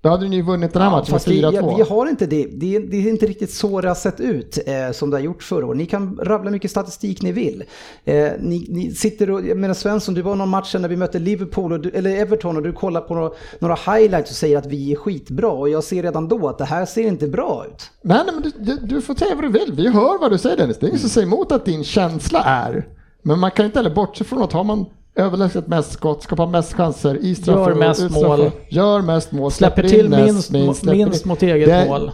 [0.00, 1.76] Då hade ni vunnit den här Ja, matchen med fast vi, ja, 4-2.
[1.76, 2.46] vi har inte det.
[2.52, 5.22] Det är, det är inte riktigt så det har sett ut eh, som det har
[5.22, 5.78] gjort förra året.
[5.78, 7.64] Ni kan rabbla mycket statistik ni vill.
[8.04, 11.18] Eh, ni, ni sitter och, jag menar Svensson, du var någon match när vi mötte
[11.18, 14.92] Liverpool, du, eller Everton och du kollar på några, några highlights och säger att vi
[14.92, 15.48] är skitbra.
[15.50, 17.90] Och jag ser redan då att det här ser inte bra ut.
[18.02, 19.72] Nej, nej, men du, du, du får säga vad du vill.
[19.76, 20.78] Vi hör vad du säger Dennis.
[20.78, 22.86] Det är ingen som säger emot att din känsla är.
[23.22, 24.86] Men man kan inte heller bortse från att har man
[25.18, 28.50] överlägset mest skott, skapar mest chanser i straffar Gör mest utstraffar, mål.
[28.68, 32.10] Gör mest mål, Släpper in till mest, minst, släpper minst in- mot eget det, mål.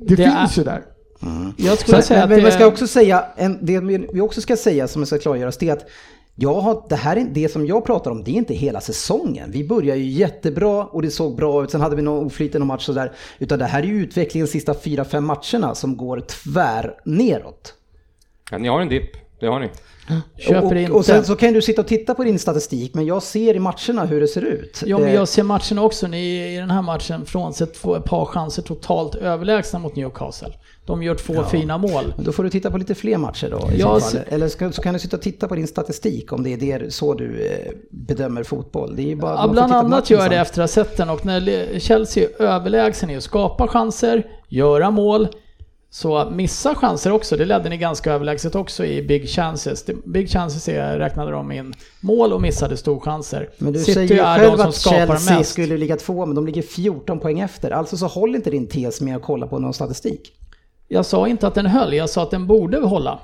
[0.00, 0.82] Det, Det finns är- ju där.
[1.56, 3.80] Jag skulle Men, säga att men det vi ska också säga, en, det
[4.12, 5.86] vi också ska säga som ska klargöras, det är att
[6.34, 9.50] jag har, det här är, det som jag pratar om, det är inte hela säsongen.
[9.50, 12.58] Vi börjar ju jättebra och det såg bra ut, sen hade vi någon oflyt i
[12.58, 13.12] någon match sådär.
[13.38, 17.74] Utan det här är ju utvecklingen de sista 4-5 matcherna som går tvär neråt.
[18.50, 19.10] Ja, ni har en dipp,
[19.40, 19.68] det har ni.
[20.38, 20.92] Köper och, inte.
[20.92, 23.58] och sen så kan du sitta och titta på din statistik, men jag ser i
[23.58, 24.82] matcherna hur det ser ut.
[24.86, 26.06] Ja, men Eh, jag ser matchen också.
[26.06, 30.48] Ni i den här matchen, frånsett ett par chanser, totalt överlägsna mot Newcastle.
[30.86, 32.12] De gör två fina mål.
[32.16, 34.10] Men då får du titta på lite fler matcher då i Ja, så fall.
[34.10, 36.78] så- Eller ska, så kan du sitta och titta på din statistik om det är
[36.78, 38.96] det, så du eh, bedömer fotboll.
[38.96, 41.26] Det är bara, Ja, bland annat gör jag det efter att ha sett den och
[41.26, 45.28] när Chelsea är överlägsen i att skapa chanser, göra mål,
[45.90, 47.36] så missa chanser också.
[47.36, 49.86] Det ledde ni ganska överlägset också i Big Chances.
[50.04, 53.50] Big Chances är, räknade de in mål och missade storchanser.
[53.58, 55.50] Men du City säger ju själv att Chelsea mest.
[55.50, 57.70] skulle ligga två, men de ligger 14 poäng efter.
[57.70, 60.32] Alltså så håll inte din tes med att kolla på någon statistik.
[60.88, 63.20] Jag sa inte att den höll, jag sa att den borde hålla.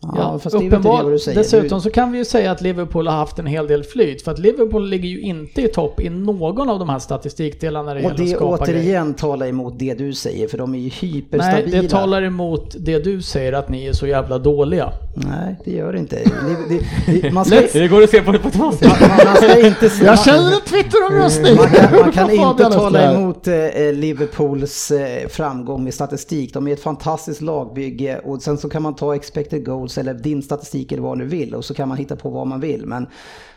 [0.00, 1.38] Ja, fast det är väl inte det du säger.
[1.38, 4.22] Dessutom så kan vi ju säga att Liverpool har haft en hel del flyt.
[4.22, 7.94] För att Liverpool ligger ju inte i topp i någon av de här statistikdelarna när
[7.94, 8.80] det Och gäller att det skapa grejer.
[8.80, 11.82] återigen talar emot det du säger, för de är ju Nej, hyperstabila.
[11.82, 14.92] det talar emot det du säger att ni är så jävla dåliga.
[15.14, 16.16] Nej, det gör det inte.
[16.16, 16.74] Det,
[17.06, 18.88] det, det, man, ska, Det går att se på det på två sätt.
[19.00, 19.90] man, man ska inte...
[20.04, 21.56] Jag känner en Twitteromröstning!
[21.56, 26.54] Man kan, man kan inte tala det emot eh, Liverpools eh, framgång med statistik.
[26.54, 30.42] De är ett fantastiskt lagbygge och sen så kan man ta expected goals eller din
[30.42, 32.86] statistik eller vad du vill och så kan man hitta på vad man vill.
[32.86, 33.06] Men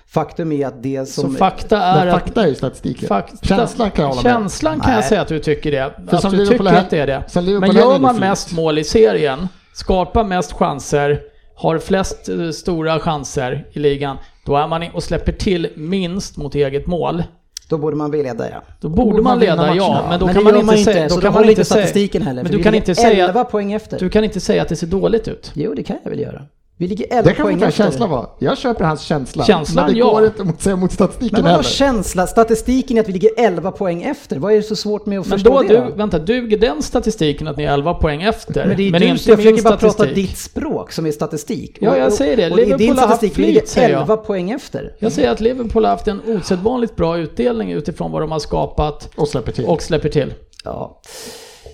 [0.07, 1.35] faktum är att det Så som...
[1.35, 2.21] fakta är Men att...
[2.21, 3.07] fakta är ju statistiken.
[3.07, 4.31] Fakta, Känslan kan jag hålla med.
[4.31, 5.09] Känslan kan jag Nej.
[5.09, 5.93] säga att du tycker det.
[6.09, 7.23] För att som du tycker att det är det.
[7.59, 11.21] Men gör det man mest mål i serien, skapar mest chanser,
[11.55, 16.55] har flest eh, stora chanser i ligan, då är man och släpper till minst mot
[16.55, 17.23] eget mål.
[17.69, 18.61] Då borde man väl leda ja.
[18.79, 20.05] Då borde borde man leda, ja.
[20.09, 21.09] Men då men kan man inte säga...
[21.09, 22.43] så Då kan man inte statistiken heller.
[22.43, 23.27] Men du kan inte säga...
[23.27, 23.99] 11 poäng efter.
[23.99, 25.51] Du kan inte säga att det ser dåligt ut.
[25.53, 26.41] Jo, det kan jag väl göra.
[26.81, 27.83] Vi ligger 11 Det kan poäng en efter.
[27.83, 28.27] känsla vara.
[28.39, 29.43] Jag köper hans känsla.
[29.45, 30.11] Känslan, men det ja.
[30.11, 31.63] går inte att säga mot statistiken Men vadå heller.
[31.69, 32.27] känsla?
[32.27, 34.39] Statistiken är att vi ligger 11 poäng efter.
[34.39, 35.85] Vad är det så svårt med att Men förstå då, det?
[35.85, 38.65] du, vänta, duger den statistiken att ni är 11 poäng efter?
[38.67, 40.27] Men det är men du, inte jag försöker min bara prata statistik.
[40.29, 41.77] ditt språk som är statistik.
[41.81, 42.51] Ja, jag Och- säger det.
[42.51, 44.01] Och i Liverpool din har haft statistik vi flyt, ligger säger jag.
[44.01, 44.95] 11 poäng efter.
[44.99, 49.09] Jag säger att Liverpool har haft en osedvanligt bra utdelning utifrån vad de har skapat
[49.15, 49.65] Och släpper till.
[49.65, 50.33] och släpper till.
[50.63, 51.01] Ja,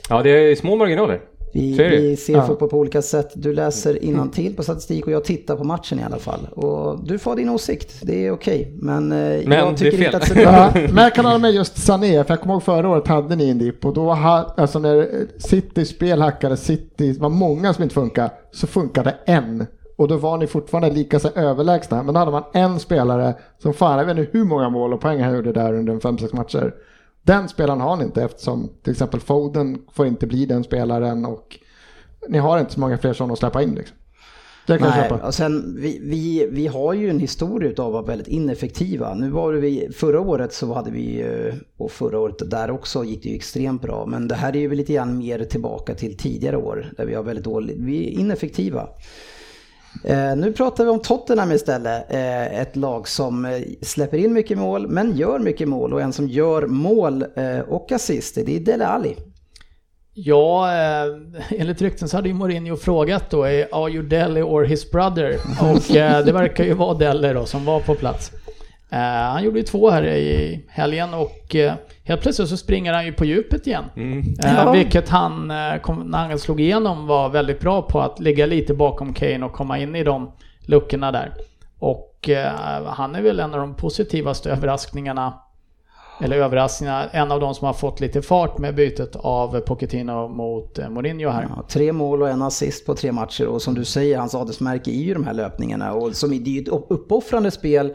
[0.10, 1.20] Ja, det är små marginaler.
[1.56, 1.90] Vi, det.
[1.90, 2.48] vi ser Ja.
[2.48, 3.32] fotboll på olika sätt.
[3.34, 6.48] Du läser till på statistik och jag tittar på matchen i alla fall.
[6.52, 8.74] Och du får din åsikt, det är okej.
[8.82, 10.36] Men, eh, Men jag det tycker inte att...
[10.36, 13.36] Ja, men jag kan hålla med just Sané, för jag kommer ihåg förra året hade
[13.36, 17.84] ni en dipp och då ha, alltså när City spelhackade, City det var många som
[17.84, 19.66] inte funkade, så funkade en.
[19.98, 23.74] Och då var ni fortfarande lika så överlägsna, men då hade man en spelare som
[23.74, 26.36] fan, jag vet inte hur många mål och poäng han gjorde där under en 5-6
[26.36, 26.74] matcher.
[27.26, 31.60] Den spelaren har ni inte eftersom till exempel Foden får inte bli den spelaren och
[32.28, 33.98] ni har inte så många fler sådana att släppa in liksom.
[34.68, 35.28] Det kan jag Nej, köpa.
[35.28, 39.14] och sen vi, vi, vi har ju en historia av att vara väldigt ineffektiva.
[39.14, 41.26] Nu var vi, förra året så hade vi,
[41.78, 44.06] och förra året där också gick det ju extremt bra.
[44.06, 47.24] Men det här är ju lite grann mer tillbaka till tidigare år där vi har
[47.24, 48.88] väldigt dåligt, vi är ineffektiva.
[50.04, 52.14] Eh, nu pratar vi om Tottenham istället.
[52.14, 56.14] Eh, ett lag som eh, släpper in mycket mål men gör mycket mål och en
[56.14, 59.16] som gör mål eh, och assist det är Dele Alli.
[60.14, 61.06] Ja, eh,
[61.50, 65.38] enligt rykten så hade ju Mourinho frågat då, är you Dele or his brother?
[65.62, 68.32] Och eh, det verkar ju vara Dele då som var på plats.
[68.96, 71.74] Eh, han gjorde ju två här i helgen och eh,
[72.04, 73.84] helt plötsligt så springer han ju på djupet igen.
[74.44, 74.72] Eh, Ja.
[74.72, 79.14] Vilket han, eh, när han slog igenom, var väldigt bra på att ligga lite bakom
[79.14, 80.32] Kane och komma in i de
[80.66, 81.34] luckorna där.
[81.80, 82.52] Och eh,
[82.86, 85.34] han är väl en av de positivaste överraskningarna
[86.22, 90.80] eller överraskningarna, en av de som har fått lite fart med bytet av Pochettino mot
[90.80, 91.48] eh, Mourinho här.
[91.56, 94.92] Ja, tre mål och en assist på tre matcher och som du säger, hans adelsmärke
[94.92, 95.94] är ju de här löpningarna.
[95.94, 97.94] Och som, det är ju ett uppoffrande spel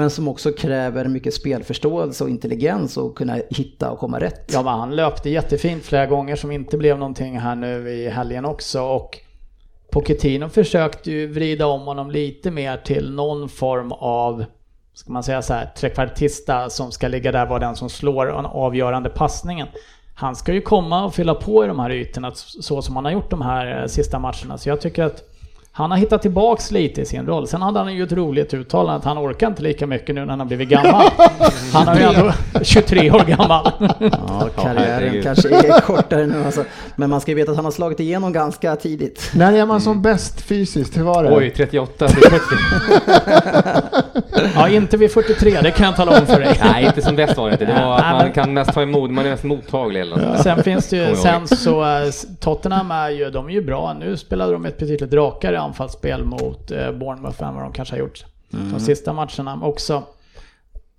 [0.00, 4.50] men som också kräver mycket spelförståelse och intelligens och kunna hitta och komma rätt.
[4.52, 8.44] Ja, men han löpte jättefint flera gånger som inte blev någonting här nu i helgen
[8.44, 8.82] också.
[8.82, 9.18] Och
[9.92, 14.44] Pochettino försökte ju vrida om honom lite mer till någon form av,
[14.94, 18.46] ska man säga så här, trekvartista som ska ligga där, vara den som slår den
[18.46, 19.68] avgörande passningen.
[20.14, 23.12] Han ska ju komma och fylla på i de här ytorna så som han har
[23.12, 24.58] gjort de här eh, sista matcherna.
[24.58, 25.22] Så jag tycker att
[25.80, 27.46] han har hittat tillbaks lite i sin roll.
[27.48, 30.28] Sen hade han ju ett roligt uttalande att han orkar inte lika mycket nu när
[30.30, 31.02] han har blivit gammal.
[31.72, 32.32] Han har ju ändå
[32.62, 33.70] 23 år gammal.
[33.98, 36.64] Ja, karriären kanske är kortare nu alltså.
[36.96, 39.30] Men man ska ju veta att han har slagit igenom ganska tidigt.
[39.34, 40.96] När är man som bäst fysiskt?
[40.98, 41.36] Hur var det?
[41.36, 42.40] Oj, 38 till 40.
[44.54, 46.60] Ja, inte vid 43, det kan jag tala om för dig.
[46.64, 47.64] Nej, inte som bäst var det inte.
[47.64, 50.16] Det var att Nej, man men- kan mest ta emot, man är mest mottaglig eller
[50.16, 50.42] något.
[50.42, 53.96] Sen finns det ju, sen så, eh, Tottenham är ju, de är ju bra.
[54.00, 58.00] Nu spelade de ett betydligt rakare anfallsspel mot eh, Bournemouth än vad de kanske har
[58.00, 60.02] gjort de sista matcherna också.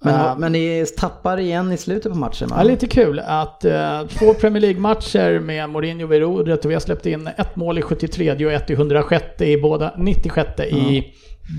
[0.04, 2.56] Men, Eh, men ni tappar igen i slutet på matchen va?
[2.58, 6.82] Ja, lite kul att eh, två Premier League-matcher med Mourinho vid rodret och vi har
[6.82, 11.04] släppt in ett mål i 73 och ett i 106 i båda, 96 i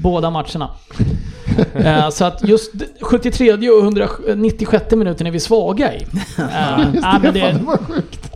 [0.03, 0.71] båda matcherna.
[2.13, 5.99] Så att just 73 och 196 minuten är vi svaga i.
[6.39, 8.32] Eh, nej, men det, Det var sjukt.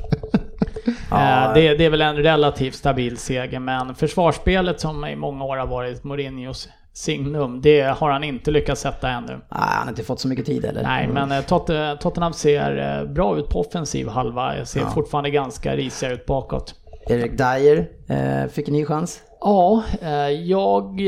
[1.13, 5.57] Eh, det, det är väl en relativt stabil seger, men försvarsspelet som i många år
[5.57, 9.33] har varit Mourinhos signum, det har han inte lyckats sätta ännu.
[9.33, 10.83] Nej, han har inte fått så mycket tid eller?
[10.83, 14.65] Nej, men eh, Tot- Tottenham ser eh, bra ut på offensiv halva.
[14.65, 16.75] Ser fortfarande ganska risiga ut bakåt.
[17.09, 19.21] Erik Dyer eh, fick en ny chans.
[19.41, 21.01] Ja, eh, jag...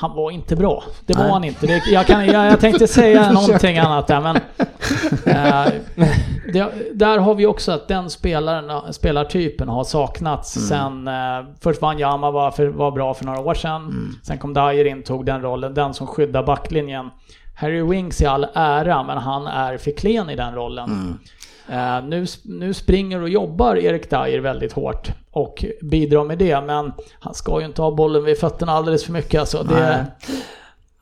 [0.00, 0.82] Han var inte bra.
[1.06, 1.32] Det var Nej.
[1.32, 1.66] han inte.
[1.66, 4.36] Det, jag, kan, jag, jag tänkte säga någonting annat där, men...
[5.26, 5.66] Eh,
[6.52, 11.08] det, där har vi också att den spelaren, spelartypen har saknats sen...
[11.08, 11.14] Eh,
[11.60, 14.14] först Wanyama var, för, var bra för några år sedan.
[14.22, 15.74] Sen kom Dyer in, tog den rollen.
[15.74, 17.10] Den som skyddar backlinjen.
[17.54, 21.18] Harry Winks i all ära, men han är för klen i den rollen.
[21.68, 26.92] Eh, nu, nu springer och jobbar Erik Dyer väldigt hårt och bidrar med det, men
[27.18, 29.62] han ska ju inte ha bollen vid fötterna alldeles för mycket alltså.
[29.62, 30.06] Det,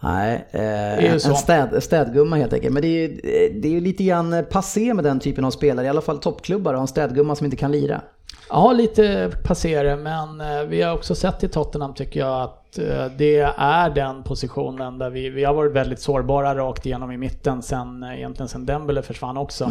[0.01, 2.73] Nej, eh, ju en städ, städgumma helt enkelt.
[2.73, 3.09] Men det är, ju,
[3.61, 6.75] det är ju lite grann passé med den typen av spelare, i alla fall toppklubbar,
[6.75, 8.01] och en städgumma som inte kan lira.
[8.49, 12.65] Ja, lite passerare, men eh, vi har också sett i Tottenham tycker jag att eh,
[13.19, 17.62] det är den positionen där vi, vi har varit väldigt sårbara rakt igenom i mitten
[17.62, 19.70] sen, eh, egentligen sen Dembele försvann också.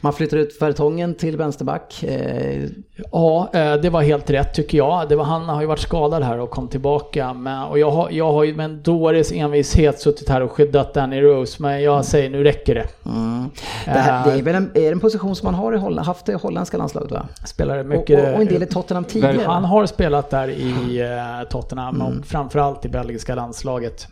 [0.00, 2.02] Man flyttar ut Vertongen till vänsterback.
[2.02, 2.68] Eh,
[3.12, 5.08] Ja, eh, det var helt rätt tycker jag.
[5.08, 7.32] Det var, han har ju varit skadad här och kom tillbaka.
[7.32, 10.94] Men, och jag har, jag har ju med en dåres envishet suttit här och skyddat
[10.94, 12.86] Danny Rose, men jag säger nu räcker det.
[13.06, 13.50] mm.
[13.84, 16.28] det, här, det är väl en, är en position som man har i Holland, haft
[16.28, 17.28] i holländska landslaget va?
[17.44, 18.28] Spelare Och, mycket...
[18.28, 19.40] och, och en del i Tottenham tidigare.
[19.46, 24.08] Han har spelat där i eh, Tottenham och framförallt i belgiska landslaget.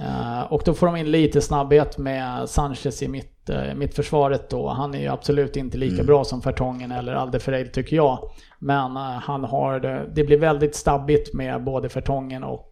[0.00, 4.68] Eh, och då får de in lite snabbhet med Sanchez i mitt, uh, mittförsvaret då.
[4.68, 8.18] Han är ju absolut inte lika bra som Fertongen eller Alderfereld tycker jag.
[8.58, 12.70] Men eh, han har det, det blir väldigt stabbigt med både Fertongen och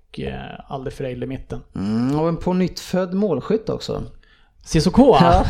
[0.66, 1.60] Alderfereld i mitten.
[1.74, 4.02] Mm, och en på nytt född målskytt också.
[4.64, 5.44] Cissoko ja.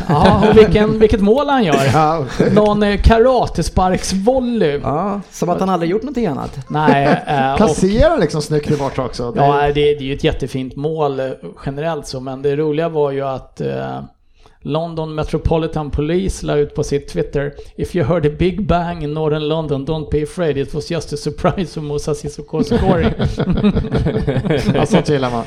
[0.49, 1.85] och vilken, vilket mål han gör.
[1.93, 4.79] Ja, Någon eh, karatesparksvolley.
[4.83, 6.59] Ja, som att han aldrig gjort någonting annat.
[6.67, 9.31] Nej, eh, och Placera liksom snyggt i bort också.
[9.31, 11.27] Det, Ja, det, det är ju ett jättefint mål eh,
[11.65, 13.99] generellt så, men det roliga var ju att eh,
[14.65, 19.13] London Metropolitan Police la ut på sitt Twitter If you heard a big bang in
[19.13, 23.11] Northern London, don't be afraid, it was just a surprise of Moussa Sissoko scoring.
[24.75, 25.43] ja, sånt gillar man.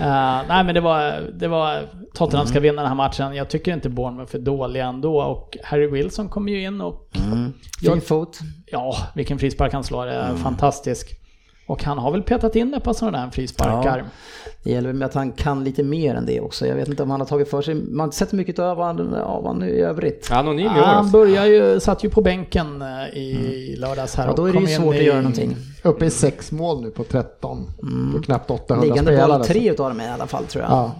[0.00, 1.80] Eh, nej men det var, det var
[2.14, 3.34] Tottenham ska vinna den här matchen.
[3.34, 7.52] Jag tycker inte Bournemouth är dåliga ändå och Harry Wilson kom ju in och Fin
[7.80, 8.38] Jag- fot.
[8.66, 11.20] ja, vilken frispark han slår, är fantastisk.
[11.66, 13.98] Och han har väl petat in ett par sådana där frisparkar.
[13.98, 14.04] Ja.
[14.62, 16.66] Det gäller väl med att han kan lite mer än det också.
[16.66, 18.76] Jag vet inte om han har tagit för sig, man har inte sett mycket av
[18.76, 20.28] honom av han i övrigt.
[20.32, 21.12] Anonym i år Ja, han alltså.
[21.12, 24.34] börjar ju, satt ju på bänken eh, i lördags här Mm.
[24.36, 25.56] Ja, då är det ju svårt i- att göra någonting.
[25.82, 27.66] Uppe i sex mål nu på 13.
[28.16, 28.88] På knappt 800 Mm.
[28.94, 29.38] Liggande spelare.
[29.38, 30.72] boll, tre utav dem i alla fall tror jag.
[30.72, 30.92] Ja.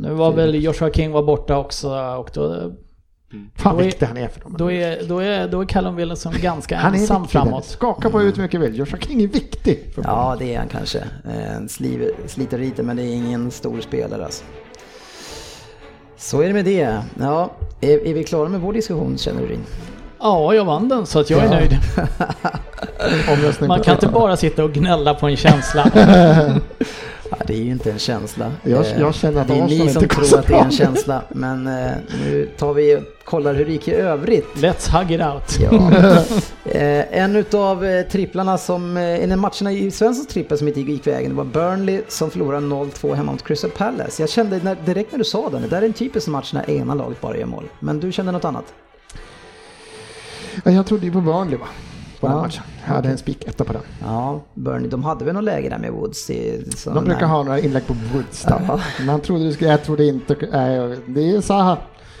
[0.00, 2.72] Nu var väl Joshua King var borta också och då,
[3.56, 4.54] Fan Då är- viktig han är för dem.
[4.58, 7.44] då, är, då, är, då är Callum Wilson ganska han är ensam viktig där.
[7.44, 7.64] framåt.
[7.64, 8.78] Skaka på ut hur mycket du vill.
[8.78, 9.92] Joshua King är viktig.
[9.94, 10.98] För Ja, det är han kanske.
[10.98, 14.44] Eh, sliv- sliter lite, men det är ingen stor spelare alltså.
[16.16, 16.98] Så är det med det.
[17.20, 17.50] Ja,
[17.80, 19.58] är, är vi klara med vår diskussion känner du?
[20.20, 21.50] Ja, jag vann den så att jag är Ja.
[21.50, 21.78] nöjd.
[23.68, 25.90] Man kan inte bara sitta och gnälla på en känsla.
[27.32, 28.52] Ja, det är ju inte en känsla.
[28.62, 31.22] Jag- Eh, jag känner att det är ni som tror att det är en känsla.
[31.28, 31.90] Men eh,
[32.24, 34.46] nu tar vi och kollar hur det gick i övrigt.
[34.54, 35.58] Let's hug it out.
[35.60, 35.90] Ja.
[36.72, 41.30] Eh, en utav tripplarna som, en av matcherna i Svenssons trippel som inte gick vägen,
[41.30, 44.22] det var Burnley som förlorade 0-2 hemma mot Crystal Palace.
[44.22, 46.70] Jag kände när, direkt när du sa den, det där är en typisk match när
[46.70, 47.64] ena laget bara gör mål.
[47.80, 48.64] Men du kände något annat?
[50.64, 51.66] Ja, Jag trodde ju på Burnley va?
[52.20, 52.62] På den Ja, matchen.
[52.86, 53.82] Jag hade en spik etta på den.
[54.04, 56.64] Ja, Burnley, de hade väl något läge där med Woods i...
[56.76, 58.62] så De brukar ha några inlägg på Woods där.
[58.68, 58.80] Ja.
[58.98, 61.76] Men han trodde det skulle, jag trodde inte, nej, det är Zaha.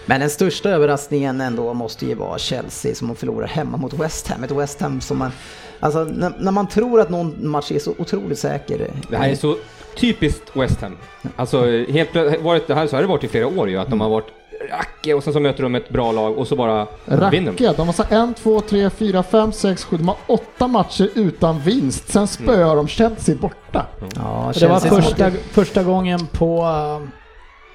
[0.06, 4.44] Men den största överraskningen ändå måste ju vara Chelsea som förlorar hemma mot West Ham.
[4.44, 5.30] Ett West Ham som man...
[5.80, 8.90] Alltså när, när man tror att någon match är så otroligt säker.
[9.10, 9.56] Det här är så
[9.96, 10.96] typiskt West Ham.
[11.36, 13.90] Alltså, helt plötsligt, varit, det här, så har det varit i flera år ju, att
[13.90, 14.26] de har varit
[14.70, 17.50] racke och sen så möter de ett bra lag och så bara vinner de.
[17.50, 19.96] Racke, de har så en, två, tre, fyra, fem, sex, sju.
[19.96, 22.08] De har åtta matcher utan vinst.
[22.12, 23.86] Sen spöar de Chelsea borta.
[24.00, 27.08] Ja, Det var Chelsea första, första gången på eh,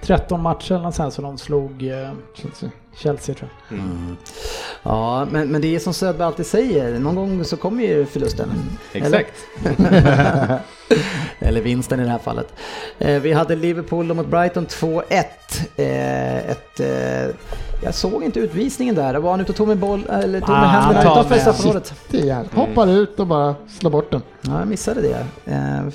[0.02, 2.70] 13 matcher eller sånt som de slog eh, Chelsea.
[2.98, 3.80] Chelsea tror jag.
[4.84, 8.50] Ja, men, men det är som Söderberg alltid säger, någon gång så kommer ju förlusten.
[8.94, 9.34] Exakt.
[9.66, 10.60] Eller,
[11.40, 12.54] eller vinsten i det här fallet.
[13.00, 15.04] Eh, vi hade Liverpool mot Brighton 2-1.
[15.76, 17.36] Eh, ett, eh,
[17.84, 20.58] jag såg inte utvisningen där, var han ute och tog med boll, eller tog med
[20.60, 21.94] Ah, händerna utanför straffområdet?
[22.10, 22.54] Det är jävligt.
[22.54, 24.22] Hoppar ut och bara slår bort den.
[24.42, 25.26] Ja, jag missade det.
[25.54, 25.88] Eh,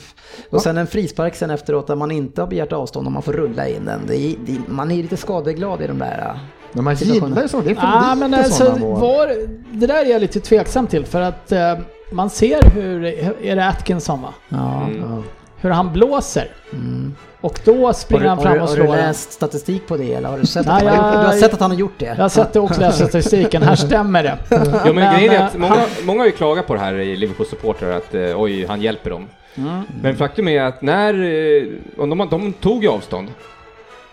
[0.50, 3.32] och sen en frispark sen efteråt där man inte har begärt avstånd och man får
[3.32, 4.00] rulla in den.
[4.06, 6.38] Det är, det, man är lite skadeglad i de där.
[6.72, 7.60] Men man gillar ju så.
[7.60, 9.32] Det är för Ah, lite men alltså, var,
[9.72, 11.78] det där är jag lite tveksam till för att eh,
[12.12, 13.04] man ser hur,
[13.44, 14.34] är det Atkinson va?
[14.48, 14.88] Ja.
[15.00, 15.22] Ja.
[15.60, 16.48] Hur han blåser.
[16.72, 17.14] Mm.
[17.40, 18.96] Och då springer du, han fram och har du slår den.
[18.96, 21.26] läst statistik på det eller har du sett, Nej, att, han har gjort, jag- du
[21.26, 22.04] har sett att han har gjort det?
[22.06, 23.62] Jag har sett det också, läst statistiken.
[23.62, 24.38] Här stämmer det.
[24.50, 26.94] Jo men Men, grejen är eh, att många, många har ju klagat på det här
[26.94, 29.26] i Liverpool-supportrar att eh, oj, han hjälper dem.
[29.54, 29.82] Mm.
[30.02, 31.62] Men faktum är att när, eh,
[32.02, 33.28] om de, de tog ju avstånd.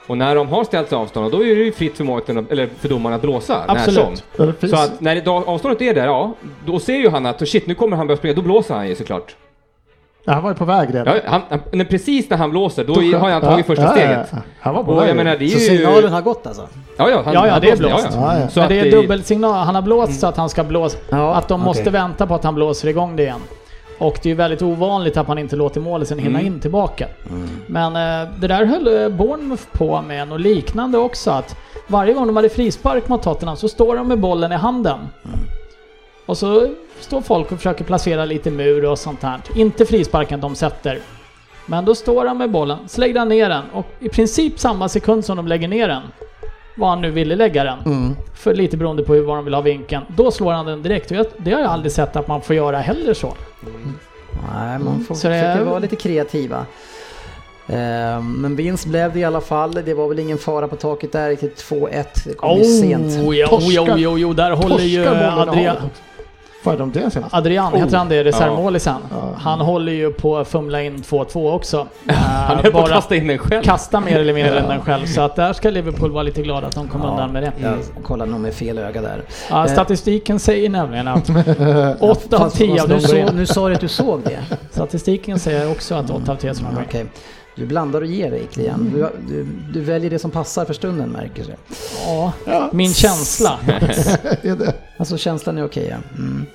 [0.07, 2.89] Och när de har ställt avstånd, då är det ju fritt för, att- eller för
[2.89, 4.23] domaren att blåsa Absolut.
[4.38, 4.69] när som.
[4.69, 6.34] Så att när det- avståndet är där, ja,
[6.65, 8.95] då ser ju han att shit, nu kommer han börja springa, då blåser han ju
[8.95, 9.35] såklart.
[10.25, 11.15] Ja, han var ju på väg redan.
[11.15, 13.84] Ja, han, han, när precis när han blåser, då, Då har han tagit ja, första
[13.84, 14.27] ja, steget.
[14.31, 14.38] ja.
[14.59, 15.09] Han var på Och väg.
[15.09, 15.77] jag menar, det är Så ju...
[15.77, 16.67] signalen har gått alltså?
[16.97, 18.07] Ja, ja, han, Ja, ja, han det är blåst.
[18.13, 18.47] Ja, ja.
[18.49, 19.65] Så Men det är dubbelsignal.
[19.65, 20.97] Han har blåst så att han ska blåsa.
[21.09, 21.93] Ja, att de måste okej.
[21.93, 23.39] vänta på att han blåser igång det igen.
[23.97, 26.53] Och det är ju väldigt ovanligt att man inte låter målisen hinna Mm.
[26.53, 27.07] in tillbaka.
[27.29, 27.49] Mm.
[27.67, 31.31] Men eh, det där höll eh, Bournemouth på med och liknande också.
[31.31, 31.55] Att
[31.87, 34.99] varje gång de hade frispark mot Tottenham så står de med bollen i handen.
[36.25, 36.67] Och så
[36.99, 39.39] står folk och försöker placera lite mur och sånt här.
[39.55, 40.99] Inte frisparken de sätter.
[41.65, 45.25] Men då står han med bollen, slänger han ner den och i princip samma sekund
[45.25, 46.01] som de lägger ner den,
[46.77, 48.15] var han nu ville lägga den, Mm.
[48.35, 51.11] för lite beroende på hur var de vill ha vinkeln, då slår han den direkt.
[51.11, 53.33] Och jag, det har jag aldrig sett att man får göra heller så.
[54.53, 56.65] Nej, man får Så försöka är- vara lite kreativa.
[57.69, 59.71] Eh, Men vinst blev det i alla fall.
[59.85, 61.29] Det var väl ingen fara på taket där.
[61.29, 62.05] Riktigt 2-1.
[62.25, 63.27] Det kom ju sent.
[63.27, 65.75] Oh, ja, jo, jo, jo, jo, där håller ju Adrian,
[66.73, 67.34] är de det senast?
[67.34, 68.95] Adrian, heter han det, reservmålisen?
[69.11, 69.30] Ja.
[69.38, 71.88] Han håller ju på att fumla in 2-2 också.
[72.07, 73.64] Han Eh, höll på att bara kasta in den själv.
[73.64, 75.06] kasta mer eller mindre än den själv.
[75.06, 77.10] Så att där ska Liverpool vara lite glada att de kom Ja.
[77.10, 77.52] undan med det.
[77.61, 79.22] Jag kollade nog med fel öga där.
[79.49, 81.30] Ja, statistiken säger nämligen att
[81.99, 82.95] 8 av Fast- 10 av de
[83.34, 84.39] nu, sa du att du såg det.
[84.72, 87.10] Statistiken säger också att 8 av 10 som går in.
[87.57, 88.91] Du blandar och ger dig Klian.
[88.93, 91.57] Du, du, du väljer det som passar för stunden märker jag.
[92.45, 93.59] Ja, min känsla.
[94.99, 95.97] Alltså känslan är okej ja.
[96.17, 96.45] Mm.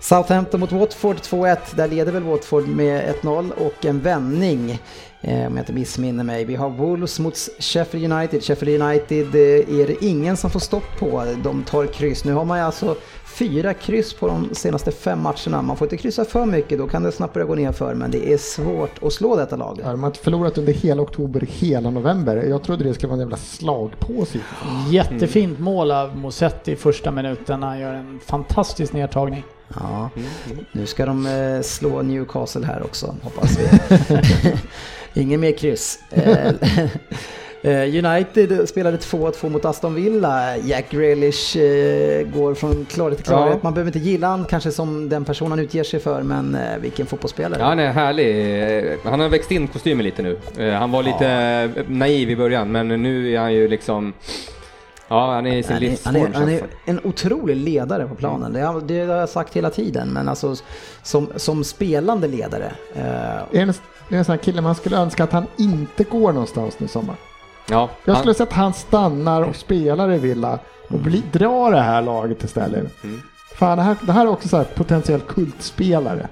[0.00, 1.56] Southampton mot Watford 2-1.
[1.74, 4.78] Där leder väl Watford med 1-0 och en vändning.
[5.20, 6.44] Eh, om jag inte missminner mig.
[6.44, 8.44] Vi har Wolves mot Sheffield United.
[8.44, 11.34] Sheffield United eh, är det ingen som får stopp på.
[11.42, 12.24] De tar kryss.
[12.24, 12.96] Nu har man ju alltså
[13.32, 15.62] fyra kryss på de senaste fem matcherna.
[15.62, 18.10] Man får inte kryssa för mycket, då kan det snabbt börja gå ner för Men
[18.10, 19.78] det är svårt att slå detta lag.
[19.82, 22.36] Ja, de har förlorat under hela oktober, hela november.
[22.36, 24.38] Jag trodde det skulle vara en jävla slagpåse.
[24.90, 27.62] Jättefint mål av Mosetti i första minuten.
[27.62, 29.44] Han gör en fantastisk nedtagning.
[29.74, 30.10] Ja,
[30.72, 33.68] nu ska de eh, slå Newcastle här också, hoppas vi.
[35.20, 35.98] Ingen mer kryss.
[37.64, 40.56] Eh, United spelade 2-2 mot Aston Villa.
[40.56, 43.52] Jack Grealish eh, går från klarhet till klarhet.
[43.54, 43.60] Ja.
[43.62, 46.78] Man behöver inte gilla han kanske som den person han utger sig för, men eh,
[46.80, 47.60] vilken fotbollsspelare.
[47.60, 48.96] Ja, han är härlig.
[49.04, 50.38] Han har växt in kostymen lite nu.
[50.58, 51.26] Eh, Han var lite
[51.76, 54.12] eh, naiv i början, men nu är han ju liksom...
[55.08, 56.34] Ja, han är i sin Han är, han, är, livsform.
[56.34, 58.52] han är en otrolig ledare på planen.
[58.52, 60.54] Det, har, det har jag sagt hela tiden, men alltså
[61.02, 62.72] som, som spelande ledare.
[62.94, 63.02] Eh,
[63.50, 63.72] Det är en,
[64.08, 66.86] det är en sån här kille man skulle önska att han inte går någonstans nu
[66.86, 67.16] i sommar.
[67.70, 70.58] Ja, Jag han, skulle säga att han stannar och spelar i Villa
[70.88, 73.04] och bli, drar det här laget istället.
[73.04, 73.20] Mm.
[73.54, 76.28] Fan, det här, det här är också så här potentiell kultspelare.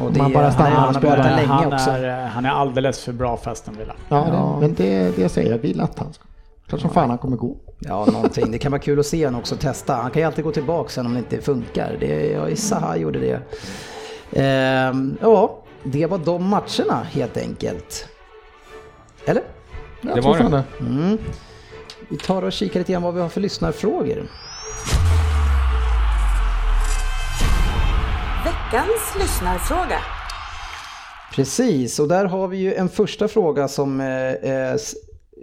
[0.00, 1.30] och det, man bara han, stannar är- och han har varit spelar.
[1.30, 1.90] där länge han, också.
[1.90, 3.94] är, han är alldeles för bra för Aston Villa.
[4.08, 4.56] Ja, Ja.
[4.60, 6.24] Det, men det, det säger jag vill att han ska.
[6.68, 7.56] Klart som fan han kommer gå.
[7.78, 8.50] Ja, någonting.
[8.50, 9.94] Det kan vara kul att se honom också testa.
[9.94, 11.96] Han kan ju alltid gå tillbaka sen om det inte funkar.
[12.00, 13.40] Det, jag gissar han gjorde det.
[14.40, 18.08] Ehm, ja, det var de matcherna helt enkelt.
[19.26, 19.42] Eller?
[20.00, 20.64] Jag Det var fan det.
[20.80, 21.18] Mm.
[22.08, 24.28] Vi tar och kikar lite grann vad vi har för lyssnarfrågor.
[28.44, 29.98] Veckans lyssnarfråga.
[31.34, 34.76] Precis, och där har vi ju en första fråga som eh, eh,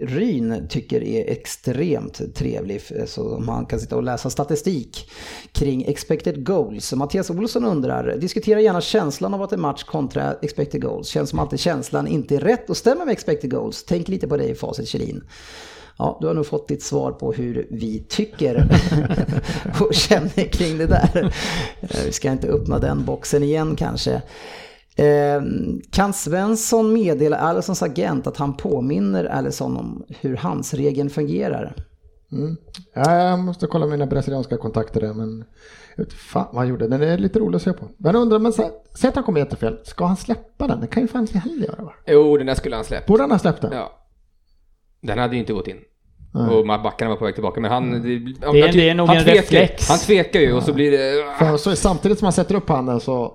[0.00, 5.10] Ryn tycker är extremt trevlig, eh, så man kan sitta och läsa statistik
[5.52, 6.92] kring expected goals.
[6.92, 11.08] Mattias Olsson undrar, diskutera gärna känslan av att en match kontra expected goals.
[11.08, 13.84] Känns som alltid känslan inte är rätt och stämmer med expected goals.
[13.84, 15.22] Tänk lite på dig Facit Kjellin.
[15.98, 18.68] Ja, du har nog fått ditt svar på hur vi tycker
[19.80, 21.32] och känner kring det där.
[21.80, 24.22] Eh, vi ska inte öppna den boxen igen kanske.
[24.98, 25.42] Eh,
[25.90, 31.74] kan Svensson meddela Alissons agent att han påminner Alisson om hur hans regeln fungerar?
[32.94, 35.44] Ja, jag måste kolla mina brasilianska kontakter där, men
[35.96, 36.88] jag vet fan vad han gjorde.
[36.88, 37.88] Den är lite rolig att se på.
[37.96, 39.78] Men jag undrar, men sä- säg att han kommer jättefel.
[39.84, 40.80] Ska han släppa den?
[40.80, 41.92] Det kan ju fan inte heller göra va?
[42.06, 43.06] Jo, den där skulle han släppt.
[43.06, 43.72] Borde han ha släppt den?
[43.72, 43.92] Ja.
[45.02, 45.76] Den hade ju inte gått in.
[46.34, 46.56] Nej.
[46.56, 47.90] Och backarna var på väg tillbaka, men han...
[47.90, 49.88] Det, Det är- det är nog han en tvekar, reflex.
[49.88, 51.58] Han tvekar ju och så blir det...
[51.58, 53.32] Så samtidigt som han sätter upp handen så...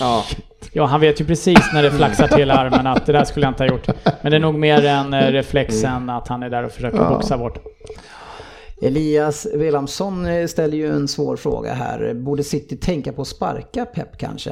[0.00, 0.24] Ja.
[0.72, 3.50] Ja, han vet ju precis när det flaxar till armen att det där skulle jag
[3.50, 3.86] inte ha gjort.
[4.22, 6.98] Men det är nog mer en eh, reflex än att han är där och försöker
[6.98, 7.08] Ja.
[7.08, 7.58] boxa bort.
[8.82, 12.14] Elias Wilhelmsson eh, ställer ju en svår fråga här.
[12.14, 14.50] Borde City tänka på att sparka Pep kanske?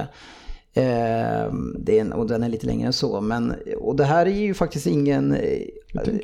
[0.74, 3.20] Eh, det är en, och den är lite längre än så.
[3.20, 5.36] Men, och det här är ju faktiskt ingen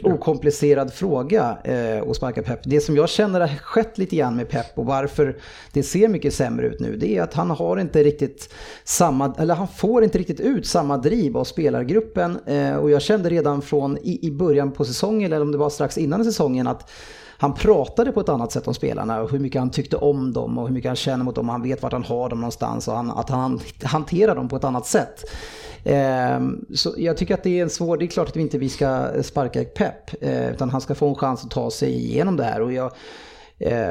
[0.02, 2.60] okomplicerad fråga eh, att sparka Pep.
[2.64, 5.36] Det som jag känner har skett lite grann med Pep och varför
[5.72, 6.96] det ser mycket sämre ut nu.
[6.96, 8.54] Det är att han har inte riktigt
[8.84, 12.38] samma, eller han får inte riktigt ut samma driv av spelargruppen.
[12.46, 15.70] Eh, och jag kände redan från i, i början på säsongen, eller om det var
[15.70, 16.90] strax innan säsongen, att
[17.38, 20.58] han pratade på ett annat sätt om spelarna och hur mycket han tyckte om dem
[20.58, 21.48] och hur mycket han känner mot dem.
[21.48, 24.64] Han vet vart han har dem någonstans och han, att han hanterar dem på ett
[24.64, 25.24] annat sätt.
[25.84, 28.58] Ehm, så jag tycker att det är en svår, det är klart att vi inte
[28.58, 32.36] vi ska sparka Pep, eh, utan han ska få en chans att ta sig igenom
[32.36, 32.60] det här.
[32.60, 32.92] Och jag,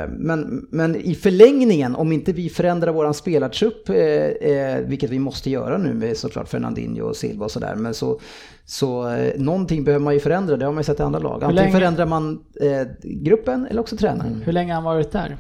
[0.10, 5.50] men, men i förlängningen, om inte vi förändrar våran spelartrupp, eh, eh, vilket vi måste
[5.50, 8.20] göra nu med såklart Fernandinho och Silva och sådär, men så,
[8.66, 11.44] så eh, någonting behöver man ju förändra, det har man ju sett i andra lag.
[11.44, 14.42] Antingen förändrar man eh, gruppen eller också tränaren.
[14.46, 15.38] Hur länge har han varit där?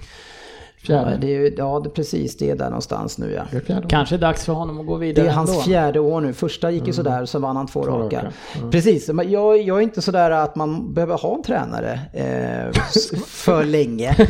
[0.86, 1.18] Ja, Fjärde.
[1.22, 3.60] det är, ju- ja det, precis, det är där någonstans nu ja.
[3.68, 3.84] Det.
[3.90, 5.62] Kanske dags för honom att gå Det vidare är hans ändå.
[5.62, 6.34] fjärde år nu.
[6.34, 8.18] Första gick ju sådär, så vann han två, raka.
[8.18, 8.32] raka.
[8.72, 12.82] Precis, men jag, jag är inte sådär att man behöver ha en tränare eh,
[13.28, 14.16] för länge.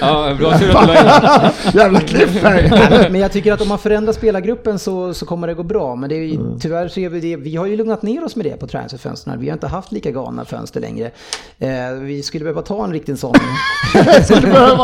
[0.00, 1.50] ja, bra tur att du la in
[1.80, 3.08] Jävla cliffhanger!
[3.10, 5.96] Men- jag tycker att om man förändrar spelargruppen så, så kommer det gå bra.
[5.96, 6.58] Men det är, ju- Mm.
[6.60, 7.36] tyvärr så är vi det.
[7.36, 9.40] Vi har ju lugnat ner oss med det på transferfönstren.
[9.40, 11.10] Vi har inte haft lika galna fönster längre.
[11.58, 11.68] Eh,
[12.00, 13.34] vi skulle behöva ta en riktig sån.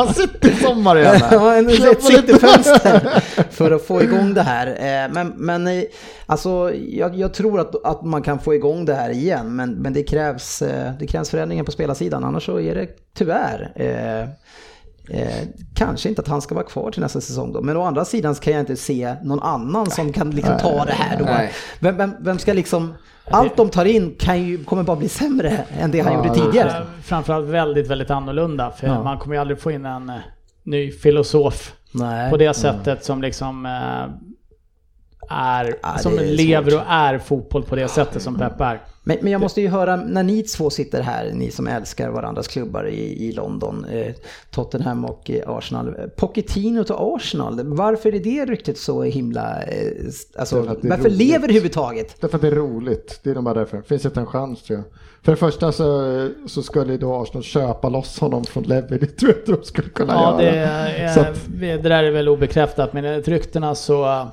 [0.07, 1.21] Sitta i sommar igen.
[1.31, 1.71] Ja, en,
[2.01, 4.67] cityfönster för att få igång det här.
[4.67, 5.83] Eh, Men, men eh,
[6.27, 9.93] alltså, jag, jag tror att, att man kan få igång det här igen, men, men
[9.93, 12.25] det, krävs, eh, det krävs förändringar på spelarsidan.
[12.25, 13.73] Annars så är det tyvärr
[15.11, 17.83] eh, Eh, kanske inte att han ska vara kvar till nästa säsong då, men å
[17.83, 21.19] andra sidan så kan jag inte se någon annan som kan liksom ta det här
[21.19, 21.25] då.
[21.81, 25.65] Vem, vem, vem ska liksom, allt de tar in kan ju, kommer bara bli sämre
[25.81, 26.71] än det han gjorde tidigare.
[26.71, 28.71] Eh, Framförallt väldigt, väldigt annorlunda.
[28.71, 29.03] För Ja.
[29.03, 30.17] man kommer ju aldrig få in en eh,
[30.65, 32.31] ny filosof Nej.
[32.31, 33.67] på det sättet som liksom...
[35.33, 36.81] är, Ja, det som är lever svårt.
[36.81, 38.81] och är fotboll på det sättet som Pep är.
[39.05, 42.49] Men, men jag måste ju höra, när ni två sitter här, ni som älskar varandras
[42.49, 44.13] klubbar i, i London, eh,
[44.51, 45.95] Tottenham och eh, Arsenal.
[46.17, 49.63] Pochettino till Arsenal, varför är det ryktet så himla...
[49.63, 49.93] Eh,
[50.39, 51.19] alltså, att det varför roligt.
[51.19, 52.17] lever det överhuvudtaget?
[52.21, 53.21] Därför att det är roligt.
[53.23, 53.83] Det är nog bara därför.
[53.83, 54.85] Finns inte en chans tror jag.
[55.25, 58.99] För det första så, så skulle då Arsenal köpa loss honom från Levi.
[59.01, 60.53] Det tror jag inte de skulle kunna Ja, göra.
[60.53, 64.29] det, är, Så att- det där är väl obekräftat, men enligt ryktena så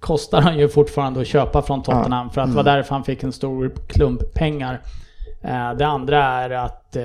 [0.00, 3.22] kostar han ju fortfarande att köpa från Tottenham för att det var därför han fick
[3.22, 4.80] en stor klump pengar.
[5.46, 7.02] Eh, Det andra är att eh,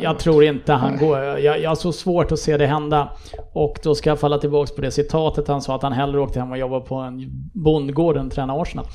[0.00, 1.18] jag tror inte han går.
[1.18, 3.08] Jag, jag har så svårt att se det hända.
[3.52, 6.40] Och då ska jag falla tillbaka på det citatet han sa att han hellre åkte
[6.40, 7.20] hem och jobbade på en
[7.54, 8.86] bondgård än träna Arsenal.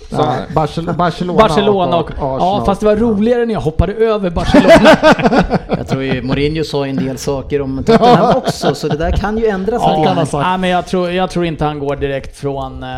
[0.56, 0.94] Barcelona,
[1.34, 2.12] Barcelona och...
[2.12, 2.40] Arsenal.
[2.40, 4.90] Ja, fast det var roligare när jag hoppade över Barcelona.
[5.78, 9.38] Jag tror ju Mourinho sa en del saker om Tottenham också, så det där kan
[9.38, 12.90] ju ändras Ja, nej, men jag tror, jag tror inte han går direkt från eh,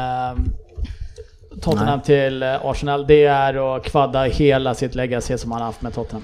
[1.62, 3.08] Tottenham till eh, Arsenal.
[3.08, 6.24] Det är att kvadda hela sitt legacy som han har haft med Tottenham.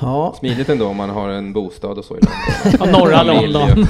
[0.00, 2.20] Ja, Smidigt ändå om man har en bostad och så i
[2.78, 2.92] London.
[3.00, 3.86] Norra London.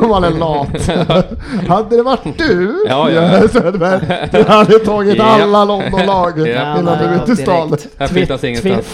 [0.00, 0.68] De var en lat.
[1.68, 3.48] hade det varit du, Ja, ja.
[3.48, 7.88] Söderberg, du hade tagit alla Londonlag innan du nej, ingenstans.
[7.98, 8.38] Twitt-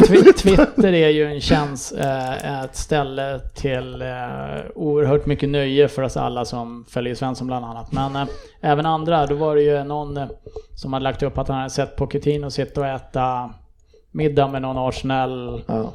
[0.08, 4.08] Twitt- Twitter är ju en tjänst, eh, ett ställe till eh,
[4.74, 7.92] oerhört mycket nöje för oss alla som följer Svensson bland annat.
[7.92, 8.24] Men eh,
[8.64, 10.26] även andra, då var det ju någon eh,
[10.74, 13.50] som hade lagt upp att han hade sett Pochettino sitta och äta
[14.10, 15.92] middag med någon Arsenal Ja.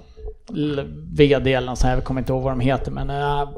[1.17, 3.49] VD eller något sånt jag kommer inte ihåg vad de heter men eh,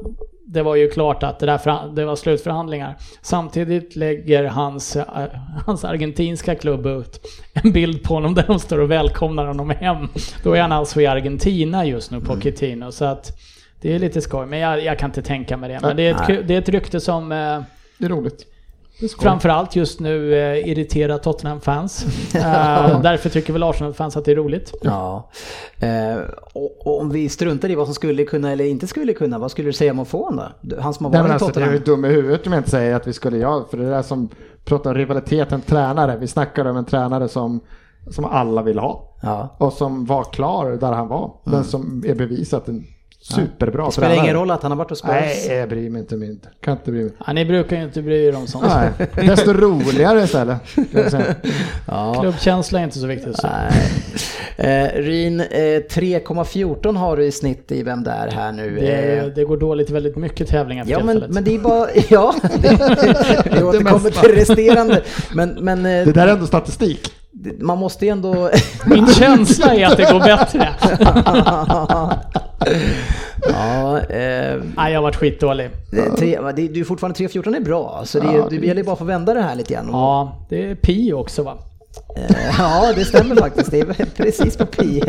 [0.46, 2.96] det var ju klart att det, där det var slutförhandlingar.
[3.22, 5.06] Samtidigt lägger hans, eh,
[5.66, 7.20] hans argentinska klubb ut
[7.52, 10.08] en bild på honom där de står och välkomnar honom hem.
[10.42, 12.92] Då är han alltså i Argentina just nu, Pochettino.
[12.92, 13.38] Så att
[13.80, 15.78] det är lite skoj, men jag, jag kan inte tänka mig det.
[15.82, 17.28] Men det är ett, det är ett rykte som
[17.98, 18.46] Det är roligt.
[19.02, 22.06] Är framförallt just nu eh, irriterar Tottenham-fans.
[22.34, 24.74] Eh, därför tycker väl Arsenal-fans att det är roligt.
[24.82, 25.30] Ja.
[25.78, 26.16] Eh,
[26.52, 29.50] och, och om vi struntar i vad som skulle kunna eller inte skulle kunna, vad
[29.50, 30.80] skulle du säga om att få honom då?
[30.80, 31.74] Han som har Nej, varit i alltså, det är Tottenham.
[31.74, 33.90] ju dum i huvudet om jag inte säger att vi skulle göra, för det är
[33.90, 34.28] det som
[34.64, 36.16] pratar om rivaliteten tränare.
[36.16, 37.60] Vi snackar om en tränare som,
[38.10, 39.16] som alla vill ha.
[39.22, 39.56] Ja.
[39.58, 41.34] Och som var klar där han var.
[41.44, 42.68] Den som är bevisat
[43.22, 43.86] superbra.
[43.86, 44.24] Det spelar tränare.
[44.26, 45.10] ingen roll att han har varit hos Spurs.
[45.10, 46.50] Nej, jag bryr mig inte mindre.
[46.60, 47.12] Kan inte bry mig.
[47.26, 48.64] Ja, ni brukar ju inte bry er om sånt.
[48.68, 50.56] Nej, desto roligare istället.
[51.86, 52.20] Ja.
[52.20, 53.36] Klubbkänsla är inte så viktigt.
[53.36, 53.46] Så.
[53.48, 53.72] Nej.
[54.56, 58.78] Eh, Ryn, eh, 3,14 har du i snitt i Vem där här nu.
[58.78, 61.88] Eh, Det, det går dåligt väldigt mycket tävlingar för Ja men, men det är bara,
[62.08, 62.68] ja, det,
[63.50, 64.20] det återkommer mesta.
[64.20, 65.02] till resterande.
[65.34, 67.12] Men, men eh, Det där är ändå statistik.
[67.32, 68.50] det- man måste ju ändå...
[68.86, 70.68] Min känsla är att det går bättre.
[73.48, 75.70] ja, eh, Nej, jag har varit skitdålig.
[76.18, 78.92] tre, det, du är fortfarande 3,14 är bra, så det, Ja, det det- gäller bara
[78.92, 79.88] att få vända det här lite grann.
[79.92, 81.58] Ja, det är pi också va?
[82.16, 83.70] Eh, Ja, det stämmer faktiskt.
[83.70, 85.02] Det är precis på pi.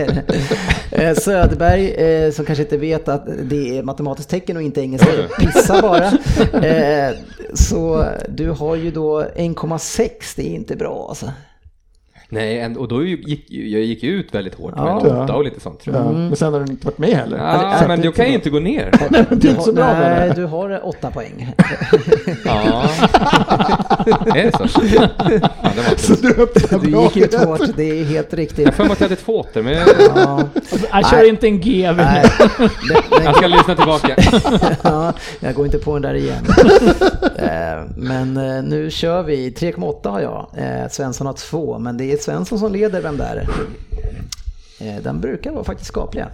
[0.92, 5.08] Eh, Söderberg, eh, som kanske inte vet att det är matematiskt tecken och inte engelska,
[5.40, 6.12] pissa bara.
[7.54, 11.26] Så du har ju då 1,6, det är inte bra alltså.
[12.34, 15.00] Nej, och då gick jag gick ut väldigt hårt med Ja.
[15.10, 16.06] en åtta och lite sånt tror jag.
[16.06, 16.12] Ja.
[16.12, 17.38] Men sen har du inte varit med heller.
[17.38, 18.92] Ja, det- men då kan jag inte gå ner.
[19.10, 21.54] Det är inte så bra med Nej, du har 8 poäng.
[22.46, 22.84] Ja.
[24.36, 24.82] Är det så?
[24.96, 25.40] Ja, det
[25.82, 26.48] var Så du
[26.92, 28.66] Du gick ut hårt, det är helt riktigt.
[28.66, 30.42] Jag får mig att jag hade två åter, men jag, Ja,
[30.92, 31.30] Jag kör Nej.
[31.30, 32.26] inte en GV nej,
[32.90, 34.16] det, jag ska lyssna tillbaka.
[34.84, 36.46] ja, jag går inte på den där igen.
[37.36, 39.50] Eh, Men eh, nu kör vi.
[39.52, 40.48] 3,8 har jag.
[40.58, 43.50] Eh, Svensson har 2, men det är Svensson som leder Vem där?
[44.80, 46.26] Eh, Den brukar vara faktiskt skapliga.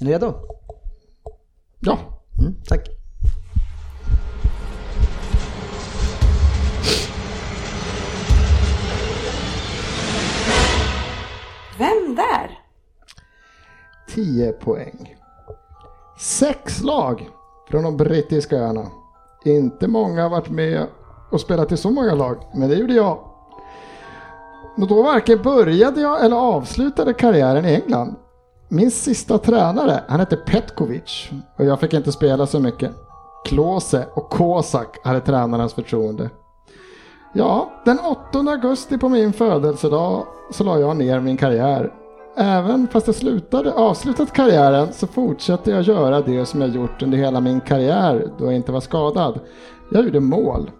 [0.00, 0.34] Är ni redo?
[1.80, 1.98] Ja,
[2.38, 2.88] Mm, tack.
[11.78, 12.58] Vem där?
[14.14, 15.16] 10 poäng.
[16.18, 17.28] Sex lag
[17.70, 18.86] från de brittiska öarna.
[19.44, 20.86] Inte många har varit med
[21.30, 23.29] och spelat i så många lag, men det gjorde jag.
[24.76, 28.14] Och då varken började jag eller avslutade karriären i England.
[28.68, 32.90] Min sista tränare, han hette Petkovic och jag fick inte spela så mycket.
[33.44, 36.30] Klose och Kosak hade tränarens förtroende.
[37.32, 37.98] Ja, den
[38.30, 41.92] 8 augusti på min födelsedag så la jag ner min karriär.
[42.36, 47.18] Även fast jag slutade, avslutat karriären så fortsatte jag göra det som jag gjort under
[47.18, 49.40] hela min karriär då jag inte var skadad.
[49.90, 50.70] Jag gjorde mål.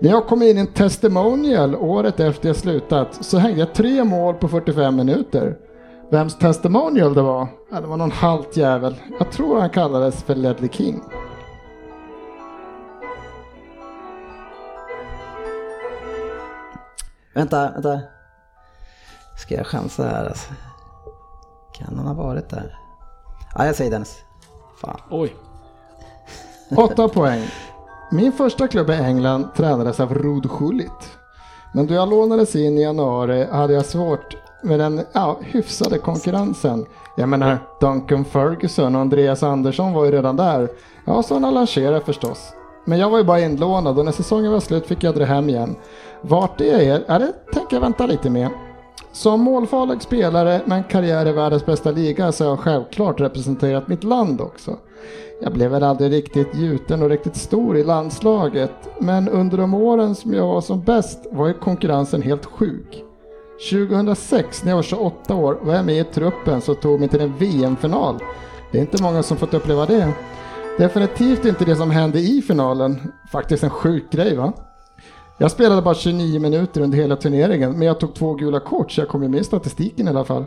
[0.00, 4.04] När jag kom in i en testimonial året efter jag slutat så hängde jag tre
[4.04, 5.56] mål på 45 minuter.
[6.10, 7.48] Vems testimonial det var?
[7.70, 8.94] Ja, det var någon halt jävel.
[9.18, 11.00] Jag tror han kallades för Ledley King.
[17.34, 18.00] Vänta, vänta.
[19.38, 20.52] Ska jag chansa här alltså?
[21.74, 22.78] Kan han ha varit där?
[23.54, 24.18] Ja, jag säger Dennis.
[24.80, 25.00] Fan.
[25.10, 25.36] Oj.
[26.76, 27.42] Åtta poäng.
[28.10, 31.18] Min första klubb i England tränades av Rod Schullit.
[31.72, 36.86] Men då jag lånades in i januari hade jag svårt med den ja, hyfsade konkurrensen.
[37.16, 40.68] Jag menar, Duncan Ferguson och Andreas Andersson var ju redan där.
[41.04, 42.52] Ja, så Allan Shearer förstås.
[42.84, 45.48] Men jag var ju bara inlånad och när säsongen var slut fick jag dra hem
[45.48, 45.76] igen.
[46.20, 48.48] Vart det är, ja, det tänker jag vänta lite med.
[49.12, 53.88] Som målfarlig spelare med en karriär i världens bästa liga så har jag självklart representerat
[53.88, 54.76] mitt land också.
[55.40, 60.14] Jag blev väl aldrig riktigt gjuten och riktigt stor i landslaget, men under de åren
[60.14, 63.04] som jag var som bäst var ju konkurrensen helt sjuk.
[63.70, 67.20] 2006, när jag var 28 år, var jag med i truppen som tog mig till
[67.20, 68.18] en VM-final.
[68.72, 70.12] Det är inte många som fått uppleva det.
[70.78, 73.12] Definitivt inte det som hände i finalen.
[73.32, 74.52] Faktiskt en sjuk grej va?
[75.38, 79.00] Jag spelade bara 29 minuter under hela turneringen, men jag tog två gula kort så
[79.00, 80.44] jag kom ju med i statistiken i alla fall.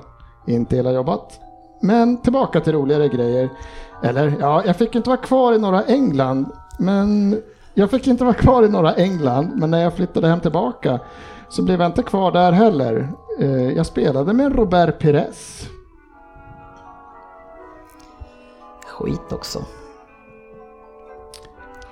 [0.48, 1.40] Inte hela jobbat.
[1.82, 3.49] Men tillbaka till roligare grejer.
[4.03, 6.45] Eller ja, jag fick inte vara kvar i norra England,
[6.80, 7.38] men
[7.73, 10.99] jag fick inte vara kvar i norra England, men när jag flyttade hem tillbaka
[11.49, 13.10] så blev jag inte kvar där heller.
[13.40, 15.68] Eh, Jag spelade med Robert Pires.
[18.88, 19.65] Skit också.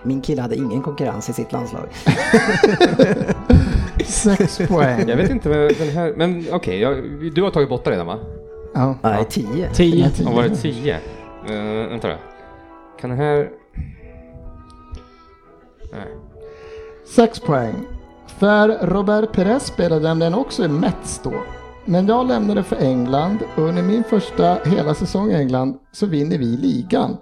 [0.03, 1.87] Min kille hade ingen konkurrens i sitt landslag.
[4.05, 5.09] Sex poäng.
[5.09, 7.03] Jag vet inte vad den här, men okej, jag-
[7.35, 8.17] du har tagit borta redan va?
[8.73, 8.95] Ja.
[9.03, 9.69] Nej, tio.
[9.73, 10.11] Tio.
[10.25, 10.99] Har varit 10?
[11.49, 12.15] Uh, vänta då.
[12.99, 13.51] Kan det här...
[15.91, 16.07] Nej.
[17.15, 17.75] Sex poäng.
[18.27, 21.33] För Robert Perez spelade nämligen också i Mets då.
[21.85, 26.37] Men jag lämnade för England och under min första hela säsong i England så vinner
[26.37, 27.17] vi ligan.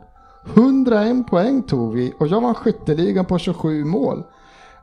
[0.55, 4.23] 101 poäng tog vi och jag vann skytteligan på 27 mål.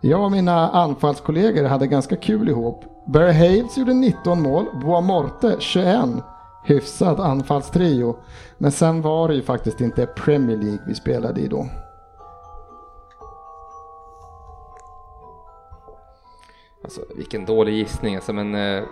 [0.01, 2.85] Jag och mina anfallskollegor hade ganska kul ihop.
[3.07, 5.99] Barry Hayes gjorde 19 mål, Boa Morte 21.
[6.65, 8.16] Hyfsad anfallstrio.
[8.59, 11.66] Men sen var det ju faktiskt inte Premier League vi spelade i då.
[16.85, 18.55] Alltså vilken dålig gissning alltså, men...
[18.55, 18.82] eh,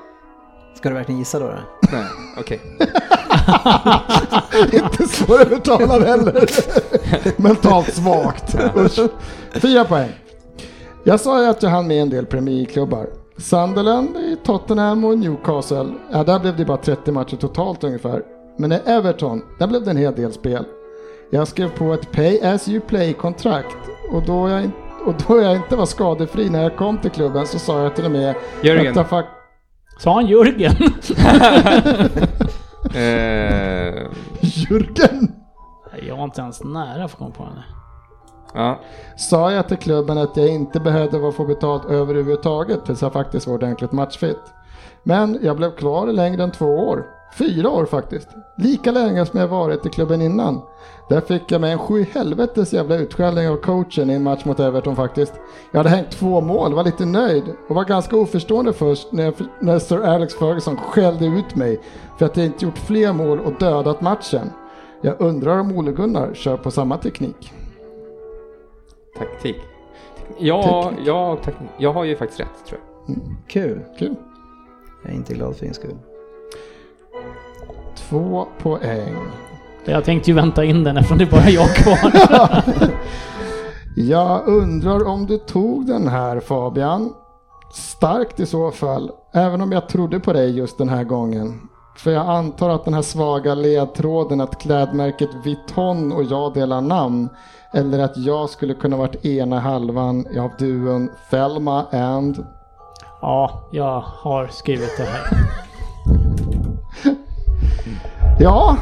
[0.74, 1.46] Ska du verkligen gissa då?
[1.46, 1.58] då?
[1.92, 2.04] nej,
[2.38, 2.60] okej.
[4.72, 6.44] Inte svårövertalad heller.
[7.42, 8.56] Mentalt svagt.
[9.52, 10.10] Fyra poäng.
[11.04, 13.06] Jag sa ju att jag hann med en del Premier League-klubbar.
[13.42, 15.92] Sunderland, i Tottenham och Newcastle.
[16.12, 18.22] Ja, där blev det bara 30 matcher totalt ungefär.
[18.58, 20.64] Men i Everton, där blev det en hel del spel.
[21.30, 23.76] Jag skrev på ett Pay As You Play-kontrakt
[24.12, 24.72] och då jag, in-
[25.06, 28.04] och då jag inte var skadefri när jag kom till klubben så sa jag till
[28.04, 28.90] och med Jörgen.
[28.90, 29.28] att jag fak-
[29.98, 30.72] Sa han Jörgen?
[32.94, 33.94] Eh,
[34.40, 35.28] Jürgen!
[36.08, 37.64] Jag var inte ens nära för att komma på henne
[38.54, 38.80] ja.
[39.16, 43.46] sa jag till klubben att jag inte behövde vara få betalt överhuvudtaget tills jag faktiskt
[43.46, 44.40] var ordentligt matchfit.
[45.02, 47.06] Men jag blev kvar längre än två år.
[47.38, 48.28] Fyra år faktiskt.
[48.56, 50.62] Lika länge som jag varit i klubben innan.
[51.08, 54.60] Där fick jag mig en sju helvetes jävla utskällning av coachen i en match mot
[54.60, 55.32] Everton faktiskt.
[55.70, 59.34] Jag hade hängt två mål, var lite nöjd och var ganska oförstående först när, jag,
[59.60, 61.80] när Sir Alex Ferguson skällde ut mig
[62.18, 64.50] för att jag inte gjort fler mål och dödat matchen.
[65.00, 67.52] Jag undrar om Ole Gunnar kör på samma teknik.
[69.18, 69.56] Taktik.
[70.38, 71.06] Ja, Teknik.
[71.08, 73.16] ja, tak- jag har ju faktiskt rätt tror jag.
[73.48, 73.80] Kul.
[73.98, 74.14] Kul.
[75.02, 75.96] Jag är inte glad för din skull.
[77.96, 79.14] Två poäng.
[79.84, 82.62] Jag tänkte ju vänta in den eftersom det är bara jag kvar.
[83.96, 87.12] Jag undrar om du tog den här Fabian.
[87.72, 89.10] Starkt i så fall.
[89.32, 91.68] Även om jag trodde på dig just den här gången.
[91.96, 97.28] För jag antar att den här svaga ledtråden att klädmärket Vuitton och jag delar namn.
[97.74, 102.46] Eller att jag skulle kunna varit ena halvan av duon Thelma and...
[103.20, 105.26] Ja, jag har skrivit det här.
[108.40, 108.76] Ja,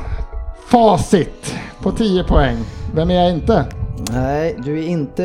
[0.67, 2.57] facit på 10 poäng.
[2.95, 3.65] Vem är jag inte?
[4.13, 5.23] Nej, du är inte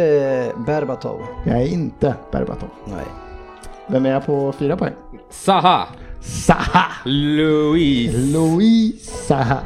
[0.65, 1.21] Berbatov.
[1.43, 2.69] Jag är inte Berbatov.
[2.85, 3.05] Nej.
[3.87, 4.93] Vem är jag på 4 poäng?
[5.29, 5.85] Saha!
[6.25, 6.85] Saha!
[7.05, 8.17] Louise!
[8.17, 9.57] Louise Saha.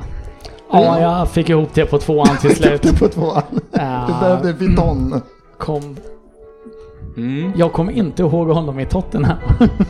[0.72, 2.86] Ja, jag fick ihop det på tvåan till slut.
[2.86, 3.42] Inte på tvåan.
[3.72, 4.06] Ja.
[4.08, 5.22] Du behövde Vuitton.
[5.58, 5.98] Kom,
[7.18, 7.52] Mm.
[7.56, 9.38] jag kommer inte ihåg honom i Tottenham.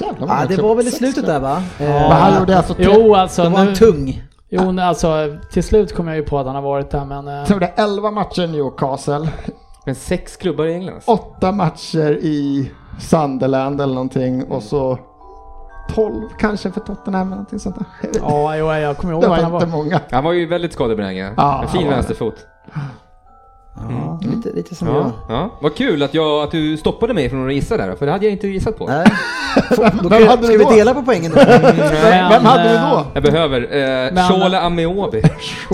[0.00, 1.40] Jävlar Ah, det var väl i slutet där.
[1.40, 1.62] va?
[1.78, 3.42] Men Eh, han gjorde alltså tre, Jo, alltså.
[3.42, 4.22] det var Nu, en tung.
[4.48, 7.28] jo, nej, alltså till slut kom jag ju på att han har varit där, men...
[7.28, 9.28] eh, han gjorde 11 matcher i Newcastle.
[9.86, 11.10] Men sex klubbar i England alltså.
[11.10, 12.70] Åtta matcher i
[13.00, 14.98] Sunderland eller någonting och så
[15.94, 18.10] 12 kanske för Tottenham eller någonting sånt där.
[18.20, 19.82] Ja, jo, jag kommer ihåg Det att var han inte var...
[19.84, 20.00] många.
[20.10, 21.34] Han var ju väldigt skadebenägen.
[21.36, 22.46] Ja, en fin vänsterfot.
[23.90, 25.12] Ja, lite, lite som Ja, jag.
[25.36, 25.50] ja.
[25.62, 28.24] Vad kul att, jag, att du stoppade mig från att gissa där, för det hade
[28.24, 28.86] jag inte gissat på.
[28.86, 29.06] Nej.
[30.02, 30.70] Då Vem hade ska du vi då?
[30.70, 31.36] dela på poängen då?
[31.46, 33.04] Vem, vem hade du eh, då?
[33.14, 33.60] Jag behöver
[34.16, 35.22] eh, Shola Ameobi.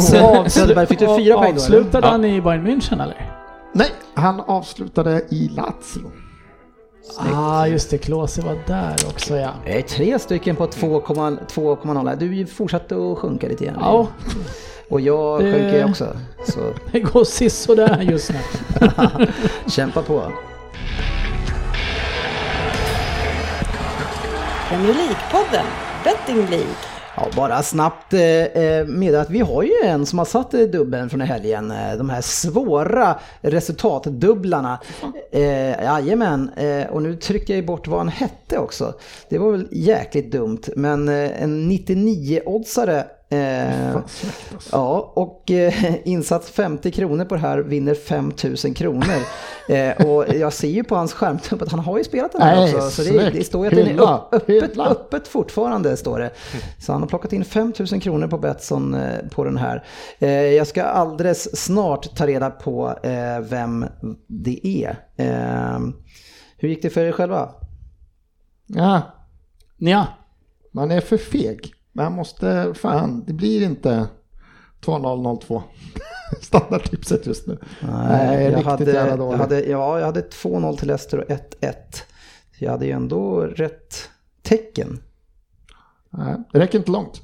[0.46, 1.60] Söderberg, fick du fyra poäng då?
[1.60, 3.30] Avslutade han i Bayern München eller?
[3.72, 6.10] Nej, han avslutade i Lazio.
[7.18, 7.98] Ah, just det.
[7.98, 9.50] Klose var där också ja.
[9.64, 11.38] Det är tre stycken på 2,0.
[11.54, 12.16] 2,0.
[12.16, 13.76] Du fortsatte att sjunka lite grann.
[13.80, 14.06] Ja,
[14.88, 16.16] Och jag Det- sjunker ju också.
[16.48, 16.60] Så
[16.92, 18.38] det går sisådär just nu.
[19.70, 20.22] kämpa på.
[24.68, 25.64] Premier League-podden,
[26.04, 26.74] Betting League.
[27.16, 31.10] Ja, bara snabbt eh, med att vi har ju en som har satt eh, dubbeln
[31.10, 31.70] från helgen.
[31.70, 34.78] Eh, de här svåra resultatdubblarna.
[35.32, 38.94] Eh, jajamän, eh, och nu trycker jag bort vad han hette också.
[39.28, 43.04] Det var väl jäkligt dumt, men eh, en 99-oddsare
[43.34, 43.96] Eh,
[44.72, 49.04] ja, och eh, insats 50 kronor på det här vinner 5000 kronor.
[49.68, 52.56] Eh, och jag ser ju på hans skärmtump att han har ju spelat den här
[52.56, 52.90] Nej, också.
[52.90, 54.02] Så det, det står ju att den är
[54.32, 56.30] öppet, öppet fortfarande, står det.
[56.78, 59.84] Så han har plockat in 5000 kronor på Betsson eh, på den här.
[60.18, 63.86] Eh, jag ska alldeles snart ta reda på eh, vem
[64.26, 64.98] det är.
[65.16, 65.78] Eh,
[66.56, 67.48] hur gick det för er själva?
[68.66, 69.02] Ja,
[69.78, 70.06] Ja,
[70.72, 71.73] man är för feg.
[71.96, 74.06] Man måste, fan, det blir inte
[74.84, 75.62] 2-0-0-2.
[76.42, 77.58] Standardtipset just nu.
[77.82, 81.28] Nej, jag riktigt hade, jag hade, ja, jag hade 2-0 till Leicester och
[81.60, 81.72] 1-1.
[82.58, 84.10] Jag hade ju ändå rätt
[84.42, 85.02] tecken.
[86.10, 87.22] Nej, det räcker inte långt.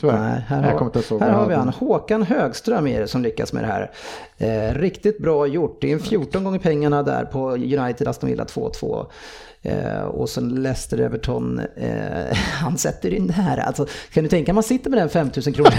[0.00, 0.18] Tyvärr.
[0.18, 0.62] Nej, här, har,
[1.20, 1.68] här vad har vi han.
[1.68, 3.90] Håkan Högström är det som lyckas med det här.
[4.38, 5.78] Eh, riktigt bra gjort.
[5.80, 9.06] Det är en 14 gånger pengarna där på United Aston Villa 2-2.
[9.62, 13.58] Eh, och sen Leicester Everton, eh, han sätter in det här.
[13.58, 15.72] Alltså, kan du tänka man sitter med den 5000 kronor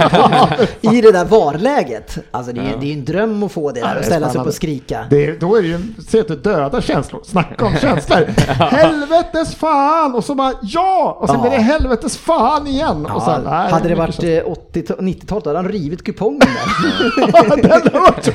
[0.81, 2.17] i det där VAR-läget.
[2.31, 4.41] Alltså det är, det är en dröm att få det Ja, där och ställa sig
[4.41, 5.05] upp och skrika.
[5.09, 7.21] Det är, då är det ju, se du döda känslor.
[7.25, 8.17] Snacka om känslor.
[8.47, 10.15] Helvetes fan!
[10.15, 11.17] Och så bara ja!
[11.21, 11.41] Och sen Ja.
[11.41, 13.05] blir det helvetes fan igen.
[13.05, 16.03] och sen, Ja, nej, hade det mycket varit eh, 80 90-talet då hade han rivit
[16.03, 17.57] kupongen där.
[17.83, 18.25] Den har varit-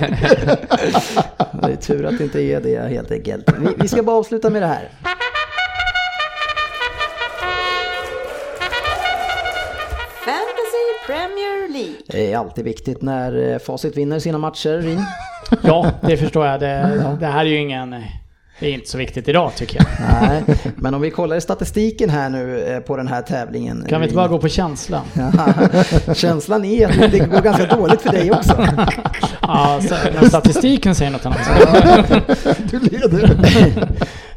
[1.62, 3.44] Det är tur att det inte är det helt enkelt.
[3.58, 4.88] Vi, vi ska bara avsluta med det här.
[10.24, 11.94] Fantasy Premier League.
[12.06, 15.02] Det är alltid viktigt när eh, Facit vinner sina matcher, Rin.
[15.62, 16.60] ja det förstår jag.
[16.60, 17.94] Det, det här är ju ingen...
[18.60, 19.86] Det är inte så viktigt idag tycker jag.
[20.22, 20.42] Nej,
[20.76, 23.86] men om vi kollar i statistiken här nu eh, på den här tävlingen.
[23.88, 25.02] Kan vi inte bara gå på känslan?
[26.06, 28.66] Ja, Känslan är att det går ganska dåligt för dig också.
[29.40, 29.80] Ja,
[30.20, 31.38] så, statistiken säger något annat.
[32.70, 33.36] Du leder.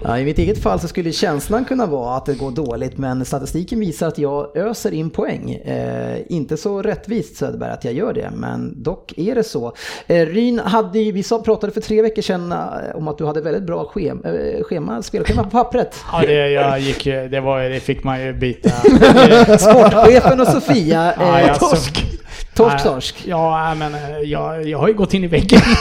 [0.03, 3.25] Ja, I mitt eget fall så skulle känslan kunna vara att det går dåligt men
[3.25, 5.51] statistiken visar att jag öser in poäng.
[5.53, 9.73] Eh, inte så rättvist Söderberg att jag gör det men dock är det så.
[10.07, 12.57] Eh, Ryn hade vi sa, pratade för tre veckor sedan eh,
[12.95, 15.95] om att du hade väldigt bra schema, eh, schema spelschema på pappret.
[16.11, 18.69] Ja, det, jag gick, det, var, det fick man ju byta.
[19.57, 22.16] Sportchefen och Sofia, eh, Ja, jag- torsk.
[22.57, 23.23] Torsk, Nej, torsk.
[23.27, 25.61] Ja, men eh, jag, jag har ju gått in i väggen.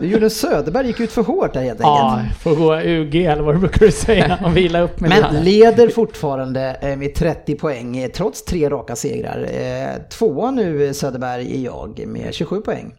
[0.00, 2.38] Du gjorde en Söderberg, gick ut för hårt där helt Ja, enkelt.
[2.42, 5.44] får gå UG eller vad du brukar säga och vila upp mig Men lite.
[5.44, 9.48] leder fortfarande eh, med 30 poäng eh, trots tre raka segrar.
[10.10, 12.94] Tvåa nu Söderberg är jag med 27 poäng.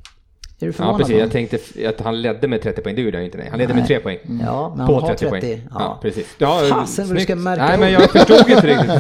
[0.61, 0.97] Är du Ja, förvånad?
[0.97, 1.13] precis.
[1.15, 1.19] va?
[1.19, 1.57] Jag tänkte
[1.89, 2.95] att han ledde med 30 poäng.
[2.95, 3.37] Det gjorde han inte.
[3.37, 3.47] Nej.
[3.49, 4.17] Han ledde med 3 poäng.
[4.45, 5.39] Ja, men På han har 30 30.
[5.47, 5.61] poäng.
[5.71, 5.99] Ja, Ja.
[6.01, 6.27] precis.
[6.37, 8.91] Ja, Fasen vad du ska märka Nej, men jag förstod inte riktigt.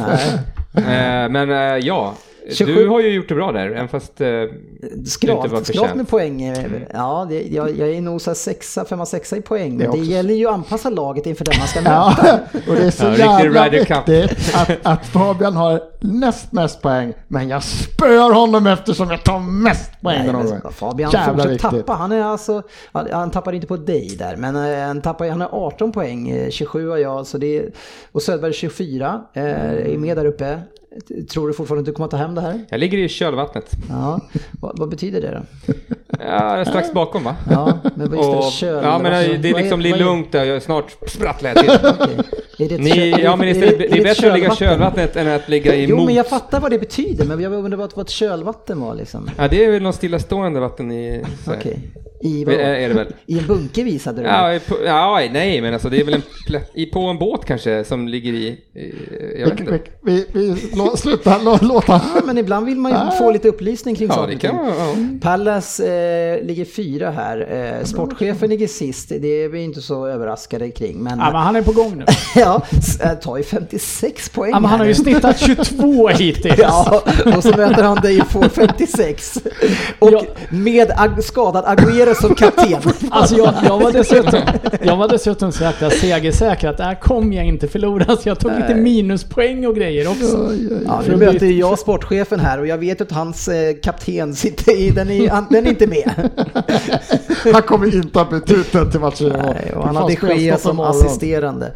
[1.31, 1.49] Men
[1.81, 2.13] ja,
[2.51, 2.73] 27.
[2.75, 4.41] du har ju gjort det bra där, även fast eh, det
[4.81, 6.41] inte var Skralt, skralt med poäng.
[6.43, 9.77] eh, Ja, det, jag, jag är nog sexa, femma, sexa i poäng.
[9.77, 11.93] Det det också- gäller ju att anpassa laget inför den man ska möta.
[11.93, 17.13] Ja, och det är så Ja, jävla viktigt att, att Fabian har näst mest poäng,
[17.27, 20.33] men jag spöar honom eftersom jag tar mest poäng Nej,
[20.63, 20.71] men.
[20.71, 21.93] Fabian Jävla tappa.
[21.93, 22.61] Han är alltså,
[22.91, 26.49] han- tappar inte på dig där, men eh, han tappar, han har 18 poäng, eh,
[26.49, 27.71] 27 har jag, så det är,
[28.11, 30.59] och Söderberg 24, eh, är med där uppe.
[31.31, 32.65] Tror du fortfarande att du kommer att ta hem det här?
[32.69, 33.71] Jag ligger i kölvattnet.
[33.89, 34.19] Ja,
[34.61, 35.73] vad, vad betyder det då?
[36.19, 36.25] Ja,
[36.57, 37.35] är strax bakom va?
[37.51, 39.99] Ja, men vad just det, köl, ja, men vad- det är liksom, det är vad
[39.99, 40.43] lugnt där.
[40.45, 41.89] Jag är snart sprattlar jag till.
[41.99, 42.17] Okej.
[42.65, 45.15] Är det Ni, ja, men är istället, det är ett bättre att ligga i kölvattnet
[45.15, 46.05] än att ligga i Jo, mot.
[46.05, 49.29] men jag fattar vad det betyder, men jag undrar vad, ett kölvatten var liksom.
[49.37, 51.23] Ja, det är väl något stillastående vatten i...
[51.45, 51.59] så här.
[52.21, 53.07] I, Det är, är det väl?
[53.25, 54.27] I en bunker visade du.
[54.27, 56.21] Ja, på, ja, nej men alltså det är väl en
[56.73, 58.59] i, på en båt kanske som ligger i, i
[59.39, 59.79] jag vet Vi, inte.
[60.03, 62.01] vi, vi, vi lå, sluta lå, låta...
[62.15, 64.95] Ja, men ibland vill man ju få lite upplysning kring Ja, saker kan ja.
[65.21, 67.47] Pallas eh, ligger fyra här.
[67.79, 69.09] Eh, sportchefen ligger sist.
[69.09, 70.97] Det är vi inte så överraskade kring.
[70.97, 72.05] Men, Ja, men han är på gång nu.
[72.35, 72.61] ja,
[73.03, 76.55] eh, tar ju 56 poäng Ja, men han har ju snittat 22 hittills.
[76.57, 77.03] Ja,
[77.35, 79.37] och så möter han dig och får 56.
[79.99, 80.23] Och Ja.
[80.49, 81.63] med ag- skadad
[82.09, 82.81] Agüero som kapten.
[83.11, 84.39] Alltså jag, jag, var dessutom,
[84.81, 88.17] jag var dessutom så jäkla segersäker att det här kommer jag inte förlora.
[88.17, 90.51] Så jag tog lite minuspoäng och grejer också.
[90.85, 94.77] Ja, nu möter ju jag sportchefen här och jag vet att hans eh, kapten sitter
[94.77, 96.29] i, den är, han, den är inte med.
[97.53, 99.29] Han kommer inte att byta ut den till matchen.
[99.43, 101.71] Nej, och han har Fan, de Gea som assisterande.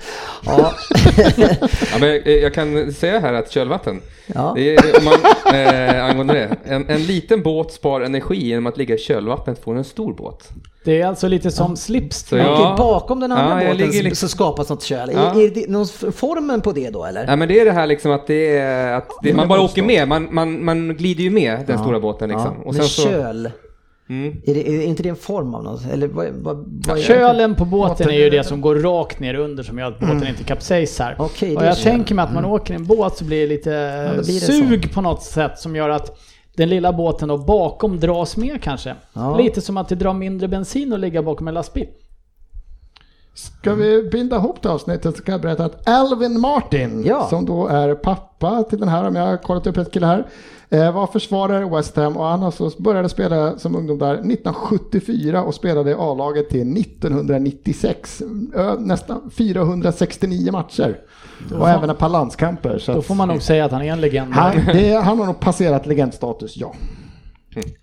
[0.46, 0.74] Ja,
[1.38, 4.54] Ja, men eh, jag kan säga här att kölvatten, Ja.
[4.56, 5.14] det är, om man,
[5.56, 9.76] eh, angående det, en, en liten båt spar energi genom att ligga i kölvattnet får
[9.76, 10.23] en stor båt.
[10.84, 12.18] Det är alltså lite som slips.
[12.28, 15.12] Så Okej, ja, bakom den andra Ja, båten ligger liksom- så skapas något köl.
[15.14, 15.20] Ja.
[15.20, 17.28] Är, är det någon formen på det då eller?
[17.28, 19.84] Nej men det är det här liksom att det är att det, man bara åker
[19.84, 22.56] med, man, man, man glider ju med den stora båten liksom.
[22.58, 23.52] Ja, Och sen så, köl,
[24.10, 24.42] mm.
[24.46, 25.82] är, det, är inte det en form av något?
[25.94, 27.00] Eller vad, vad, vad?
[27.00, 30.28] Kölen på båten är ju det som går rakt ner under som gör att båten
[30.28, 31.16] inte kapsejsar.
[31.20, 31.92] Okej, och jag köl.
[31.92, 34.40] tänker mig att man åker i en båt så blir det lite då blir det
[34.40, 36.20] sug på något sätt som gör att
[36.58, 38.96] den lilla båten då bakom dras med kanske.
[39.14, 39.38] Ja.
[39.38, 41.88] Lite som att det drar mindre bensin att ligga bakom en lastbil.
[43.36, 47.28] Ska vi binda ihop det avsnittet så kan jag berätta att Alvin Martin, Ja.
[47.30, 50.28] som då är pappa till den här, om jag har kollat upp ett kille här,
[50.74, 55.44] eh, var försvarare i West Ham och han alltså började spela som ungdom där 1974
[55.44, 58.22] och spelade i A-laget till 1996.
[58.56, 60.98] Ö, Nästan 469 matcher.
[61.60, 62.78] Och även ett par landskamper.
[62.80, 64.34] Så Då får man nog säga att han är en legend.
[64.34, 66.74] han, det, han har nog passerat legendstatus, ja.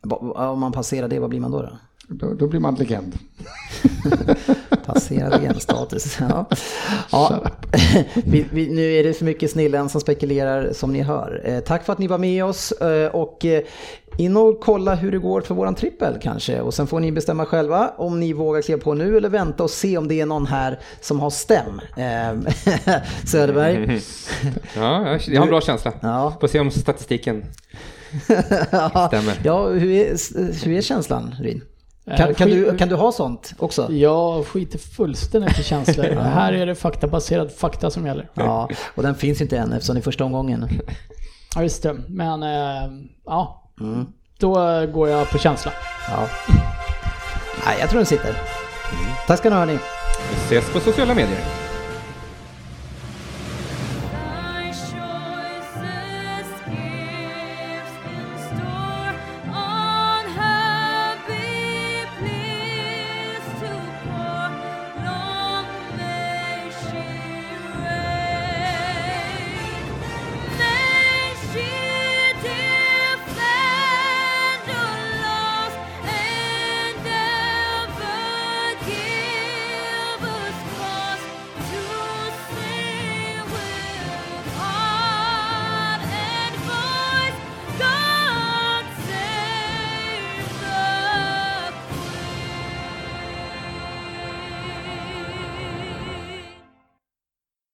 [0.02, 1.62] Va- Om man passerar det, vad blir man då?
[1.62, 1.68] då?
[2.12, 3.18] Då, då blir man legend.
[4.86, 6.16] Passerar genstatus.
[6.20, 6.46] Ja.
[7.12, 7.44] Ja.
[8.24, 11.42] Vi, vi, nu är det för mycket snillen som spekulerar som ni hör.
[11.44, 13.62] Eh, tack för att ni var med oss eh, och eh,
[14.18, 16.60] in och kolla hur det går för våran trippel kanske.
[16.60, 19.70] Och sen får ni bestämma själva om ni vågar kliva på nu eller vänta och
[19.70, 21.80] se om det är någon här som har stäm.
[21.96, 22.52] Eh,
[23.26, 24.00] Söderberg.
[24.76, 25.92] Ja, jag- har en bra känsla.
[26.00, 26.36] Ja.
[26.40, 27.44] Får se om statistiken
[29.08, 29.40] stämmer.
[29.44, 31.62] ja, hur är, hur är känslan Ryn?
[32.16, 33.92] Kan, Eh, kan, skit- du, kan du ha sånt också?
[33.92, 36.04] Jag skiter fullständigt i känslor.
[36.20, 38.28] Här är det faktabaserad fakta som gäller.
[38.34, 40.68] Ja, och den finns inte än eftersom det är första omgången.
[41.54, 41.96] Ja, just det.
[42.08, 42.90] Men eh,
[43.26, 44.06] ja, Mm.
[44.38, 44.52] då
[44.86, 45.72] går jag på känsla.
[46.08, 46.26] Ja.
[47.66, 48.34] Nej, jag tror den sitter.
[49.26, 49.78] Tack ska ni ha hörni.
[50.30, 51.38] Vi ses på sociala medier.